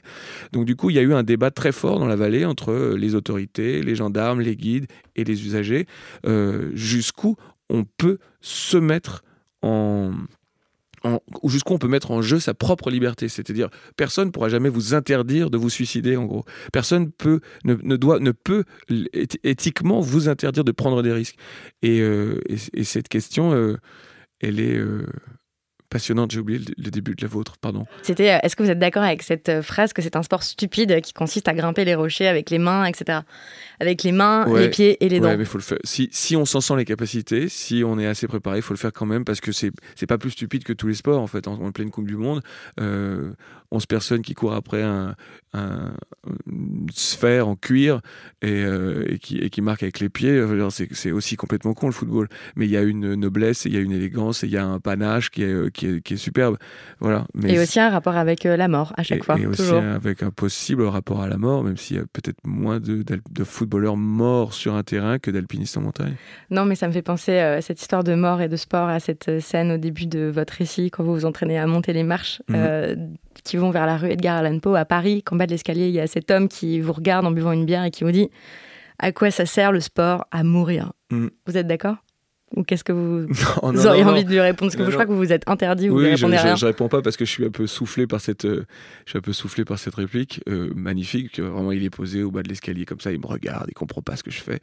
Donc 0.52 0.66
du 0.66 0.76
coup, 0.76 0.90
il 0.90 0.96
y 0.96 1.00
a 1.00 1.02
eu 1.02 1.14
un 1.14 1.24
débat 1.24 1.50
très 1.50 1.72
fort 1.72 1.98
dans 1.98 2.06
la 2.06 2.14
vallée 2.14 2.44
entre 2.44 2.94
les 2.96 3.16
autorités, 3.16 3.82
les 3.82 3.96
gendarmes, 3.96 4.40
les 4.40 4.54
guides 4.54 4.86
et 5.16 5.24
les 5.24 5.44
usagers, 5.44 5.86
jusqu'où 6.74 7.36
on 7.70 7.84
peut 7.84 8.18
se 8.40 8.76
mettre 8.76 9.24
en, 9.62 10.12
jusqu'où 11.44 11.74
on 11.74 11.78
peut 11.78 11.88
mettre 11.88 12.10
en 12.10 12.22
jeu 12.22 12.40
sa 12.40 12.54
propre 12.54 12.90
liberté. 12.90 13.28
C'est-à-dire, 13.28 13.68
personne 13.96 14.28
ne 14.28 14.32
pourra 14.32 14.48
jamais 14.48 14.68
vous 14.68 14.94
interdire 14.94 15.50
de 15.50 15.58
vous 15.58 15.70
suicider, 15.70 16.16
en 16.16 16.24
gros. 16.24 16.44
Personne 16.72 17.10
peut, 17.10 17.40
ne, 17.64 17.96
doit, 17.96 18.20
ne 18.20 18.32
peut 18.32 18.64
éthiquement 19.44 20.00
vous 20.00 20.28
interdire 20.28 20.64
de 20.64 20.72
prendre 20.72 21.02
des 21.02 21.12
risques. 21.12 21.36
Et, 21.82 22.00
euh, 22.00 22.40
cette 22.82 23.08
question, 23.08 23.52
euh, 23.52 23.76
elle 24.40 24.60
est 24.60 24.76
euh, 24.76 25.06
passionnante. 25.88 26.30
J'ai 26.30 26.40
oublié 26.40 26.60
le, 26.76 26.90
début 26.90 27.14
de 27.14 27.22
la 27.22 27.28
vôtre, 27.28 27.56
pardon. 27.58 27.86
C'était, 28.02 28.38
est-ce 28.42 28.56
que 28.56 28.62
vous 28.62 28.70
êtes 28.70 28.78
d'accord 28.78 29.02
avec 29.02 29.22
cette 29.22 29.62
phrase 29.62 29.92
que 29.92 30.02
c'est 30.02 30.16
un 30.16 30.22
sport 30.22 30.42
stupide 30.42 31.00
qui 31.00 31.12
consiste 31.12 31.48
à 31.48 31.54
grimper 31.54 31.84
les 31.84 31.94
rochers 31.94 32.28
avec 32.28 32.50
les 32.50 32.58
mains, 32.58 32.84
etc 32.84 33.20
avec 33.80 34.02
les 34.02 34.12
mains, 34.12 34.44
les 34.56 34.70
pieds 34.70 35.04
et 35.04 35.08
les 35.08 35.20
dents. 35.20 35.28
Ouais, 35.28 35.36
mais 35.36 35.44
faut 35.44 35.58
le 35.58 35.62
faire. 35.62 35.78
Si, 35.84 36.08
si 36.12 36.36
on 36.36 36.44
s'en 36.44 36.60
sent 36.60 36.76
les 36.76 36.84
capacités, 36.84 37.48
si 37.48 37.82
on 37.84 37.98
est 37.98 38.06
assez 38.06 38.26
préparé, 38.26 38.58
il 38.58 38.62
faut 38.62 38.74
le 38.74 38.78
faire 38.78 38.92
quand 38.92 39.06
même 39.06 39.24
parce 39.24 39.40
que 39.40 39.52
c'est 39.52 39.70
c'est 39.94 40.06
pas 40.06 40.18
plus 40.18 40.30
stupide 40.30 40.64
que 40.64 40.72
tous 40.72 40.88
les 40.88 40.94
sports 40.94 41.20
en 41.20 41.26
fait. 41.26 41.46
En, 41.46 41.54
en 41.54 41.72
pleine 41.72 41.90
Coupe 41.90 42.06
du 42.06 42.16
Monde, 42.16 42.42
euh, 42.80 43.32
11 43.70 43.86
personnes 43.86 44.22
qui 44.22 44.34
courent 44.34 44.54
après 44.54 44.82
un, 44.82 45.14
un 45.52 45.92
une 46.50 46.88
sphère 46.92 47.48
en 47.48 47.56
cuir 47.56 48.00
et, 48.42 48.64
euh, 48.64 49.04
et, 49.08 49.18
qui, 49.18 49.38
et 49.38 49.50
qui 49.50 49.60
marquent 49.60 49.82
avec 49.82 50.00
les 50.00 50.08
pieds. 50.08 50.42
C'est 50.92 51.12
aussi 51.12 51.36
complètement 51.36 51.74
con 51.74 51.86
le 51.86 51.92
football. 51.92 52.28
Mais 52.56 52.66
il 52.66 52.70
y 52.70 52.76
a 52.76 52.82
une 52.82 53.14
noblesse, 53.14 53.64
il 53.64 53.74
y 53.74 53.76
a 53.76 53.80
une 53.80 53.92
élégance, 53.92 54.42
il 54.42 54.50
y 54.50 54.56
a 54.56 54.66
un 54.66 54.80
panache 54.80 55.30
qui 55.30 55.42
est, 55.42 55.70
qui 55.72 55.86
est, 55.86 56.02
qui 56.02 56.14
est 56.14 56.18
superbe. 56.18 56.56
Voilà. 57.00 57.26
Mais 57.34 57.54
et 57.54 57.58
aussi 57.60 57.78
un 57.78 57.90
rapport 57.90 58.16
avec 58.16 58.46
euh, 58.46 58.56
la 58.56 58.68
mort 58.68 58.92
à 58.96 59.02
chaque 59.02 59.24
fois. 59.24 59.38
Et 59.38 59.46
aussi 59.46 59.72
avec 59.72 60.22
un 60.22 60.30
possible 60.30 60.82
rapport 60.84 61.22
à 61.22 61.28
la 61.28 61.36
mort, 61.36 61.62
même 61.62 61.76
s'il 61.76 61.96
y 61.96 62.00
a 62.00 62.04
peut-être 62.12 62.38
moins 62.44 62.80
de, 62.80 63.02
de 63.02 63.44
football 63.44 63.68
footballeur 63.68 63.96
mort 63.98 64.54
sur 64.54 64.74
un 64.74 64.82
terrain 64.82 65.18
que 65.18 65.30
d'alpiniste 65.30 65.76
en 65.76 65.82
montagne. 65.82 66.14
Non, 66.50 66.64
mais 66.64 66.74
ça 66.74 66.88
me 66.88 66.92
fait 66.92 67.02
penser 67.02 67.32
euh, 67.32 67.60
cette 67.60 67.80
histoire 67.80 68.02
de 68.02 68.14
mort 68.14 68.40
et 68.40 68.48
de 68.48 68.56
sport 68.56 68.88
à 68.88 68.98
cette 68.98 69.28
euh, 69.28 69.40
scène 69.40 69.72
au 69.72 69.76
début 69.76 70.06
de 70.06 70.30
votre 70.34 70.54
récit 70.54 70.90
quand 70.90 71.04
vous 71.04 71.12
vous 71.12 71.24
entraînez 71.26 71.58
à 71.58 71.66
monter 71.66 71.92
les 71.92 72.02
marches 72.02 72.40
mhm. 72.48 72.56
euh, 72.56 72.96
qui 73.44 73.57
vont 73.58 73.70
vers 73.70 73.86
la 73.86 73.96
rue 73.96 74.10
Edgar 74.10 74.38
Allan 74.38 74.58
Poe 74.58 74.76
à 74.76 74.84
Paris. 74.84 75.22
Qu'en 75.22 75.36
bas 75.36 75.46
de 75.46 75.52
l'escalier, 75.52 75.88
il 75.88 75.94
y 75.94 76.00
a 76.00 76.06
cet 76.06 76.30
homme 76.30 76.48
qui 76.48 76.80
vous 76.80 76.92
regarde 76.92 77.26
en 77.26 77.30
buvant 77.30 77.52
une 77.52 77.64
bière 77.64 77.84
et 77.84 77.90
qui 77.90 78.04
vous 78.04 78.12
dit 78.12 78.30
à 78.98 79.12
quoi 79.12 79.30
ça 79.30 79.46
sert 79.46 79.72
le 79.72 79.80
sport 79.80 80.26
à 80.30 80.42
mourir? 80.42 80.92
Mhm. 81.10 81.30
Vous 81.46 81.56
êtes 81.56 81.66
d'accord? 81.66 81.96
Ou 82.54 82.62
qu'est-ce 82.62 82.84
que 82.84 82.92
vous, 82.92 83.26
auriez 83.62 84.04
envie 84.04 84.24
de 84.24 84.30
lui 84.30 84.40
répondre? 84.40 84.72
Parce 84.72 84.76
que 84.76 84.90
je 84.90 84.94
crois 84.94 85.06
que 85.06 85.12
vous 85.12 85.18
vous 85.18 85.32
êtes 85.32 85.48
interdit, 85.48 85.88
vous 85.88 85.98
oui, 85.98 86.10
répondez 86.10 86.38
je, 86.38 86.42
rien. 86.42 86.56
Je, 86.56 86.66
réponds 86.66 86.88
pas 86.88 87.02
parce 87.02 87.16
que 87.16 87.24
je 87.24 87.30
suis 87.30 87.44
un 87.44 87.50
peu 87.50 87.66
soufflé 87.66 88.06
par 88.06 88.20
cette, 88.20 88.46
euh, 88.46 88.64
je 89.04 89.10
suis 89.10 89.18
un 89.18 89.22
peu 89.22 89.32
soufflé 89.32 89.64
par 89.64 89.78
cette 89.78 89.94
réplique 89.94 90.40
euh, 90.48 90.70
magnifique. 90.74 91.40
Vraiment, 91.40 91.72
il 91.72 91.84
est 91.84 91.90
posé 91.90 92.22
au 92.22 92.30
bas 92.30 92.42
de 92.42 92.48
l'escalier 92.48 92.86
comme 92.86 93.00
ça, 93.00 93.12
il 93.12 93.20
me 93.20 93.26
regarde, 93.26 93.66
il 93.68 93.74
comprend 93.74 94.00
pas 94.00 94.16
ce 94.16 94.22
que 94.22 94.30
je 94.30 94.40
fais. 94.40 94.60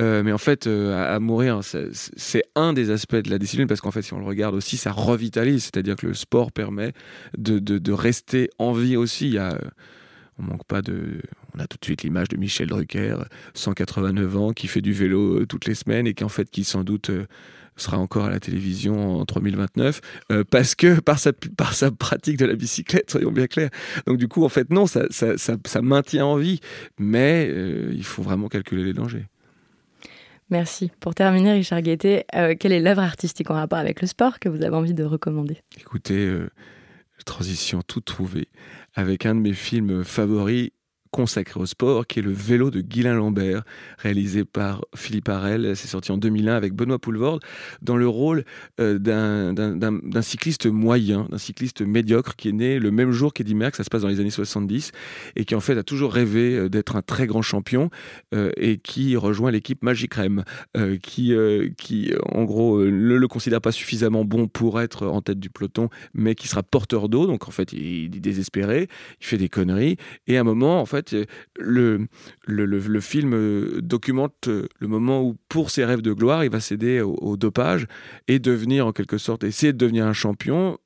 Euh, 0.00 0.22
mais 0.22 0.32
en 0.32 0.38
fait, 0.38 0.66
à, 0.66 1.18
mourir, 1.18 1.60
c'est 1.62 2.44
un 2.54 2.72
des 2.72 2.90
aspects 2.90 3.16
de 3.16 3.30
la 3.30 3.38
discipline 3.38 3.66
parce 3.66 3.80
qu'en 3.80 3.90
fait, 3.90 4.02
si 4.02 4.14
on 4.14 4.18
le 4.18 4.26
regarde 4.26 4.54
aussi, 4.54 4.76
ça 4.76 4.92
revitalise. 4.92 5.64
C'est-à-dire 5.64 5.96
que 5.96 6.06
le 6.06 6.14
sport 6.14 6.52
permet 6.52 6.92
de, 7.36 7.58
de, 7.58 7.78
de, 7.78 7.92
rester 7.92 8.50
en 8.58 8.72
vie 8.72 8.96
aussi. 8.96 9.26
Il 9.26 9.34
y 9.34 9.38
a 9.38 9.58
On 10.38 10.42
manque 10.42 10.64
pas 10.64 10.82
de. 10.82 11.20
On 11.54 11.60
a 11.60 11.66
tout 11.66 11.78
de 11.78 11.84
suite 11.84 12.02
l'image 12.02 12.28
de 12.28 12.36
Michel 12.36 12.68
Drucker, 12.68 13.16
189 13.54 14.36
ans, 14.36 14.52
qui 14.52 14.66
fait 14.66 14.80
du 14.80 14.92
vélo 14.92 15.40
euh, 15.40 15.46
toutes 15.46 15.66
les 15.66 15.74
semaines 15.74 16.06
et 16.06 16.14
qui 16.14 16.24
en 16.24 16.28
fait, 16.28 16.50
qui 16.50 16.64
sans 16.64 16.82
doute 16.82 17.10
euh, 17.10 17.26
sera 17.76 17.98
encore 17.98 18.24
à 18.24 18.30
la 18.30 18.40
télévision 18.40 19.20
en 19.20 19.24
3029 19.24 20.00
euh, 20.32 20.44
parce 20.48 20.74
que 20.74 21.00
par 21.00 21.20
sa, 21.20 21.32
par 21.32 21.74
sa 21.74 21.92
pratique 21.92 22.36
de 22.36 22.46
la 22.46 22.56
bicyclette, 22.56 23.10
soyons 23.10 23.30
bien 23.30 23.46
clairs. 23.46 23.70
Donc 24.06 24.18
du 24.18 24.26
coup, 24.26 24.44
en 24.44 24.48
fait, 24.48 24.70
non, 24.70 24.86
ça, 24.86 25.06
ça, 25.10 25.36
ça, 25.36 25.82
maintient 25.82 26.26
en 26.26 26.36
vie, 26.36 26.60
mais 26.98 27.48
il 27.92 28.04
faut 28.04 28.22
vraiment 28.22 28.48
calculer 28.48 28.84
les 28.84 28.92
dangers. 28.92 29.26
Merci. 30.50 30.90
Pour 31.00 31.14
terminer, 31.14 31.52
Richard 31.52 31.82
Guettet, 31.82 32.26
quelle 32.58 32.72
est 32.72 32.80
l'œuvre 32.80 33.02
artistique 33.02 33.50
en 33.50 33.54
rapport 33.54 33.78
avec 33.78 34.00
le 34.00 34.06
sport 34.06 34.38
que 34.38 34.48
vous 34.48 34.62
avez 34.62 34.74
envie 34.74 34.94
de 34.94 35.04
recommander? 35.04 35.58
Écoutez, 35.80 36.30
transition 37.24 37.82
toute 37.82 38.04
trouvée 38.04 38.48
avec 38.94 39.26
un 39.26 39.34
de 39.34 39.40
mes 39.40 39.52
films 39.54 40.04
favoris 40.04 40.70
consacré 41.14 41.60
au 41.60 41.66
sport, 41.66 42.08
qui 42.08 42.18
est 42.18 42.22
le 42.22 42.32
vélo 42.32 42.72
de 42.72 42.80
Guylain 42.80 43.14
Lambert, 43.14 43.62
réalisé 43.98 44.44
par 44.44 44.84
Philippe 44.96 45.28
Arel. 45.28 45.76
C'est 45.76 45.86
sorti 45.86 46.10
en 46.10 46.18
2001 46.18 46.52
avec 46.52 46.74
Benoît 46.74 46.98
Poulvord, 46.98 47.38
dans 47.82 47.96
le 47.96 48.08
rôle 48.08 48.44
euh, 48.80 48.98
d'un 48.98 50.22
cycliste 50.22 50.66
moyen, 50.66 51.28
d'un 51.30 51.38
cycliste 51.38 51.82
médiocre, 51.82 52.34
qui 52.34 52.48
est 52.48 52.52
né 52.52 52.80
le 52.80 52.90
même 52.90 53.12
jour 53.12 53.32
qu'Eddie 53.32 53.54
Merckx, 53.54 53.76
ça 53.76 53.84
se 53.84 53.90
passe 53.90 54.02
dans 54.02 54.08
les 54.08 54.18
années 54.18 54.30
70, 54.30 54.90
et 55.36 55.44
qui 55.44 55.54
en 55.54 55.60
fait 55.60 55.78
a 55.78 55.84
toujours 55.84 56.12
rêvé 56.12 56.56
euh, 56.56 56.68
d'être 56.68 56.96
un 56.96 57.02
très 57.02 57.28
grand 57.28 57.42
champion, 57.42 57.90
euh, 58.34 58.50
et 58.56 58.78
qui 58.78 59.14
rejoint 59.14 59.52
l'équipe 59.52 59.84
Magic 59.84 60.14
Rem, 60.14 60.42
qui, 61.00 61.32
qui 61.78 62.12
en 62.32 62.42
gros 62.42 62.82
ne 62.82 63.14
le 63.14 63.28
considère 63.28 63.60
pas 63.60 63.70
suffisamment 63.70 64.24
bon 64.24 64.48
pour 64.48 64.80
être 64.80 65.06
en 65.06 65.22
tête 65.22 65.38
du 65.38 65.48
peloton, 65.48 65.90
mais 66.12 66.34
qui 66.34 66.48
sera 66.48 66.64
porteur 66.64 67.08
d'eau, 67.08 67.28
donc 67.28 67.46
en 67.46 67.52
fait 67.52 67.72
il 67.72 68.16
est 68.16 68.20
désespéré, 68.20 68.88
il 69.20 69.26
fait 69.26 69.38
des 69.38 69.48
conneries, 69.48 69.96
et 70.26 70.36
à 70.36 70.40
un 70.40 70.44
moment 70.44 70.80
en 70.80 70.86
fait 70.86 71.03
le, 71.12 72.06
le, 72.46 73.00
film 73.00 73.34
euh, 73.34 73.80
documente 73.82 74.48
euh, 74.48 74.68
le 74.78 74.88
moment 74.88 75.22
où, 75.22 75.36
pour 75.48 75.70
ses 75.70 75.84
rêves 75.84 76.02
de 76.02 76.12
gloire, 76.12 76.44
il 76.44 76.50
va 76.50 76.60
céder 76.60 77.00
au 77.00 77.36
dopage 77.36 77.86
et 78.28 78.38
devenir, 78.38 78.86
en 78.86 78.92
quelque 78.92 79.18
sorte, 79.18 79.44
essayer 79.44 79.72
de 79.72 79.78
devenir 79.78 80.06
un 80.06 80.12
champion 80.12 80.78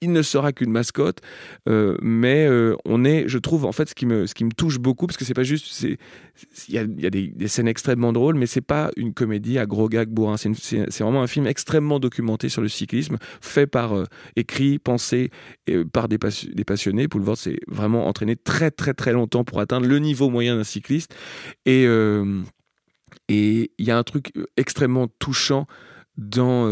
il 0.00 0.12
ne 0.12 0.22
sera 0.22 0.52
qu'une 0.52 0.70
mascotte, 0.70 1.20
euh, 1.68 1.96
mais 2.02 2.46
euh, 2.46 2.76
on 2.84 3.04
est, 3.04 3.28
je 3.28 3.38
trouve, 3.38 3.64
en 3.64 3.72
fait, 3.72 3.88
ce 3.88 3.94
qui 3.94 4.06
me, 4.06 4.26
ce 4.26 4.34
qui 4.34 4.44
me 4.44 4.52
touche 4.52 4.78
beaucoup, 4.78 5.06
parce 5.06 5.16
que 5.16 5.24
c'est 5.24 5.34
pas 5.34 5.42
juste, 5.44 5.82
il 5.82 6.74
y 6.74 6.78
a, 6.78 7.10
des, 7.10 7.48
scènes 7.48 7.68
extrêmement 7.68 8.12
drôles, 8.12 8.36
mais 8.36 8.46
c'est 8.46 8.60
pas 8.60 8.90
une 8.96 9.14
comédie 9.14 9.58
à 9.58 9.66
gros 9.66 9.88
gags 9.88 10.08
bourrin. 10.08 10.36
C'est 10.36 11.00
vraiment 11.00 11.22
un 11.22 11.26
film 11.26 11.46
extrêmement 11.46 12.00
documenté 12.00 12.48
sur 12.48 12.62
le 12.62 12.68
cyclisme, 12.68 13.18
fait 13.40 13.66
par, 13.66 13.96
euh, 13.96 14.04
écrit, 14.36 14.78
pensé 14.78 15.30
par 15.92 16.08
des, 16.08 16.18
des 16.52 16.64
passionnés. 16.64 17.08
Poulvord 17.08 17.36
s'est 17.36 17.60
vraiment 17.68 18.06
entraîné 18.06 18.36
très 18.36 18.70
très 18.70 18.94
très 18.94 19.12
longtemps 19.12 19.44
pour 19.44 19.60
atteindre 19.60 19.86
le 19.86 19.98
niveau 19.98 20.30
moyen 20.30 20.56
d'un 20.56 20.64
cycliste, 20.64 21.14
et 21.66 21.84
il 23.28 23.68
y 23.78 23.90
a 23.90 23.98
un 23.98 24.02
truc 24.02 24.32
extrêmement 24.56 25.08
touchant 25.18 25.66
dans 26.16 26.68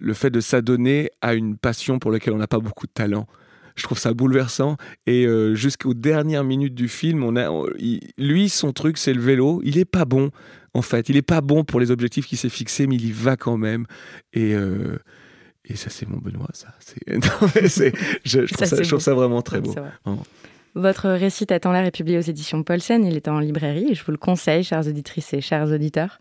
le 0.00 0.14
fait 0.14 0.30
de 0.30 0.40
s'adonner 0.40 1.10
à 1.20 1.34
une 1.34 1.56
passion 1.56 1.98
pour 1.98 2.10
laquelle 2.10 2.32
on 2.32 2.38
n'a 2.38 2.46
pas 2.46 2.58
beaucoup 2.58 2.86
de 2.86 2.92
talent. 2.92 3.26
Je 3.76 3.84
trouve 3.84 3.98
ça 3.98 4.12
bouleversant. 4.12 4.76
Et 5.06 5.26
euh, 5.26 5.54
jusqu'aux 5.54 5.94
dernières 5.94 6.44
minutes 6.44 6.74
du 6.74 6.88
film, 6.88 7.22
on 7.22 7.36
a, 7.36 7.48
lui, 8.18 8.48
son 8.48 8.72
truc, 8.72 8.98
c'est 8.98 9.14
le 9.14 9.20
vélo. 9.20 9.60
Il 9.64 9.78
est 9.78 9.84
pas 9.84 10.04
bon, 10.04 10.30
en 10.74 10.82
fait. 10.82 11.08
Il 11.08 11.16
est 11.16 11.22
pas 11.22 11.40
bon 11.40 11.64
pour 11.64 11.80
les 11.80 11.90
objectifs 11.90 12.26
qu'il 12.26 12.38
s'est 12.38 12.48
fixés, 12.48 12.86
mais 12.86 12.96
il 12.96 13.06
y 13.06 13.12
va 13.12 13.36
quand 13.36 13.56
même. 13.56 13.86
Et, 14.32 14.54
euh, 14.54 14.98
et 15.64 15.76
ça, 15.76 15.90
c'est 15.90 16.08
mon 16.08 16.18
Benoît, 16.18 16.48
ça. 16.52 16.74
je, 18.24 18.84
trouve 18.84 19.00
ça, 19.00 19.14
vraiment 19.14 19.42
très 19.42 19.60
beau. 19.60 19.74
Votre 20.74 21.08
récit 21.10 21.52
Attends 21.52 21.72
l'air 21.72 21.84
est 21.84 21.90
publié 21.90 22.18
aux 22.18 22.22
éditions 22.22 22.62
Paulsen. 22.62 23.04
Il 23.04 23.16
est 23.16 23.28
en 23.28 23.40
librairie 23.40 23.88
et 23.90 23.94
je 23.94 24.04
vous 24.04 24.12
le 24.12 24.18
conseille, 24.18 24.62
chères 24.62 24.86
auditrices 24.86 25.32
et 25.34 25.40
chers 25.40 25.68
auditeurs. 25.72 26.20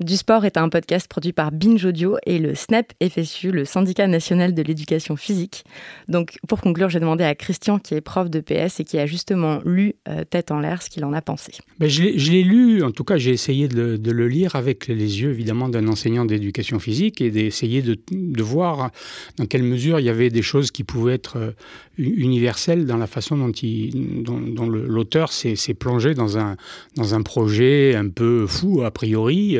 Du 0.00 0.16
sport 0.16 0.44
est 0.44 0.56
un 0.56 0.68
podcast 0.70 1.06
produit 1.06 1.32
par 1.32 1.52
Binge 1.52 1.84
Audio 1.84 2.16
et 2.26 2.40
le 2.40 2.56
SNAP 2.56 2.94
FSU, 3.00 3.52
le 3.52 3.64
syndicat 3.64 4.08
national 4.08 4.52
de 4.52 4.60
l'éducation 4.60 5.14
physique. 5.14 5.62
Donc, 6.08 6.36
pour 6.48 6.60
conclure, 6.60 6.90
j'ai 6.90 6.98
demandé 6.98 7.22
à 7.22 7.36
Christian, 7.36 7.78
qui 7.78 7.94
est 7.94 8.00
prof 8.00 8.28
de 8.28 8.40
PS 8.40 8.80
et 8.80 8.84
qui 8.84 8.98
a 8.98 9.06
justement 9.06 9.60
lu 9.64 9.94
euh, 10.08 10.24
Tête 10.28 10.50
en 10.50 10.58
l'air, 10.58 10.82
ce 10.82 10.90
qu'il 10.90 11.04
en 11.04 11.12
a 11.12 11.22
pensé. 11.22 11.52
Ben, 11.78 11.88
je 11.88 12.02
l'ai 12.02 12.42
lu, 12.42 12.82
en 12.82 12.90
tout 12.90 13.04
cas, 13.04 13.18
j'ai 13.18 13.30
essayé 13.30 13.68
de 13.68 13.96
le, 14.02 14.26
lire 14.26 14.56
avec 14.56 14.88
les 14.88 15.22
yeux, 15.22 15.30
évidemment, 15.30 15.68
d'un 15.68 15.86
enseignant 15.86 16.24
d'éducation 16.24 16.80
physique 16.80 17.20
et 17.20 17.30
d'essayer 17.30 17.80
de, 17.80 17.96
voir 18.42 18.90
dans 19.36 19.46
quelle 19.46 19.62
mesure 19.62 20.00
il 20.00 20.06
y 20.06 20.10
avait 20.10 20.28
des 20.28 20.42
choses 20.42 20.72
qui 20.72 20.82
pouvaient 20.82 21.14
être 21.14 21.36
euh, 21.36 21.52
universelles 21.98 22.84
dans 22.84 22.96
la 22.96 23.06
façon 23.06 23.36
dont, 23.38 24.68
l'auteur 24.68 25.32
s'est 25.32 25.74
plongé 25.74 26.14
dans 26.14 26.36
un, 26.36 26.56
dans 26.96 27.14
un 27.14 27.22
projet 27.22 27.94
un 27.94 28.08
peu 28.08 28.48
fou, 28.48 28.82
a 28.82 28.90
priori 28.90 29.56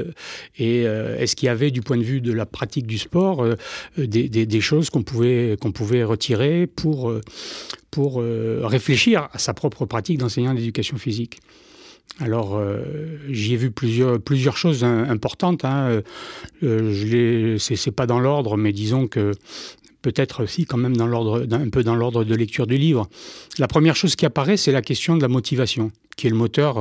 et 0.59 0.87
euh, 0.87 1.19
est-ce 1.19 1.37
qu'il 1.37 1.47
y 1.47 1.51
avait, 1.51 1.71
du 1.71 1.81
point 1.81 1.97
de 1.97 2.03
vue 2.03 2.21
de 2.21 2.33
la 2.33 2.47
pratique 2.47 2.87
du 2.87 2.99
sport, 2.99 3.45
euh, 3.45 3.57
des, 3.97 4.61
choses 4.61 4.91
qu'on 4.91 5.03
pouvait, 5.03 5.57
qu'on 5.61 5.73
pouvait 5.73 6.05
retirer 6.05 6.67
pour, 6.67 7.11
euh, 7.11 7.21
pour 7.91 8.23
réfléchir 8.23 9.29
à 9.33 9.39
sa 9.39 9.55
propre 9.55 9.87
pratique 9.87 10.19
d'enseignant 10.19 10.55
d'éducation 10.55 10.97
physique? 10.97 11.41
Alors, 12.21 12.63
j'y 13.29 13.55
ai 13.55 13.57
vu 13.57 13.71
plusieurs, 13.73 14.21
plusieurs 14.21 14.57
choses 14.57 14.85
importantes. 14.85 15.65
Hein. 15.65 16.03
Euh, 16.63 17.59
c'est 17.59 17.91
pas 17.91 18.07
dans 18.07 18.21
l'ordre, 18.21 18.57
mais 18.57 18.73
disons 18.73 19.09
que 19.09 19.33
peut-être 20.03 20.45
aussi 20.45 20.65
quand 20.65 20.77
même 20.77 20.97
dans 20.97 21.07
l'ordre, 21.07 21.47
un 21.51 21.69
peu 21.71 21.83
dans 21.83 21.97
l'ordre 21.97 22.23
de 22.23 22.35
lecture 22.35 22.67
du 22.67 22.77
livre. 22.77 23.09
La 23.59 23.67
première 23.67 23.97
chose 23.97 24.15
qui 24.15 24.27
apparaît, 24.27 24.57
c'est 24.57 24.71
la 24.71 24.83
question 24.83 25.17
de 25.17 25.23
la 25.23 25.29
motivation, 25.29 25.91
qui 26.17 26.29
est 26.29 26.31
le 26.31 26.37
moteur 26.37 26.77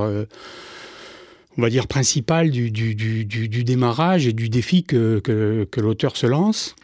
on 1.57 1.61
va 1.61 1.69
dire, 1.69 1.87
principal 1.87 2.49
du, 2.49 2.71
du, 2.71 3.63
démarrage 3.63 4.27
et 4.27 4.33
du 4.33 4.49
défi 4.49 4.83
que, 4.83 5.19
que, 5.19 5.81
l'auteur 5.81 6.17
se 6.17 6.27
lance. 6.27 6.75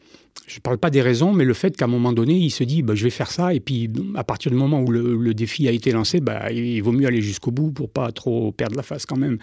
Je 0.48 0.56
ne 0.56 0.62
parle 0.62 0.80
pas 0.80 0.90
des 0.90 1.02
raisons, 1.02 1.32
mais 1.32 1.46
le 1.46 1.54
fait 1.54 1.78
qu'à 1.78 1.86
un 1.86 1.90
moment 1.90 2.12
donné, 2.12 2.34
il 2.34 2.50
se 2.50 2.64
dit 2.64 2.82
bah, 2.82 2.96
je 2.96 3.04
vais 3.04 3.12
faire 3.12 3.30
ça, 3.30 3.54
et 3.54 3.60
puis 3.60 3.88
à 4.16 4.24
partir 4.24 4.52
du 4.52 4.58
moment 4.58 4.82
où 4.82 4.90
le, 4.90 5.34
défi 5.34 5.68
a 5.68 5.72
été 5.72 5.92
lancé, 5.92 6.22
bah, 6.22 6.52
il 6.52 6.82
vaut 6.82 6.92
mieux 6.92 7.06
aller 7.06 7.22
jusqu'au 7.22 7.52
bout 7.52 7.72
pour 7.72 7.90
pas 7.90 8.12
trop 8.12 8.52
perdre 8.52 8.76
la 8.76 8.82
face 8.82 9.06
quand 9.06 9.18
même. 9.18 9.38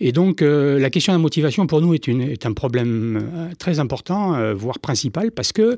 Et 0.00 0.12
donc 0.12 0.42
euh, 0.42 0.78
la 0.78 0.90
question 0.90 1.12
de 1.12 1.18
la 1.18 1.22
motivation 1.22 1.66
pour 1.66 1.80
nous 1.80 1.92
est, 1.92 2.06
une, 2.06 2.20
est 2.20 2.46
un 2.46 2.52
problème 2.52 3.28
euh, 3.34 3.48
très 3.58 3.80
important, 3.80 4.34
euh, 4.34 4.54
voire 4.54 4.78
principal, 4.78 5.32
parce 5.32 5.52
que 5.52 5.74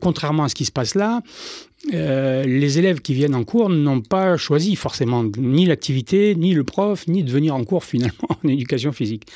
contrairement 0.00 0.44
à 0.44 0.48
ce 0.48 0.54
qui 0.54 0.66
se 0.66 0.72
passe 0.72 0.94
là, 0.94 1.22
euh, 1.92 2.44
les 2.44 2.78
élèves 2.78 3.00
qui 3.00 3.12
viennent 3.12 3.34
en 3.34 3.44
cours 3.44 3.68
n'ont 3.68 4.00
pas 4.00 4.36
choisi 4.36 4.74
forcément 4.74 5.24
ni 5.36 5.66
l'activité, 5.66 6.34
ni 6.34 6.54
le 6.54 6.64
prof, 6.64 7.06
ni 7.08 7.22
de 7.22 7.30
venir 7.30 7.54
en 7.54 7.62
cours 7.64 7.84
finalement 7.84 8.28
en 8.44 8.48
éducation 8.48 8.92
physique. 8.92 9.26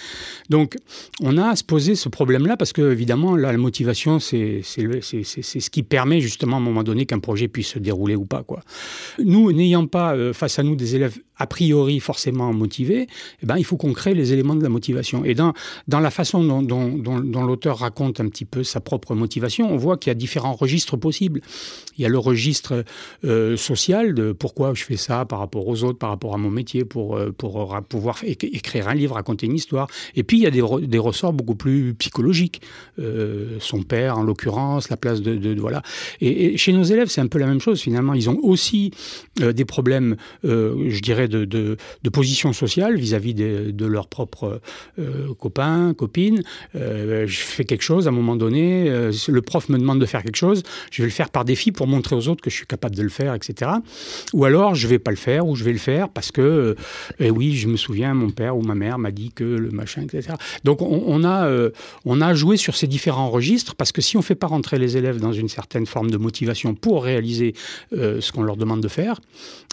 Donc 0.49 0.77
on 1.21 1.37
a 1.37 1.49
à 1.49 1.57
se 1.57 1.65
poser 1.65 1.95
ce 1.95 2.09
problème-là 2.09 2.57
parce 2.57 2.73
que 2.73 2.91
évidemment 2.91 3.37
la 3.37 3.57
motivation 3.57 4.19
c'est 4.19 4.63
ce 4.63 5.71
qui 5.71 5.83
permet 5.83 6.21
justement 6.21 6.57
à 6.57 6.59
un 6.59 6.63
moment 6.63 6.83
donné 6.83 7.05
qu'un 7.05 7.19
projet 7.19 7.49
puisse 7.49 7.69
se 7.69 7.79
dérouler 7.79 8.17
ou 8.17 8.25
pas. 8.25 8.43
Quoi. 8.43 8.61
Nous 9.23 9.53
n'ayant 9.53 9.87
pas 9.87 10.15
euh, 10.15 10.33
face 10.33 10.59
à 10.59 10.63
nous 10.63 10.77
des 10.77 10.97
élèves 10.97 11.19
a 11.39 11.47
priori 11.47 12.01
forcément 12.01 12.53
motivés, 12.53 13.07
eh 13.43 13.47
ben, 13.47 13.57
il 13.57 13.65
faut 13.65 13.77
qu'on 13.77 13.93
crée 13.93 14.15
les 14.15 14.33
éléments 14.33 14.55
de 14.55 14.63
la 14.63 14.69
motivation. 14.69 15.25
Et 15.25 15.35
dans, 15.35 15.53
dans 15.87 16.01
la 16.01 16.11
façon 16.11 16.45
dont, 16.45 16.63
dont 16.63 17.43
l'auteur 17.45 17.79
raconte 17.79 18.21
un 18.21 18.29
petit 18.29 18.45
peu 18.45 18.65
sa 18.65 18.81
propre 18.81 19.15
motivation, 19.15 19.73
on 19.73 19.77
voit 19.77 19.97
qu'il 19.97 20.11
y 20.11 20.13
a 20.13 20.15
différents 20.15 20.55
registres 20.55 20.97
possibles. 20.97 21.41
Il 21.97 22.03
y 22.03 22.05
a 22.05 22.09
le 22.09 22.19
registre 22.19 22.85
euh, 23.25 23.57
social 23.57 24.15
de 24.15 24.33
pourquoi 24.33 24.75
je 24.75 24.85
fais 24.85 24.97
ça 24.97 25.25
par 25.25 25.39
rapport 25.39 25.67
aux 25.67 25.85
autres, 25.85 25.99
par 25.99 26.11
rapport 26.11 26.35
à 26.35 26.39
mon 26.39 26.51
métier, 26.51 26.85
pour, 26.85 27.17
euh, 27.17 27.33
pour 27.37 27.77
pouvoir 27.89 28.19
écrire 28.25 28.89
un 28.89 28.95
livre, 28.95 29.15
raconter 29.15 29.47
une 29.47 29.55
histoire. 29.55 29.89
Et 30.15 30.23
puis, 30.23 30.39
il 30.39 30.43
y 30.43 30.47
a 30.47 30.51
des, 30.51 30.99
ressorts 30.99 31.33
beaucoup 31.33 31.55
plus 31.55 31.95
psychologiques. 31.95 32.61
Euh, 32.99 33.57
son 33.61 33.83
père, 33.83 34.19
en 34.19 34.23
l'occurrence, 34.23 34.91
la 34.91 34.97
place 34.97 35.23
de... 35.23 35.59
voilà. 35.61 35.83
Et, 36.21 36.57
chez 36.57 36.73
nos 36.73 36.83
élèves, 36.83 37.09
c'est 37.09 37.21
un 37.21 37.27
peu 37.27 37.39
la 37.39 37.47
même 37.47 37.61
chose, 37.61 37.81
finalement. 37.81 38.15
Ils 38.15 38.29
ont 38.31 38.39
aussi 38.43 38.91
des 39.37 39.65
problèmes, 39.65 40.17
je 40.43 41.01
dirais, 41.01 41.28
de, 41.29 41.77
position 42.13 42.53
sociale 42.53 42.97
vis-à-vis 42.97 43.35
de, 43.35 43.87
leurs 43.87 44.09
propres 44.09 44.61
copains, 45.39 45.95
copines. 45.95 46.43
je 46.75 47.27
fais 47.27 47.65
quelque 47.65 47.83
chose, 47.83 48.07
à 48.07 48.11
un 48.11 48.15
moment 48.15 48.37
donné, 48.37 48.91
le 49.29 49.43
prof 49.43 49.69
me 49.69 49.79
demande 49.79 50.01
de 50.01 50.07
faire 50.07 50.23
quelque 50.23 50.37
chose, 50.37 50.63
je 50.91 51.03
vais 51.03 51.09
le 51.09 51.13
faire 51.13 51.31
par 51.31 51.45
défi 51.45 51.73
pour 51.73 51.87
montrer 51.87 52.17
aux 52.17 52.29
autres 52.29 52.43
que 52.43 52.51
je 52.51 52.57
suis 52.57 52.67
capable 52.67 52.97
de 52.97 53.03
le 53.03 53.09
faire, 53.09 53.35
etc. 53.35 53.71
Ou 54.33 54.45
alors 54.45 54.75
je 54.75 54.87
vais 54.87 54.99
pas 54.99 55.11
le 55.11 55.17
faire, 55.17 55.47
ou 55.47 55.55
je 55.55 55.65
vais 55.65 55.73
le 55.73 55.79
faire 55.79 56.09
parce 56.09 56.31
que, 56.33 56.41
euh, 56.41 56.75
eh 57.19 57.31
oui, 57.31 57.55
je 57.55 57.69
me 57.69 57.77
souviens, 57.77 58.15
mon 58.15 58.31
père 58.31 58.57
ou 58.57 58.63
ma 58.63 58.75
mère 58.75 58.99
m'a 58.99 59.11
dit 59.11 59.31
que 59.33 59.45
le 59.45 59.71
machin, 59.71 60.03
etc. 60.03 60.35
Donc 60.65 60.83
on, 60.83 61.25
a, 61.25 61.47
euh, 61.47 61.71
on 62.05 62.21
a 62.21 62.35
joué 62.35 62.57
sur 62.57 62.77
ces 62.77 62.87
différents 62.87 63.31
registres 63.31 63.75
parce 63.75 63.93
que 63.93 64.01
si 64.01 64.17
on 64.17 64.23
fait 64.23 64.35
pas 64.35 64.47
rentrer 64.47 64.79
les 64.79 64.97
élèves 64.97 65.21
dans 65.21 65.33
une 65.33 65.49
certaine 65.49 65.87
forme 65.87 66.11
de 66.11 66.17
motivation 66.17 66.75
pour 66.75 67.05
réaliser 67.05 67.55
euh, 67.93 68.21
ce 68.21 68.33
qu'on 68.33 68.43
leur 68.43 68.57
demande 68.57 68.81
de 68.81 68.89
faire, 68.89 69.21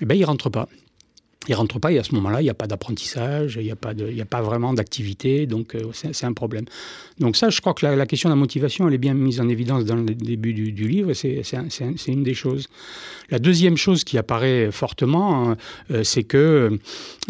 eh 0.01 0.05
ben 0.05 0.15
ils 0.15 0.25
rentrent 0.25 0.49
pas. 0.49 0.67
Il 1.47 1.51
ne 1.51 1.57
rentre 1.57 1.79
pas 1.79 1.91
et 1.91 1.99
à 1.99 2.03
ce 2.03 2.13
moment-là, 2.15 2.41
il 2.41 2.45
n'y 2.45 2.49
a 2.49 2.55
pas 2.55 2.67
d'apprentissage, 2.67 3.57
il 3.59 3.63
n'y 3.63 3.71
a, 3.71 3.75
pas 3.75 3.91
a 3.91 4.25
pas 4.25 4.41
vraiment 4.41 4.73
d'activité, 4.73 5.45
donc 5.45 5.75
euh, 5.75 5.91
c'est 5.93 6.25
un 6.25 6.33
problème. 6.33 6.65
Donc 7.19 7.35
ça, 7.35 7.49
je 7.49 7.61
crois 7.61 7.73
que 7.73 7.85
la, 7.85 8.05
question 8.05 8.29
de 8.29 8.33
la 8.33 8.39
motivation, 8.39 8.87
elle 8.87 8.93
est 8.93 8.99
bien 8.99 9.13
mise 9.13 9.39
en 9.39 9.47
évidence 9.47 9.85
dans 9.85 9.95
le 9.95 10.03
début 10.03 10.53
du, 10.53 10.87
livre, 10.87 11.13
c'est 11.13 11.41
une 12.07 12.23
des 12.23 12.33
choses. 12.33 12.67
La 13.29 13.39
deuxième 13.39 13.77
chose 13.77 14.03
qui 14.03 14.17
apparaît 14.17 14.69
fortement, 14.71 15.55
euh, 15.91 16.03
c'est 16.03 16.23
que, 16.23 16.77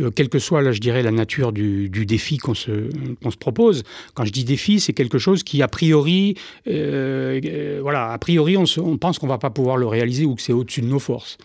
euh, 0.02 0.12
quelle 0.12 0.30
que 0.30 0.40
soit, 0.40 0.62
là, 0.62 0.72
je 0.72 0.80
dirais, 0.80 1.04
la 1.04 1.12
nature 1.12 1.52
du, 1.52 1.90
défi 1.90 2.38
qu'on 2.38 2.54
se, 2.54 2.90
se, 3.22 3.38
propose, 3.38 3.84
quand 4.14 4.26
je 4.26 4.32
dis 4.32 4.44
défi, 4.44 4.80
c'est 4.80 4.94
quelque 4.94 5.18
chose 5.18 5.44
qui, 5.44 5.62
a 5.62 5.68
priori, 5.68 6.36
voilà, 6.66 8.12
a 8.12 8.18
priori, 8.18 8.58
on, 8.58 8.66
on 8.78 8.98
pense 8.98 9.20
qu'on 9.20 9.28
ne 9.28 9.32
va 9.32 9.38
pas 9.38 9.50
pouvoir 9.50 9.78
le 9.78 9.88
réaliser 9.88 10.26
ou 10.26 10.36
que 10.36 10.42
c'est 10.42 10.54
au-dessus 10.54 10.82
de 10.82 10.88
nos 10.88 11.00
forces. 11.00 11.38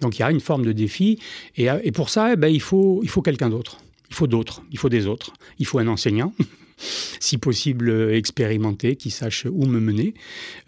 Donc 0.00 0.18
il 0.18 0.20
y 0.20 0.24
a 0.24 0.30
une 0.30 0.40
forme 0.40 0.64
de 0.64 0.72
défi, 0.72 1.18
et, 1.56 1.68
et 1.82 1.92
pour 1.92 2.10
ça, 2.14 2.32
eh 2.32 2.36
ben, 2.36 2.48
il 2.48 2.60
faut, 2.60 3.00
il 3.02 3.08
faut 3.08 3.22
quelqu'un 3.22 3.50
d'autre. 3.50 3.78
Il 4.08 4.14
faut 4.14 4.28
d'autres, 4.28 4.62
il 4.70 4.78
faut 4.78 4.88
des 4.88 5.08
autres. 5.08 5.32
Il 5.58 5.66
faut 5.66 5.80
un 5.80 5.88
enseignant, 5.88 6.32
si 7.18 7.38
possible 7.38 7.90
euh, 7.90 8.16
expérimenté, 8.16 8.94
qui 8.94 9.10
sache 9.10 9.46
où 9.50 9.66
me 9.66 9.80
mener. 9.80 10.14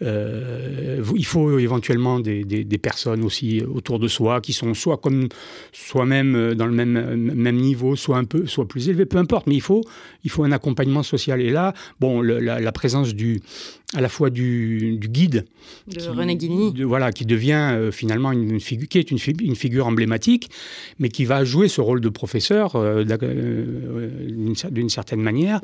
Euh, 0.01 1.01
il 1.15 1.25
faut 1.25 1.57
éventuellement 1.57 2.19
des, 2.19 2.79
personnes 2.81 3.23
aussi 3.23 3.63
autour 3.63 3.97
de 3.99 4.09
soi 4.09 4.41
qui 4.41 4.51
sont 4.51 4.73
soit 4.73 4.97
comme 4.97 5.29
soi-même 5.71 6.35
euh, 6.35 6.53
dans 6.53 6.65
le 6.65 6.73
même, 6.73 7.15
même 7.15 7.55
niveau, 7.55 7.95
soit 7.95 8.17
un 8.17 8.25
peu, 8.25 8.45
soit 8.45 8.67
plus 8.67 8.89
élevé, 8.89 9.05
peu 9.05 9.17
importe. 9.17 9.47
Mais 9.47 9.55
il 9.55 9.61
faut, 9.61 9.83
il 10.25 10.29
faut 10.29 10.43
un 10.43 10.51
accompagnement 10.51 11.03
social. 11.03 11.39
Et 11.41 11.49
là, 11.49 11.73
bon, 12.01 12.21
la, 12.21 12.71
présence 12.73 13.15
du, 13.15 13.41
à 13.93 14.01
la 14.01 14.09
fois 14.09 14.29
du, 14.29 14.99
guide, 15.01 15.45
de 15.87 16.09
René 16.09 16.35
Guigny, 16.35 16.83
voilà, 16.83 17.13
qui 17.13 17.25
devient 17.25 17.89
finalement 17.91 18.33
une, 18.33 18.59
figure, 18.59 18.87
qui 18.89 18.97
est 18.97 19.11
une, 19.11 19.19
une, 19.41 19.55
figure 19.55 19.87
emblématique, 19.87 20.49
mais 20.99 21.07
qui 21.07 21.23
va 21.23 21.45
jouer 21.45 21.69
ce 21.69 21.79
rôle 21.79 22.01
de 22.01 22.09
professeur 22.09 22.75
d'une 23.05 24.89
certaine 24.89 25.21
manière. 25.21 25.61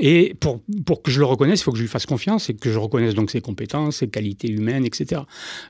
Et 0.00 0.34
pour, 0.38 0.60
pour 0.84 1.02
que 1.02 1.10
je 1.10 1.18
le 1.18 1.24
reconnaisse, 1.24 1.60
il 1.60 1.64
faut 1.64 1.72
que 1.72 1.78
je 1.78 1.82
lui 1.82 1.88
fasse 1.88 2.06
confiance 2.06 2.50
et 2.50 2.54
que 2.54 2.70
je 2.70 2.78
reconnaisse 2.78 3.14
donc 3.14 3.30
ses 3.30 3.40
compétences, 3.40 3.96
ses 3.96 4.08
qualités 4.08 4.48
humaines, 4.48 4.84
etc. 4.84 5.22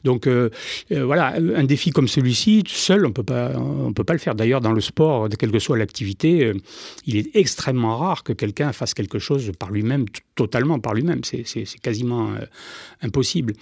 Donc 0.05 0.27
euh, 0.27 0.51
euh, 0.91 1.05
voilà, 1.05 1.35
un 1.37 1.65
défi 1.65 1.91
comme 1.91 2.09
celui-ci, 2.09 2.65
seul, 2.67 3.05
on 3.05 3.09
ne 3.09 3.93
peut 3.93 4.05
pas 4.05 4.13
le 4.13 4.19
faire. 4.19 4.35
D'ailleurs, 4.35 4.61
dans 4.61 4.73
le 4.73 4.81
sport, 4.81 5.29
quelle 5.39 5.51
que 5.51 5.59
soit 5.59 5.79
l'activité, 5.79 6.45
euh, 6.45 6.55
il 7.07 7.17
est 7.17 7.35
extrêmement 7.35 7.97
rare 7.97 8.23
que 8.23 8.33
quelqu'un 8.33 8.73
fasse 8.73 8.95
quelque 8.95 9.19
chose 9.19 9.53
par 9.59 9.71
lui-même, 9.71 10.07
totalement 10.35 10.79
par 10.79 10.95
lui-même. 10.95 11.21
C'est 11.25 11.65
quasiment 11.81 12.31
impossible. 13.03 13.55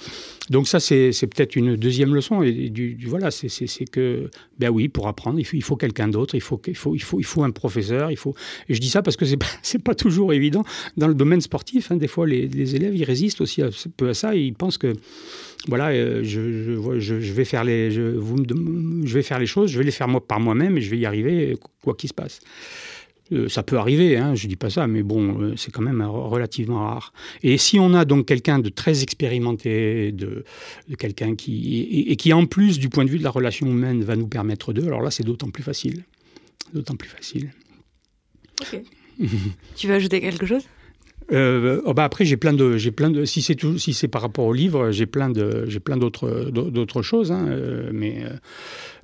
Donc 0.50 0.68
ça, 0.68 0.80
c'est 0.80 1.10
peut-être 1.26 1.56
une 1.56 1.76
deuxième 1.76 2.14
leçon. 2.14 2.42
Et 2.42 2.70
du, 2.70 2.96
voilà, 3.06 3.30
c'est 3.30 3.90
que, 3.90 4.30
ben 4.58 4.70
oui, 4.70 4.88
pour 4.88 5.08
apprendre, 5.08 5.38
il 5.38 5.62
faut, 5.62 5.76
quelqu'un 5.76 6.08
d'autre, 6.08 6.34
il 6.34 6.40
faut, 6.40 6.60
il, 6.66 6.76
faut, 6.76 6.94
il, 6.94 7.02
faut, 7.02 7.18
il 7.18 7.24
faut 7.24 7.42
un 7.42 7.50
professeur. 7.50 8.10
Il 8.10 8.16
faut... 8.16 8.34
Et 8.68 8.74
je 8.74 8.80
dis 8.80 8.90
ça 8.90 9.02
parce 9.02 9.16
que 9.16 9.24
c'est 9.24 9.36
pas, 9.36 9.46
pas 9.84 9.94
toujours 9.94 10.32
évident. 10.32 10.64
Dans 10.96 11.08
le 11.08 11.14
domaine 11.14 11.40
sportif, 11.40 11.90
hein, 11.90 11.96
des 11.96 12.08
fois, 12.08 12.26
les, 12.26 12.74
élèves, 12.74 12.96
ils 12.96 13.04
résistent 13.04 13.40
aussi 13.40 13.62
un 13.62 13.70
peu 13.96 14.08
à 14.08 14.14
ça 14.14 14.34
et 14.34 14.40
ils 14.40 14.54
pensent 14.54 14.78
que 14.78 14.94
voilà, 15.68 15.88
euh, 15.88 16.22
je, 16.24 17.32
vais 17.32 17.44
faire 17.44 17.64
les, 17.64 17.90
je 17.90 19.14
vais 19.14 19.22
faire 19.22 19.38
les 19.38 19.46
choses, 19.46 19.70
je 19.70 19.78
vais 19.78 19.84
les 19.84 19.90
faire 19.90 20.08
moi, 20.08 20.26
par 20.26 20.40
moi-même 20.40 20.78
et 20.78 20.80
je 20.80 20.90
vais 20.90 20.98
y 20.98 21.06
arriver 21.06 21.56
quoi 21.82 21.94
qu'il 21.94 22.08
se 22.08 22.14
passe. 22.14 22.40
Euh, 23.32 23.48
ça 23.48 23.62
peut 23.62 23.78
arriver, 23.78 24.16
hein, 24.16 24.34
je 24.34 24.44
ne 24.44 24.48
dis 24.48 24.56
pas 24.56 24.70
ça, 24.70 24.86
mais 24.86 25.02
bon, 25.02 25.40
euh, 25.40 25.54
c'est 25.56 25.70
quand 25.70 25.82
même 25.82 26.02
relativement 26.02 26.80
rare. 26.80 27.12
Et 27.42 27.58
si 27.58 27.78
on 27.78 27.94
a 27.94 28.04
donc 28.04 28.26
quelqu'un 28.26 28.58
de 28.58 28.68
très 28.68 29.02
expérimenté, 29.02 30.10
de, 30.10 30.44
quelqu'un 30.98 31.36
qui 31.36 32.06
et, 32.08 32.16
qui 32.16 32.32
en 32.32 32.46
plus 32.46 32.78
du 32.78 32.88
point 32.88 33.04
de 33.04 33.10
vue 33.10 33.18
de 33.18 33.24
la 33.24 33.30
relation 33.30 33.66
humaine 33.66 34.02
va 34.02 34.16
nous 34.16 34.26
permettre 34.26 34.72
d'eux, 34.72 34.86
alors 34.86 35.00
là 35.00 35.10
c'est 35.10 35.22
d'autant 35.22 35.50
plus 35.50 35.62
facile, 35.62 36.04
d'autant 36.72 36.96
plus 36.96 37.08
facile. 37.08 37.52
Ok. 38.60 38.82
tu 39.76 39.86
veux 39.86 39.94
ajouter 39.94 40.20
quelque 40.20 40.46
chose? 40.46 40.64
Euh, 41.30 41.80
oh 41.84 41.94
bah 41.94 42.02
après 42.02 42.24
j'ai 42.24 42.36
plein 42.36 42.52
de 42.52 42.76
j'ai 42.76 42.90
plein 42.90 43.08
de 43.08 43.24
si 43.24 43.40
c'est 43.40 43.56
si 43.78 43.94
c'est 43.94 44.08
par 44.08 44.20
rapport 44.20 44.46
au 44.46 44.52
livre 44.52 44.90
j'ai 44.90 45.06
plein 45.06 45.30
de 45.30 45.64
j'ai 45.68 45.78
plein 45.78 45.96
d'autres 45.96 46.50
d'autres 46.50 47.02
choses 47.02 47.30
hein, 47.30 47.46
mais. 47.92 48.24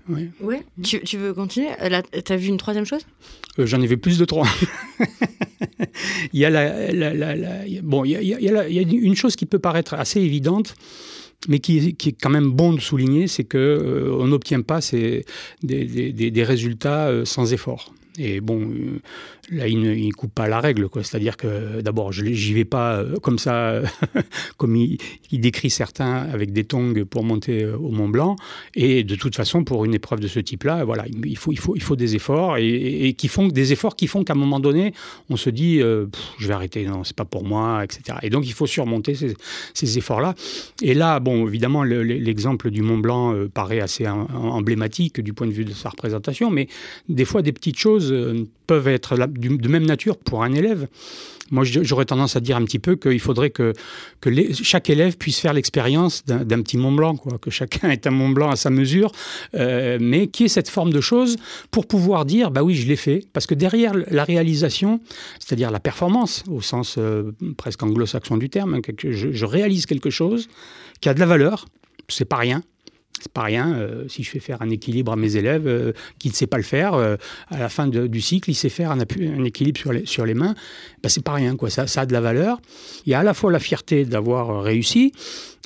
Ouais. 0.08 0.62
Tu, 0.84 1.00
tu, 1.00 1.18
veux 1.18 1.34
continuer? 1.34 1.68
Tu 2.24 2.32
as 2.32 2.36
vu 2.36 2.46
une 2.46 2.58
troisième 2.58 2.84
chose? 2.84 3.04
Euh, 3.58 3.66
J'en 3.66 3.80
ai 3.80 3.86
vu 3.86 3.98
plus 3.98 4.18
de 4.18 4.24
trois. 4.24 4.46
il 6.32 6.40
y 6.40 6.44
a 6.44 6.50
la, 6.50 6.72
bon, 7.82 8.04
il 8.04 8.10
y 8.10 8.78
a, 8.78 8.80
une 8.80 9.16
chose 9.16 9.36
qui 9.36 9.46
peut 9.46 9.58
paraître 9.58 9.94
assez 9.94 10.20
évidente, 10.20 10.74
mais 11.48 11.58
qui, 11.58 11.78
est 11.78 12.20
quand 12.20 12.30
même 12.30 12.50
bon 12.50 12.72
de 12.72 12.80
souligner, 12.80 13.28
c'est 13.28 13.44
que 13.44 13.58
euh, 13.58 14.26
n'obtient 14.26 14.62
pas 14.62 14.80
ces, 14.80 15.24
des, 15.62 16.44
résultats 16.44 17.08
euh, 17.08 17.24
sans 17.24 17.52
effort. 17.52 17.92
Et 18.18 18.40
bon, 18.40 18.70
là, 19.50 19.68
il 19.68 19.80
ne 19.80 20.12
coupe 20.12 20.32
pas 20.32 20.48
la 20.48 20.60
règle. 20.60 20.88
C'est-à-dire 20.94 21.36
que 21.36 21.80
d'abord, 21.80 22.12
je 22.12 22.24
n'y 22.24 22.52
vais 22.52 22.64
pas 22.64 22.96
euh, 22.96 23.16
comme 23.16 23.38
ça, 23.38 23.82
comme 24.56 24.76
il, 24.76 24.98
décrit 25.32 25.70
certains 25.70 26.14
avec 26.32 26.52
des 26.52 26.64
tongs 26.64 27.04
pour 27.08 27.24
monter 27.24 27.64
euh, 27.64 27.76
au 27.76 27.90
Mont 27.90 28.08
Blanc. 28.08 28.36
Et 28.74 29.04
de 29.04 29.14
toute 29.14 29.36
façon, 29.36 29.64
pour 29.64 29.84
une 29.84 29.94
épreuve 29.94 30.20
de 30.20 30.28
ce 30.28 30.40
type-là, 30.40 30.84
voilà, 30.84 31.04
il 31.24 31.36
faut, 31.36 31.52
il, 31.52 31.58
faut, 31.58 31.76
il 31.76 31.82
faut 31.82 31.96
des 31.96 32.16
efforts 32.16 32.56
et, 32.58 33.14
qui 33.16 33.28
font 33.28 33.48
des 33.48 33.72
efforts 33.72 33.96
qui 33.96 34.06
font 34.06 34.24
qu'à 34.24 34.32
un 34.32 34.36
moment 34.36 34.60
donné, 34.60 34.92
on 35.30 35.36
se 35.36 35.50
dit, 35.50 35.80
euh, 35.80 36.06
je 36.38 36.48
vais 36.48 36.54
arrêter, 36.54 36.84
non, 36.84 37.04
c'est 37.04 37.16
pas 37.16 37.24
pour 37.24 37.44
moi, 37.44 37.84
etc. 37.84 38.18
Et 38.22 38.30
donc, 38.30 38.46
il 38.46 38.52
faut 38.52 38.66
surmonter 38.66 39.14
ces, 39.14 39.98
efforts-là. 39.98 40.34
Et 40.82 40.94
là, 40.94 41.20
bon, 41.20 41.46
évidemment, 41.46 41.84
l'exemple 41.84 42.70
du 42.70 42.82
Mont 42.82 42.98
Blanc 42.98 43.34
paraît 43.54 43.80
assez 43.80 44.06
emblématique 44.06 45.20
du 45.20 45.32
point 45.32 45.46
de 45.46 45.52
vue 45.52 45.64
de 45.64 45.72
sa 45.72 45.90
représentation, 45.90 46.50
mais 46.50 46.68
des 47.08 47.24
fois, 47.24 47.42
des 47.42 47.52
petites 47.52 47.78
choses 47.78 48.14
peuvent 48.66 48.88
être 48.88 49.16
de 49.36 49.68
même 49.68 49.86
nature 49.86 50.16
pour 50.18 50.42
un 50.42 50.52
élève. 50.52 50.88
Moi, 51.50 51.64
j'aurais 51.64 52.04
tendance 52.04 52.34
à 52.34 52.40
dire 52.40 52.56
un 52.56 52.64
petit 52.64 52.78
peu 52.78 52.96
qu'il 52.96 53.20
faudrait 53.20 53.50
que, 53.50 53.72
que 54.20 54.30
chaque 54.52 54.90
élève 54.90 55.16
puisse 55.16 55.38
faire 55.38 55.52
l'expérience 55.52 56.24
d'un 56.24 56.60
petit 56.62 56.76
Mont 56.76 56.92
Blanc, 56.92 57.16
que 57.16 57.50
chacun 57.50 57.90
ait 57.90 58.06
un 58.06 58.10
Mont 58.10 58.30
Blanc 58.30 58.50
à 58.50 58.56
sa 58.56 58.70
mesure, 58.70 59.12
euh, 59.54 59.98
mais 60.00 60.26
qui 60.26 60.44
ait 60.44 60.48
cette 60.48 60.68
forme 60.68 60.92
de 60.92 61.00
choses 61.00 61.36
pour 61.70 61.86
pouvoir 61.86 62.24
dire, 62.24 62.50
bah 62.50 62.62
oui, 62.62 62.74
je 62.74 62.86
l'ai 62.86 62.96
fait. 62.96 63.24
Parce 63.32 63.46
que 63.46 63.54
derrière 63.54 63.92
la 63.94 64.24
réalisation, 64.24 65.00
c'est-à-dire 65.38 65.70
la 65.70 65.80
performance, 65.80 66.42
au 66.50 66.60
sens 66.60 66.96
euh, 66.98 67.32
presque 67.56 67.82
anglo-saxon 67.82 68.36
du 68.36 68.50
terme, 68.50 68.74
hein, 68.74 68.80
je, 68.98 69.32
je 69.32 69.44
réalise 69.44 69.86
quelque 69.86 70.10
chose 70.10 70.48
qui 71.00 71.08
a 71.08 71.14
de 71.14 71.20
la 71.20 71.26
valeur, 71.26 71.66
c'est 72.08 72.24
pas 72.24 72.36
rien, 72.36 72.62
c'est 73.20 73.32
pas 73.32 73.42
rien. 73.42 73.74
Euh, 73.74 74.04
si 74.08 74.22
je 74.22 74.30
fais 74.30 74.40
faire 74.40 74.62
un 74.62 74.70
équilibre 74.70 75.12
à 75.12 75.16
mes 75.16 75.36
élèves 75.36 75.66
euh, 75.66 75.92
qui 76.18 76.28
ne 76.28 76.34
sait 76.34 76.46
pas 76.46 76.56
le 76.56 76.62
faire, 76.62 76.94
euh, 76.94 77.16
à 77.48 77.58
la 77.58 77.68
fin 77.68 77.86
du 77.88 78.20
cycle, 78.20 78.50
il 78.50 78.54
sait 78.54 78.68
faire 78.68 78.90
un, 78.90 79.00
équilibre 79.44 79.78
sur 79.78 79.92
les, 79.92 80.06
sur 80.06 80.26
les 80.26 80.34
mains. 80.34 80.54
Ben, 81.02 81.08
c'est 81.08 81.24
pas 81.24 81.34
rien, 81.34 81.56
quoi. 81.56 81.70
Ça, 81.70 81.86
ça 81.86 82.02
a 82.02 82.06
de 82.06 82.12
la 82.12 82.20
valeur. 82.20 82.60
Il 83.04 83.12
y 83.12 83.14
a 83.14 83.20
à 83.20 83.22
la 83.22 83.34
fois 83.34 83.50
la 83.50 83.58
fierté 83.58 84.04
d'avoir 84.04 84.62
réussi, 84.62 85.12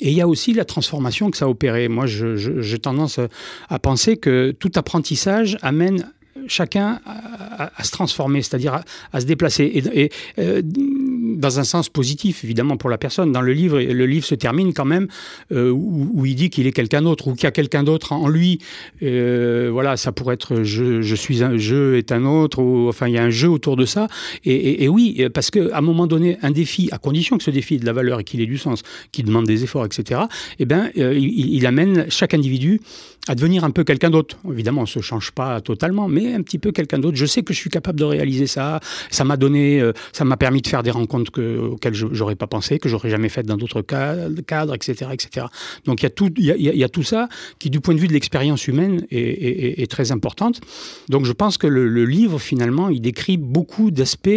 et 0.01 0.11
il 0.11 0.15
y 0.15 0.21
a 0.21 0.29
aussi 0.29 0.53
la 0.53 0.65
transformation 0.65 1.31
que 1.31 1.37
ça 1.37 1.45
a 1.45 1.49
opéré. 1.49 1.89
Moi, 1.89 2.07
j'ai 2.07 2.79
tendance 2.79 3.21
à 3.69 3.79
penser 3.79 4.17
que 4.17 4.53
tout 4.53 4.73
apprentissage 4.77 5.59
amène 5.63 6.11
chacun 6.47 7.01
à, 7.07 7.85
se 7.85 7.91
transformer, 7.91 8.43
c'est-à-dire 8.43 8.83
à, 9.13 9.21
se 9.21 9.27
déplacer. 9.27 9.65
Et, 9.97 10.11
euh, 10.39 10.63
dans 10.65 11.59
un 11.59 11.65
sens 11.65 11.89
positif, 11.89 12.45
évidemment, 12.45 12.77
pour 12.77 12.91
la 12.91 12.99
personne. 12.99 13.33
Dans 13.33 13.41
le 13.41 13.53
livre, 13.53 13.81
le 13.81 14.07
livre 14.07 14.27
se 14.27 14.35
termine 14.35 14.73
quand 14.73 14.85
même 14.85 15.09
euh, 15.53 15.71
où, 15.71 16.27
il 16.27 16.35
dit 16.35 16.51
qu'il 16.51 16.67
est 16.67 16.73
quelqu'un 16.73 17.03
d'autre 17.03 17.29
ou 17.29 17.35
qu'il 17.35 17.45
y 17.45 17.47
a 17.47 17.51
quelqu'un 17.53 17.83
d'autre 17.83 18.13
en 18.13 18.29
lui. 18.29 18.61
Euh, 19.03 19.71
voilà, 19.73 19.97
ça 19.97 20.13
pourrait 20.13 20.35
être 20.35 20.63
je, 20.63 21.15
suis 21.15 21.43
un 21.43 21.57
jeu 21.57 21.97
est 21.97 22.13
un 22.13 22.25
autre, 22.25 22.63
ou 22.63 22.89
enfin, 22.89 23.09
il 23.09 23.15
y 23.15 23.19
a 23.19 23.23
un 23.23 23.31
jeu 23.31 23.49
autour 23.49 23.77
de 23.77 23.85
ça. 23.85 24.09
Et, 24.45 24.89
oui, 24.89 25.27
parce 25.33 25.51
qu'à 25.51 25.77
un 25.77 25.81
moment 25.81 26.07
donné, 26.07 26.39
un 26.43 26.51
défi, 26.51 26.89
à 26.93 26.99
condition 26.99 27.39
que 27.39 27.45
ce 27.45 27.51
défi 27.51 27.77
ait 27.77 27.79
de 27.79 27.87
la 27.87 27.93
valeur 27.93 28.21
et 28.21 28.25
qu'il 28.25 28.41
ait 28.41 28.47
du 28.47 28.59
sens, 28.59 28.83
qu'il 29.13 29.25
demande 29.25 29.47
des 29.47 29.65
efforts, 29.65 29.87
etc., 29.87 30.23
eh 30.59 30.67
il, 30.97 31.55
il 31.55 31.67
amène 31.67 32.07
chaque 32.09 32.35
individu 32.35 32.81
à 33.29 33.35
devenir 33.35 33.65
un 33.65 33.71
peu 33.71 33.85
quelqu'un 33.85 34.11
d'autre. 34.11 34.39
Évidemment, 34.51 34.81
on 34.81 34.85
ne 34.85 34.89
se 34.89 35.01
change 35.01 35.33
pas 35.33 35.61
totalement, 35.61 36.09
mais 36.09 36.35
un 36.35 36.43
petit 36.43 36.59
peu 36.59 36.73
quelqu'un 36.73 36.99
d'autre. 36.99 37.17
Je 37.17 37.27
sais 37.27 37.43
que 37.43 37.53
je 37.53 37.59
suis 37.59 37.71
capable 37.71 37.99
de 37.99 38.05
réaliser 38.05 38.47
ça. 38.47 38.81
Ça 39.11 39.25
m'a 39.25 39.37
donné, 39.37 39.81
euh, 39.81 39.93
ça 40.13 40.25
m'a 40.25 40.37
permis 40.37 40.63
de 40.63 40.67
faire 40.67 40.83
des 40.83 40.91
rencontres 40.91 41.31
que, 41.31 41.59
auxquelles 41.59 41.95
je 41.95 42.07
n'aurais 42.07 42.35
pas 42.35 42.47
pensé, 42.47 42.79
que 42.79 42.89
j'aurais 42.89 43.11
jamais 43.11 43.29
faites 43.29 43.47
dans 43.47 43.57
d'autres 43.57 43.83
cadres, 43.83 44.75
etc., 44.75 45.11
etc. 45.13 45.47
Donc 45.85 46.03
il 46.03 46.11
y 46.57 46.85
a 46.85 46.89
tout, 46.89 47.03
ça 47.03 47.29
qui, 47.59 47.69
du 47.69 47.81
point 47.81 47.95
de 47.95 48.01
vue 48.01 48.09
de 48.09 48.13
l'expérience 48.13 48.67
humaine, 48.67 49.07
est, 49.11 49.91
très 49.91 50.13
importante. 50.13 50.61
Donc 51.09 51.25
je 51.25 51.33
pense 51.33 51.59
que 51.59 51.67
le, 51.67 52.05
livre 52.05 52.39
finalement, 52.39 52.89
il 52.89 53.01
décrit 53.01 53.37
beaucoup 53.37 53.91
d'aspects 53.91 54.29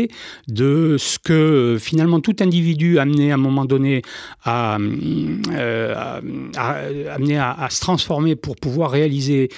de 0.48 0.98
ce 1.00 1.20
que 1.20 1.78
finalement 1.80 2.20
tout 2.20 2.36
individu 2.40 3.00
amené 3.00 3.32
à 3.32 3.36
un 3.36 3.38
moment 3.38 3.66
donné 3.66 4.02
à, 4.44 4.78
euh, 4.78 6.20
amené 7.10 7.38
à 7.38 7.68
se 7.70 7.80
transformer 7.80 8.36
pour 8.36 8.56
pouvoir 8.56 8.73
réaliser 8.82 9.50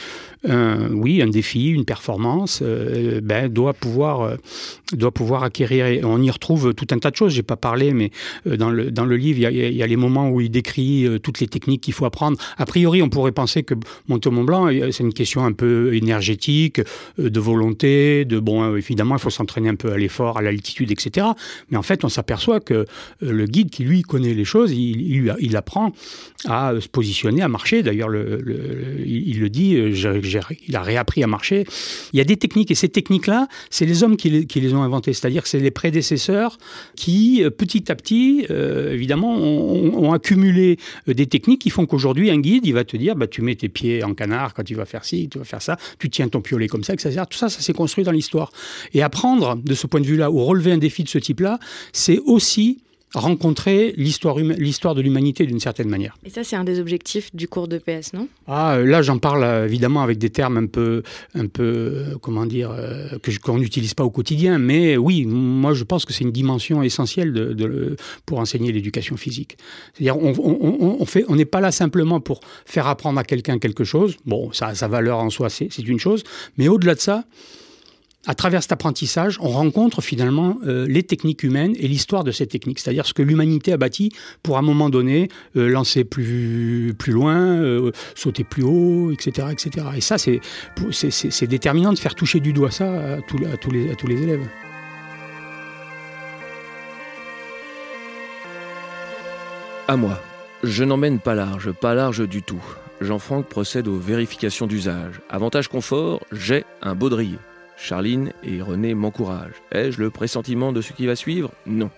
un, 0.47 0.91
oui, 0.91 1.21
un 1.21 1.27
défi, 1.27 1.69
une 1.69 1.85
performance, 1.85 2.59
euh, 2.61 3.21
ben, 3.21 3.51
doit, 3.51 3.73
pouvoir, 3.73 4.21
euh, 4.21 4.35
doit 4.93 5.11
pouvoir 5.11 5.43
acquérir. 5.43 6.07
on 6.07 6.21
y 6.21 6.29
retrouve 6.29 6.73
tout 6.73 6.87
un 6.91 6.99
tas 6.99 7.11
de 7.11 7.15
choses. 7.15 7.33
J'ai 7.33 7.43
pas 7.43 7.55
parlé, 7.55 7.93
mais 7.93 8.11
euh, 8.47 8.57
dans, 8.57 8.69
le, 8.69 8.91
dans 8.91 9.05
le 9.05 9.17
livre, 9.17 9.39
il 9.39 9.75
y, 9.75 9.83
a, 9.83 9.87
les 9.87 9.95
moments 9.95 10.29
où 10.29 10.41
il 10.41 10.49
décrit 10.49 11.07
toutes 11.21 11.39
les 11.39 11.47
techniques 11.47 11.81
qu'il 11.81 11.93
faut 11.93 12.05
apprendre. 12.05 12.37
A 12.57 12.65
priori, 12.65 13.01
on 13.01 13.09
pourrait 13.09 13.31
penser 13.31 13.63
que 13.63 13.75
monter 14.07 14.29
au 14.29 14.31
Mont 14.31 14.43
Blanc, 14.43 14.69
c'est 14.91 15.03
une 15.03 15.13
question 15.13 15.45
un 15.45 15.53
peu 15.53 15.93
énergétique, 15.93 16.81
de 17.17 17.39
volonté, 17.39 18.25
de 18.25 18.39
bon, 18.39 18.75
évidemment, 18.75 19.15
il 19.15 19.21
faut 19.21 19.29
s'entraîner 19.29 19.69
un 19.69 19.75
peu 19.75 19.91
à 19.91 19.97
l'effort, 19.97 20.37
à 20.37 20.41
l'altitude, 20.41 20.91
etc. 20.91 21.27
Mais 21.69 21.77
en 21.77 21.83
fait, 21.83 22.03
on 22.03 22.09
s'aperçoit 22.09 22.59
que 22.59 22.85
le 23.21 23.45
guide 23.45 23.69
qui 23.69 23.83
lui 23.83 24.01
connaît 24.01 24.33
les 24.33 24.45
choses, 24.45 24.71
il, 24.71 25.33
il, 25.39 25.55
apprend 25.55 25.91
à 26.45 26.73
se 26.79 26.87
positionner, 26.87 27.41
à 27.41 27.47
marcher. 27.47 27.83
D'ailleurs, 27.83 28.09
le, 28.09 28.43
il, 29.05 29.39
le 29.39 29.49
dit, 29.49 29.93
il 30.67 30.75
a 30.75 30.81
réappris 30.81 31.23
à 31.23 31.27
marcher. 31.27 31.65
Il 32.13 32.17
y 32.17 32.21
a 32.21 32.23
des 32.23 32.37
techniques, 32.37 32.71
et 32.71 32.75
ces 32.75 32.89
techniques-là, 32.89 33.47
c'est 33.69 33.85
les 33.85 34.03
hommes 34.03 34.17
qui 34.17 34.29
les, 34.29 34.73
ont 34.73 34.83
inventées. 34.83 35.13
C'est-à-dire 35.13 35.43
que 35.43 35.49
c'est 35.49 35.59
les 35.59 35.71
prédécesseurs 35.71 36.57
qui, 36.95 37.43
euh, 37.43 37.49
petit 37.49 37.91
à 37.91 37.95
petit, 37.95 38.45
euh, 38.49 38.93
évidemment, 38.93 39.35
ont, 39.35 40.13
accumulé 40.13 40.77
euh, 41.09 41.13
des 41.13 41.27
techniques 41.27 41.61
qui 41.61 41.69
font 41.69 41.85
qu'aujourd'hui, 41.85 42.29
un 42.29 42.39
guide, 42.39 42.65
il 42.65 42.73
va 42.73 42.83
te 42.83 42.95
dire, 42.95 43.15
bah, 43.15 43.27
tu 43.27 43.41
mets 43.41 43.55
tes 43.55 43.69
pieds 43.69 44.03
en 44.03 44.13
canard 44.13 44.53
quand 44.53 44.63
tu 44.63 44.75
vas 44.75 44.85
faire 44.85 45.03
ci, 45.03 45.27
tu 45.29 45.39
vas 45.39 45.43
faire 45.43 45.61
ça, 45.61 45.77
tu 45.99 46.09
tiens 46.09 46.27
ton 46.27 46.41
piolet 46.41 46.67
comme 46.67 46.83
ça, 46.83 46.93
etc. 46.93 47.21
Tout 47.29 47.37
ça, 47.37 47.49
ça 47.49 47.61
s'est 47.61 47.73
construit 47.73 48.03
dans 48.03 48.11
l'histoire. 48.11 48.51
Et 48.93 49.01
apprendre 49.01 49.55
de 49.55 49.73
ce 49.73 49.87
point 49.87 50.01
de 50.01 50.05
vue-là, 50.05 50.31
ou 50.31 50.43
relever 50.45 50.71
un 50.71 50.77
défi 50.77 51.03
de 51.03 51.09
ce 51.09 51.17
type-là, 51.17 51.59
c'est 51.91 52.19
aussi 52.19 52.79
rencontrer 53.19 53.93
l'histoire, 53.97 54.35
de 54.35 55.01
l'humanité 55.01 55.45
d'une 55.45 55.59
certaine 55.59 55.89
manière. 55.89 56.17
Et 56.25 56.29
ça, 56.29 56.43
c'est 56.43 56.55
un 56.55 56.63
des 56.63 56.79
objectifs 56.79 57.33
du 57.35 57.47
cours 57.47 57.67
de 57.67 57.77
PS, 57.77 58.13
non? 58.13 58.27
Ah, 58.47 58.75
euh, 58.75 58.85
là, 58.85 59.01
j'en 59.01 59.17
parle 59.17 59.43
euh, 59.43 59.65
évidemment 59.65 60.01
avec 60.01 60.17
des 60.17 60.29
termes 60.29 60.57
un 60.57 60.67
peu, 60.67 61.03
un 61.33 61.47
peu 61.47 61.63
euh, 61.63 62.15
comment 62.21 62.45
dire, 62.45 62.71
que 63.21 63.31
qu'on 63.39 63.57
n'utilise 63.57 63.93
pas 63.93 64.03
au 64.03 64.09
quotidien, 64.09 64.57
mais 64.57 64.97
oui, 64.97 65.25
moi, 65.25 65.73
je 65.73 65.83
pense 65.83 66.05
que 66.05 66.13
c'est 66.13 66.23
une 66.23 66.31
dimension 66.31 66.83
essentielle 66.83 67.33
de, 67.33 67.95
pour 68.25 68.39
enseigner 68.39 68.71
l'éducation 68.71 69.17
physique. 69.17 69.57
C'est-à-dire, 69.93 70.17
on, 70.17 70.33
on, 70.37 70.97
on 70.99 71.05
fait, 71.05 71.25
on 71.27 71.35
n'est 71.35 71.45
pas 71.45 71.61
là 71.61 71.71
simplement 71.71 72.19
pour 72.19 72.41
faire 72.65 72.87
apprendre 72.87 73.19
à 73.19 73.23
quelqu'un 73.23 73.59
quelque 73.59 73.83
chose. 73.83 74.17
Bon, 74.25 74.51
ça, 74.53 74.75
sa 74.75 74.87
valeur 74.87 75.19
en 75.19 75.29
soi, 75.29 75.49
c'est 75.49 75.77
une 75.79 75.99
chose, 75.99 76.23
mais 76.57 76.67
au-delà 76.67 76.95
de 76.95 76.99
ça, 76.99 77.25
à 78.27 78.35
travers 78.35 78.61
cet 78.61 78.71
apprentissage, 78.71 79.37
on 79.39 79.49
rencontre 79.49 80.01
finalement 80.01 80.57
euh, 80.65 80.87
les 80.87 81.03
techniques 81.03 81.43
humaines 81.43 81.75
et 81.79 81.87
l'histoire 81.87 82.23
de 82.23 82.31
ces 82.31 82.47
techniques, 82.47 82.79
c'est-à-dire 82.79 83.05
ce 83.05 83.13
que 83.13 83.21
l'humanité 83.21 83.71
a 83.71 83.77
bâti 83.77 84.11
pour 84.41 84.57
à 84.57 84.59
un 84.59 84.63
moment 84.63 84.89
donné 84.89 85.29
euh, 85.55 85.67
lancer 85.69 86.03
plus, 86.03 86.95
loin, 87.07 87.35
euh, 87.35 87.91
sauter 88.15 88.43
plus 88.43 88.63
haut, 88.63 89.11
etc. 89.11 89.47
etc. 89.51 89.85
Et 89.95 90.01
ça, 90.01 90.17
c'est, 90.17 91.47
déterminant 91.47 91.93
de 91.93 91.99
faire 91.99 92.15
toucher 92.15 92.39
du 92.39 92.53
doigt 92.53 92.71
ça 92.71 93.15
à 93.15 93.21
tous, 93.21 93.37
les, 93.37 93.91
à 93.91 93.95
tous 93.95 94.07
les 94.07 94.21
élèves. 94.21 94.47
À 99.87 99.95
moi. 99.97 100.19
Je 100.63 100.83
n'emmène 100.83 101.19
pas 101.19 101.35
large, 101.35 101.71
pas 101.73 101.93
large 101.93 102.27
du 102.27 102.41
tout. 102.41 102.63
Jean-Franck 103.01 103.45
procède 103.45 103.87
aux 103.87 103.99
vérifications 103.99 104.65
d'usage. 104.65 105.21
Avantage 105.29 105.67
confort, 105.67 106.21
j'ai 106.31 106.63
un 106.81 106.95
baudrier. 106.95 107.37
Charline 107.77 108.31
et 108.43 108.61
René 108.61 108.93
m'encouragent. 108.93 109.61
Ai-je 109.71 110.01
le 110.01 110.09
pressentiment 110.09 110.71
de 110.71 110.81
ce 110.81 110.93
qui 110.93 111.05
va 111.05 111.15
suivre? 111.15 111.51
Non. 111.65 111.89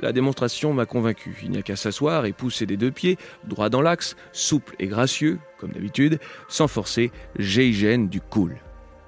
La 0.00 0.12
démonstration 0.12 0.72
m'a 0.72 0.86
convaincu. 0.86 1.38
Il 1.42 1.50
n'y 1.50 1.58
a 1.58 1.62
qu'à 1.62 1.76
s'asseoir 1.76 2.26
et 2.26 2.32
pousser 2.32 2.66
des 2.66 2.76
deux 2.76 2.90
pieds, 2.90 3.16
droit 3.44 3.68
dans 3.68 3.82
l'axe, 3.82 4.16
souple 4.32 4.74
et 4.78 4.86
gracieux, 4.86 5.38
comme 5.58 5.70
d'habitude, 5.70 6.18
sans 6.48 6.66
forcer, 6.66 7.12
j'hygiène 7.38 8.08
du 8.08 8.20
cool. 8.20 8.56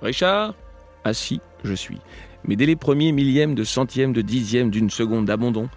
Richard? 0.01 0.55
Assis, 1.05 1.41
je 1.65 1.75
suis. 1.75 1.99
Mais 2.45 2.57
dès 2.57 2.67
les 2.67 2.77
premiers 2.77 3.13
millièmes 3.13 3.55
de 3.55 3.65
centièmes 3.65 4.13
de 4.13 4.23
dixième 4.23 4.71
d'une 4.71 4.91
seconde 4.91 5.27
d'abandon, 5.27 5.69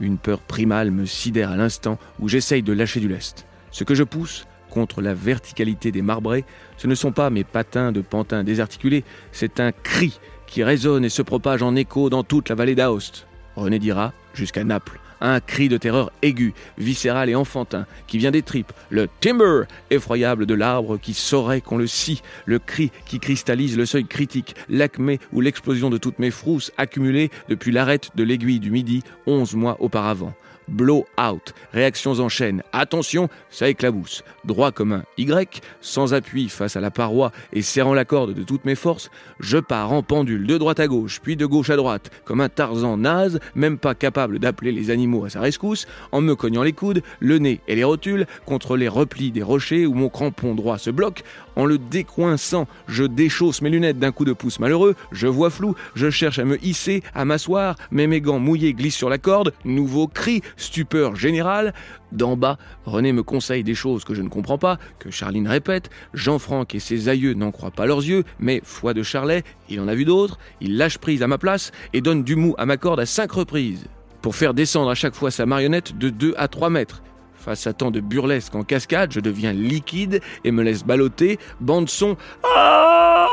une 0.00 0.18
peur 0.18 0.40
primale 0.40 0.90
me 0.90 1.06
sidère 1.06 1.50
à 1.50 1.56
l'instant 1.56 1.98
où 2.20 2.28
j'essaye 2.28 2.62
de 2.62 2.72
lâcher 2.72 3.00
du 3.00 3.08
lest. 3.08 3.46
Ce 3.70 3.84
que 3.84 3.94
je 3.94 4.04
pousse, 4.04 4.46
contre 4.68 5.00
la 5.00 5.14
verticalité 5.14 5.92
des 5.92 6.02
marbrés, 6.02 6.44
ce 6.76 6.86
ne 6.86 6.94
sont 6.94 7.12
pas 7.12 7.30
mes 7.30 7.44
patins 7.44 7.92
de 7.92 8.00
pantin 8.00 8.44
désarticulés, 8.44 9.04
c'est 9.32 9.60
un 9.60 9.72
cri 9.72 10.18
qui 10.46 10.64
résonne 10.64 11.04
et 11.04 11.10
se 11.10 11.22
propage 11.22 11.62
en 11.62 11.76
écho 11.76 12.10
dans 12.10 12.24
toute 12.24 12.48
la 12.48 12.54
vallée 12.54 12.74
d'Aoste. 12.74 13.26
René 13.56 13.78
dira 13.78 14.12
jusqu'à 14.34 14.64
Naples. 14.64 15.00
Un 15.20 15.40
cri 15.40 15.68
de 15.68 15.76
terreur 15.76 16.12
aigu, 16.22 16.54
viscéral 16.78 17.28
et 17.28 17.34
enfantin, 17.34 17.86
qui 18.06 18.18
vient 18.18 18.30
des 18.30 18.42
tripes, 18.42 18.72
le 18.88 19.08
timber 19.20 19.64
effroyable 19.90 20.46
de 20.46 20.54
l'arbre 20.54 20.96
qui 20.96 21.12
saurait 21.12 21.60
qu'on 21.60 21.76
le 21.76 21.88
scie, 21.88 22.22
le 22.46 22.60
cri 22.60 22.92
qui 23.04 23.18
cristallise 23.18 23.76
le 23.76 23.84
seuil 23.84 24.04
critique, 24.04 24.54
l'acmé 24.68 25.18
ou 25.32 25.40
l'explosion 25.40 25.90
de 25.90 25.98
toutes 25.98 26.20
mes 26.20 26.30
frousses 26.30 26.70
accumulées 26.76 27.30
depuis 27.48 27.72
l'arête 27.72 28.10
de 28.14 28.22
l'aiguille 28.22 28.60
du 28.60 28.70
midi 28.70 29.02
onze 29.26 29.56
mois 29.56 29.76
auparavant 29.80 30.34
blow 30.68 31.06
out, 31.20 31.54
réactions 31.72 32.20
en 32.20 32.28
chaîne, 32.28 32.62
attention, 32.72 33.28
ça 33.50 33.68
éclabousse, 33.68 34.22
droit 34.44 34.72
comme 34.72 34.92
un 34.92 35.02
Y, 35.16 35.60
sans 35.80 36.14
appui 36.14 36.48
face 36.48 36.76
à 36.76 36.80
la 36.80 36.90
paroi 36.90 37.32
et 37.52 37.62
serrant 37.62 37.94
la 37.94 38.04
corde 38.04 38.34
de 38.34 38.42
toutes 38.42 38.64
mes 38.64 38.74
forces, 38.74 39.10
je 39.40 39.58
pars 39.58 39.92
en 39.92 40.02
pendule 40.02 40.46
de 40.46 40.58
droite 40.58 40.80
à 40.80 40.86
gauche, 40.86 41.20
puis 41.22 41.36
de 41.36 41.46
gauche 41.46 41.70
à 41.70 41.76
droite, 41.76 42.10
comme 42.24 42.40
un 42.40 42.48
Tarzan 42.48 42.96
naze, 42.98 43.40
même 43.54 43.78
pas 43.78 43.94
capable 43.94 44.38
d'appeler 44.38 44.72
les 44.72 44.90
animaux 44.90 45.24
à 45.24 45.30
sa 45.30 45.40
rescousse, 45.40 45.86
en 46.12 46.20
me 46.20 46.34
cognant 46.34 46.62
les 46.62 46.72
coudes, 46.72 47.02
le 47.20 47.38
nez 47.38 47.60
et 47.68 47.74
les 47.74 47.84
rotules 47.84 48.26
contre 48.46 48.76
les 48.76 48.88
replis 48.88 49.30
des 49.30 49.42
rochers 49.42 49.86
où 49.86 49.94
mon 49.94 50.08
crampon 50.08 50.54
droit 50.54 50.78
se 50.78 50.90
bloque, 50.90 51.22
en 51.56 51.64
le 51.64 51.78
décoinçant, 51.78 52.68
je 52.86 53.04
déchausse 53.04 53.62
mes 53.62 53.70
lunettes 53.70 53.98
d'un 53.98 54.12
coup 54.12 54.24
de 54.24 54.32
pouce 54.32 54.60
malheureux, 54.60 54.94
je 55.10 55.26
vois 55.26 55.50
flou, 55.50 55.74
je 55.94 56.08
cherche 56.08 56.38
à 56.38 56.44
me 56.44 56.62
hisser, 56.64 57.02
à 57.14 57.24
m'asseoir, 57.24 57.76
mais 57.90 58.06
mes 58.06 58.20
gants 58.20 58.38
mouillés 58.38 58.74
glissent 58.74 58.94
sur 58.94 59.10
la 59.10 59.18
corde, 59.18 59.52
nouveau 59.64 60.06
cri, 60.06 60.42
stupeur 60.58 61.16
générale. 61.16 61.72
D'en 62.12 62.36
bas, 62.36 62.58
René 62.84 63.12
me 63.12 63.22
conseille 63.22 63.64
des 63.64 63.74
choses 63.74 64.04
que 64.04 64.14
je 64.14 64.22
ne 64.22 64.28
comprends 64.28 64.58
pas, 64.58 64.78
que 64.98 65.10
Charline 65.10 65.48
répète, 65.48 65.88
Jean-Franck 66.12 66.74
et 66.74 66.80
ses 66.80 67.08
aïeux 67.08 67.34
n'en 67.34 67.50
croient 67.50 67.70
pas 67.70 67.86
leurs 67.86 68.04
yeux, 68.04 68.24
mais 68.38 68.60
foi 68.64 68.92
de 68.92 69.02
Charlet, 69.02 69.42
il 69.70 69.80
en 69.80 69.88
a 69.88 69.94
vu 69.94 70.04
d'autres, 70.04 70.38
il 70.60 70.76
lâche 70.76 70.98
prise 70.98 71.22
à 71.22 71.26
ma 71.26 71.38
place 71.38 71.72
et 71.92 72.00
donne 72.00 72.24
du 72.24 72.36
mou 72.36 72.54
à 72.58 72.66
ma 72.66 72.76
corde 72.76 73.00
à 73.00 73.06
cinq 73.06 73.32
reprises, 73.32 73.86
pour 74.20 74.36
faire 74.36 74.54
descendre 74.54 74.90
à 74.90 74.94
chaque 74.94 75.14
fois 75.14 75.30
sa 75.30 75.46
marionnette 75.46 75.96
de 75.96 76.10
2 76.10 76.34
à 76.36 76.48
3 76.48 76.70
mètres. 76.70 77.02
Face 77.34 77.66
à 77.66 77.72
tant 77.72 77.90
de 77.90 78.00
burlesque 78.00 78.54
en 78.54 78.64
cascade, 78.64 79.12
je 79.12 79.20
deviens 79.20 79.52
liquide 79.52 80.20
et 80.44 80.50
me 80.50 80.62
laisse 80.62 80.84
balloter. 80.84 81.38
Bande 81.60 81.88
son. 81.88 82.16
Ah 82.44 83.26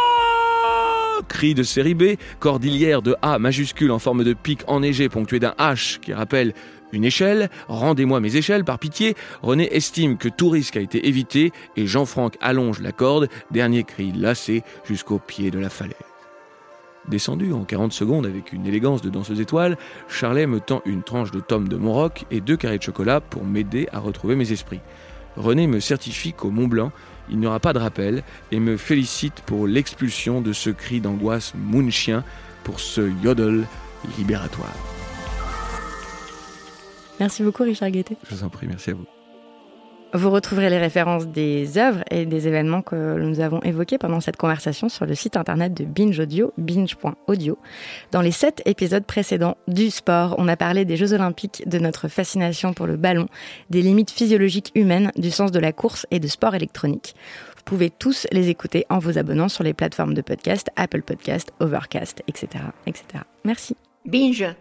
Cri 1.27 1.55
de 1.55 1.63
série 1.63 1.95
B, 1.95 2.03
cordillère 2.39 3.01
de 3.01 3.15
A 3.21 3.39
majuscule 3.39 3.91
en 3.91 3.99
forme 3.99 4.23
de 4.23 4.33
pic 4.33 4.61
enneigé 4.67 5.09
ponctué 5.09 5.39
d'un 5.39 5.55
H 5.57 5.99
qui 5.99 6.13
rappelle 6.13 6.53
une 6.95 7.05
échelle, 7.05 7.49
rendez-moi 7.67 8.19
mes 8.19 8.35
échelles 8.35 8.63
par 8.63 8.79
pitié. 8.79 9.15
René 9.41 9.73
estime 9.75 10.17
que 10.17 10.29
tout 10.29 10.49
risque 10.49 10.77
a 10.77 10.81
été 10.81 11.07
évité 11.07 11.51
et 11.75 11.87
Jean-Franck 11.87 12.37
allonge 12.41 12.81
la 12.81 12.91
corde, 12.91 13.29
dernier 13.51 13.83
cri 13.83 14.11
lassé 14.11 14.63
jusqu'au 14.85 15.19
pied 15.19 15.51
de 15.51 15.59
la 15.59 15.69
falaise. 15.69 15.95
Descendu 17.07 17.53
en 17.53 17.63
40 17.63 17.93
secondes 17.93 18.25
avec 18.25 18.51
une 18.51 18.65
élégance 18.65 19.01
de 19.01 19.09
danseuse 19.09 19.39
étoile, 19.39 19.77
Charlet 20.07 20.47
me 20.47 20.59
tend 20.59 20.81
une 20.85 21.03
tranche 21.03 21.31
de 21.31 21.39
tome 21.39 21.67
de 21.67 21.75
mon 21.75 21.93
roc 21.93 22.25
et 22.31 22.41
deux 22.41 22.57
carrés 22.57 22.79
de 22.79 22.83
chocolat 22.83 23.21
pour 23.21 23.43
m'aider 23.43 23.87
à 23.91 23.99
retrouver 23.99 24.35
mes 24.35 24.51
esprits. 24.51 24.81
René 25.37 25.67
me 25.67 25.79
certifie 25.79 26.33
qu'au 26.33 26.49
Mont 26.49 26.67
Blanc, 26.67 26.91
il 27.29 27.39
n'y 27.39 27.47
aura 27.47 27.59
pas 27.59 27.73
de 27.73 27.79
rappel 27.79 28.23
et 28.51 28.59
me 28.59 28.77
félicite 28.77 29.41
pour 29.45 29.67
l'expulsion 29.67 30.41
de 30.41 30.53
ce 30.53 30.69
cri 30.69 31.01
d'angoisse 31.01 31.53
moonchien 31.55 32.23
pour 32.63 32.79
ce 32.79 33.11
yodel 33.23 33.65
libératoire. 34.17 34.94
Merci 37.19 37.43
beaucoup 37.43 37.63
Richard 37.63 37.91
Guettet. 37.91 38.17
Je 38.29 38.35
vous 38.35 38.43
en 38.43 38.49
prie, 38.49 38.67
merci 38.67 38.91
à 38.91 38.93
vous. 38.93 39.05
Vous 40.15 40.29
retrouverez 40.29 40.69
les 40.69 40.77
références 40.77 41.27
des 41.27 41.77
œuvres 41.77 42.01
et 42.09 42.25
des 42.25 42.47
événements 42.47 42.81
que 42.81 43.19
nous 43.19 43.41
avons 43.41 43.61
évoqués 43.63 43.97
pendant 43.97 44.21
cette 44.21 44.37
conversation 44.37 44.87
sur 44.87 45.05
le 45.05 45.13
site 45.13 45.35
internet 45.35 45.73
de 45.73 45.83
Binge 45.83 46.17
Audio, 46.17 46.53
binge.audio. 46.57 47.57
Dans 48.11 48.21
les 48.21 48.31
sept 48.31 48.61
épisodes 48.65 49.03
précédents 49.03 49.57
du 49.67 49.91
sport, 49.91 50.35
on 50.37 50.47
a 50.47 50.55
parlé 50.55 50.85
des 50.85 50.95
Jeux 50.95 51.11
Olympiques, 51.11 51.67
de 51.67 51.79
notre 51.79 52.07
fascination 52.07 52.73
pour 52.73 52.87
le 52.87 52.95
ballon, 52.95 53.27
des 53.69 53.81
limites 53.81 54.11
physiologiques 54.11 54.71
humaines, 54.73 55.11
du 55.17 55.31
sens 55.31 55.51
de 55.51 55.59
la 55.59 55.73
course 55.73 56.07
et 56.11 56.21
de 56.21 56.27
sport 56.27 56.55
électronique. 56.55 57.13
Vous 57.57 57.63
pouvez 57.65 57.89
tous 57.89 58.25
les 58.31 58.47
écouter 58.47 58.85
en 58.89 58.99
vous 58.99 59.17
abonnant 59.17 59.49
sur 59.49 59.65
les 59.65 59.73
plateformes 59.73 60.13
de 60.13 60.21
podcast, 60.21 60.69
Apple 60.77 61.01
Podcast, 61.01 61.51
Overcast, 61.59 62.23
etc., 62.27 62.63
etc. 62.87 63.23
Merci. 63.43 63.75
Binge 64.05 64.55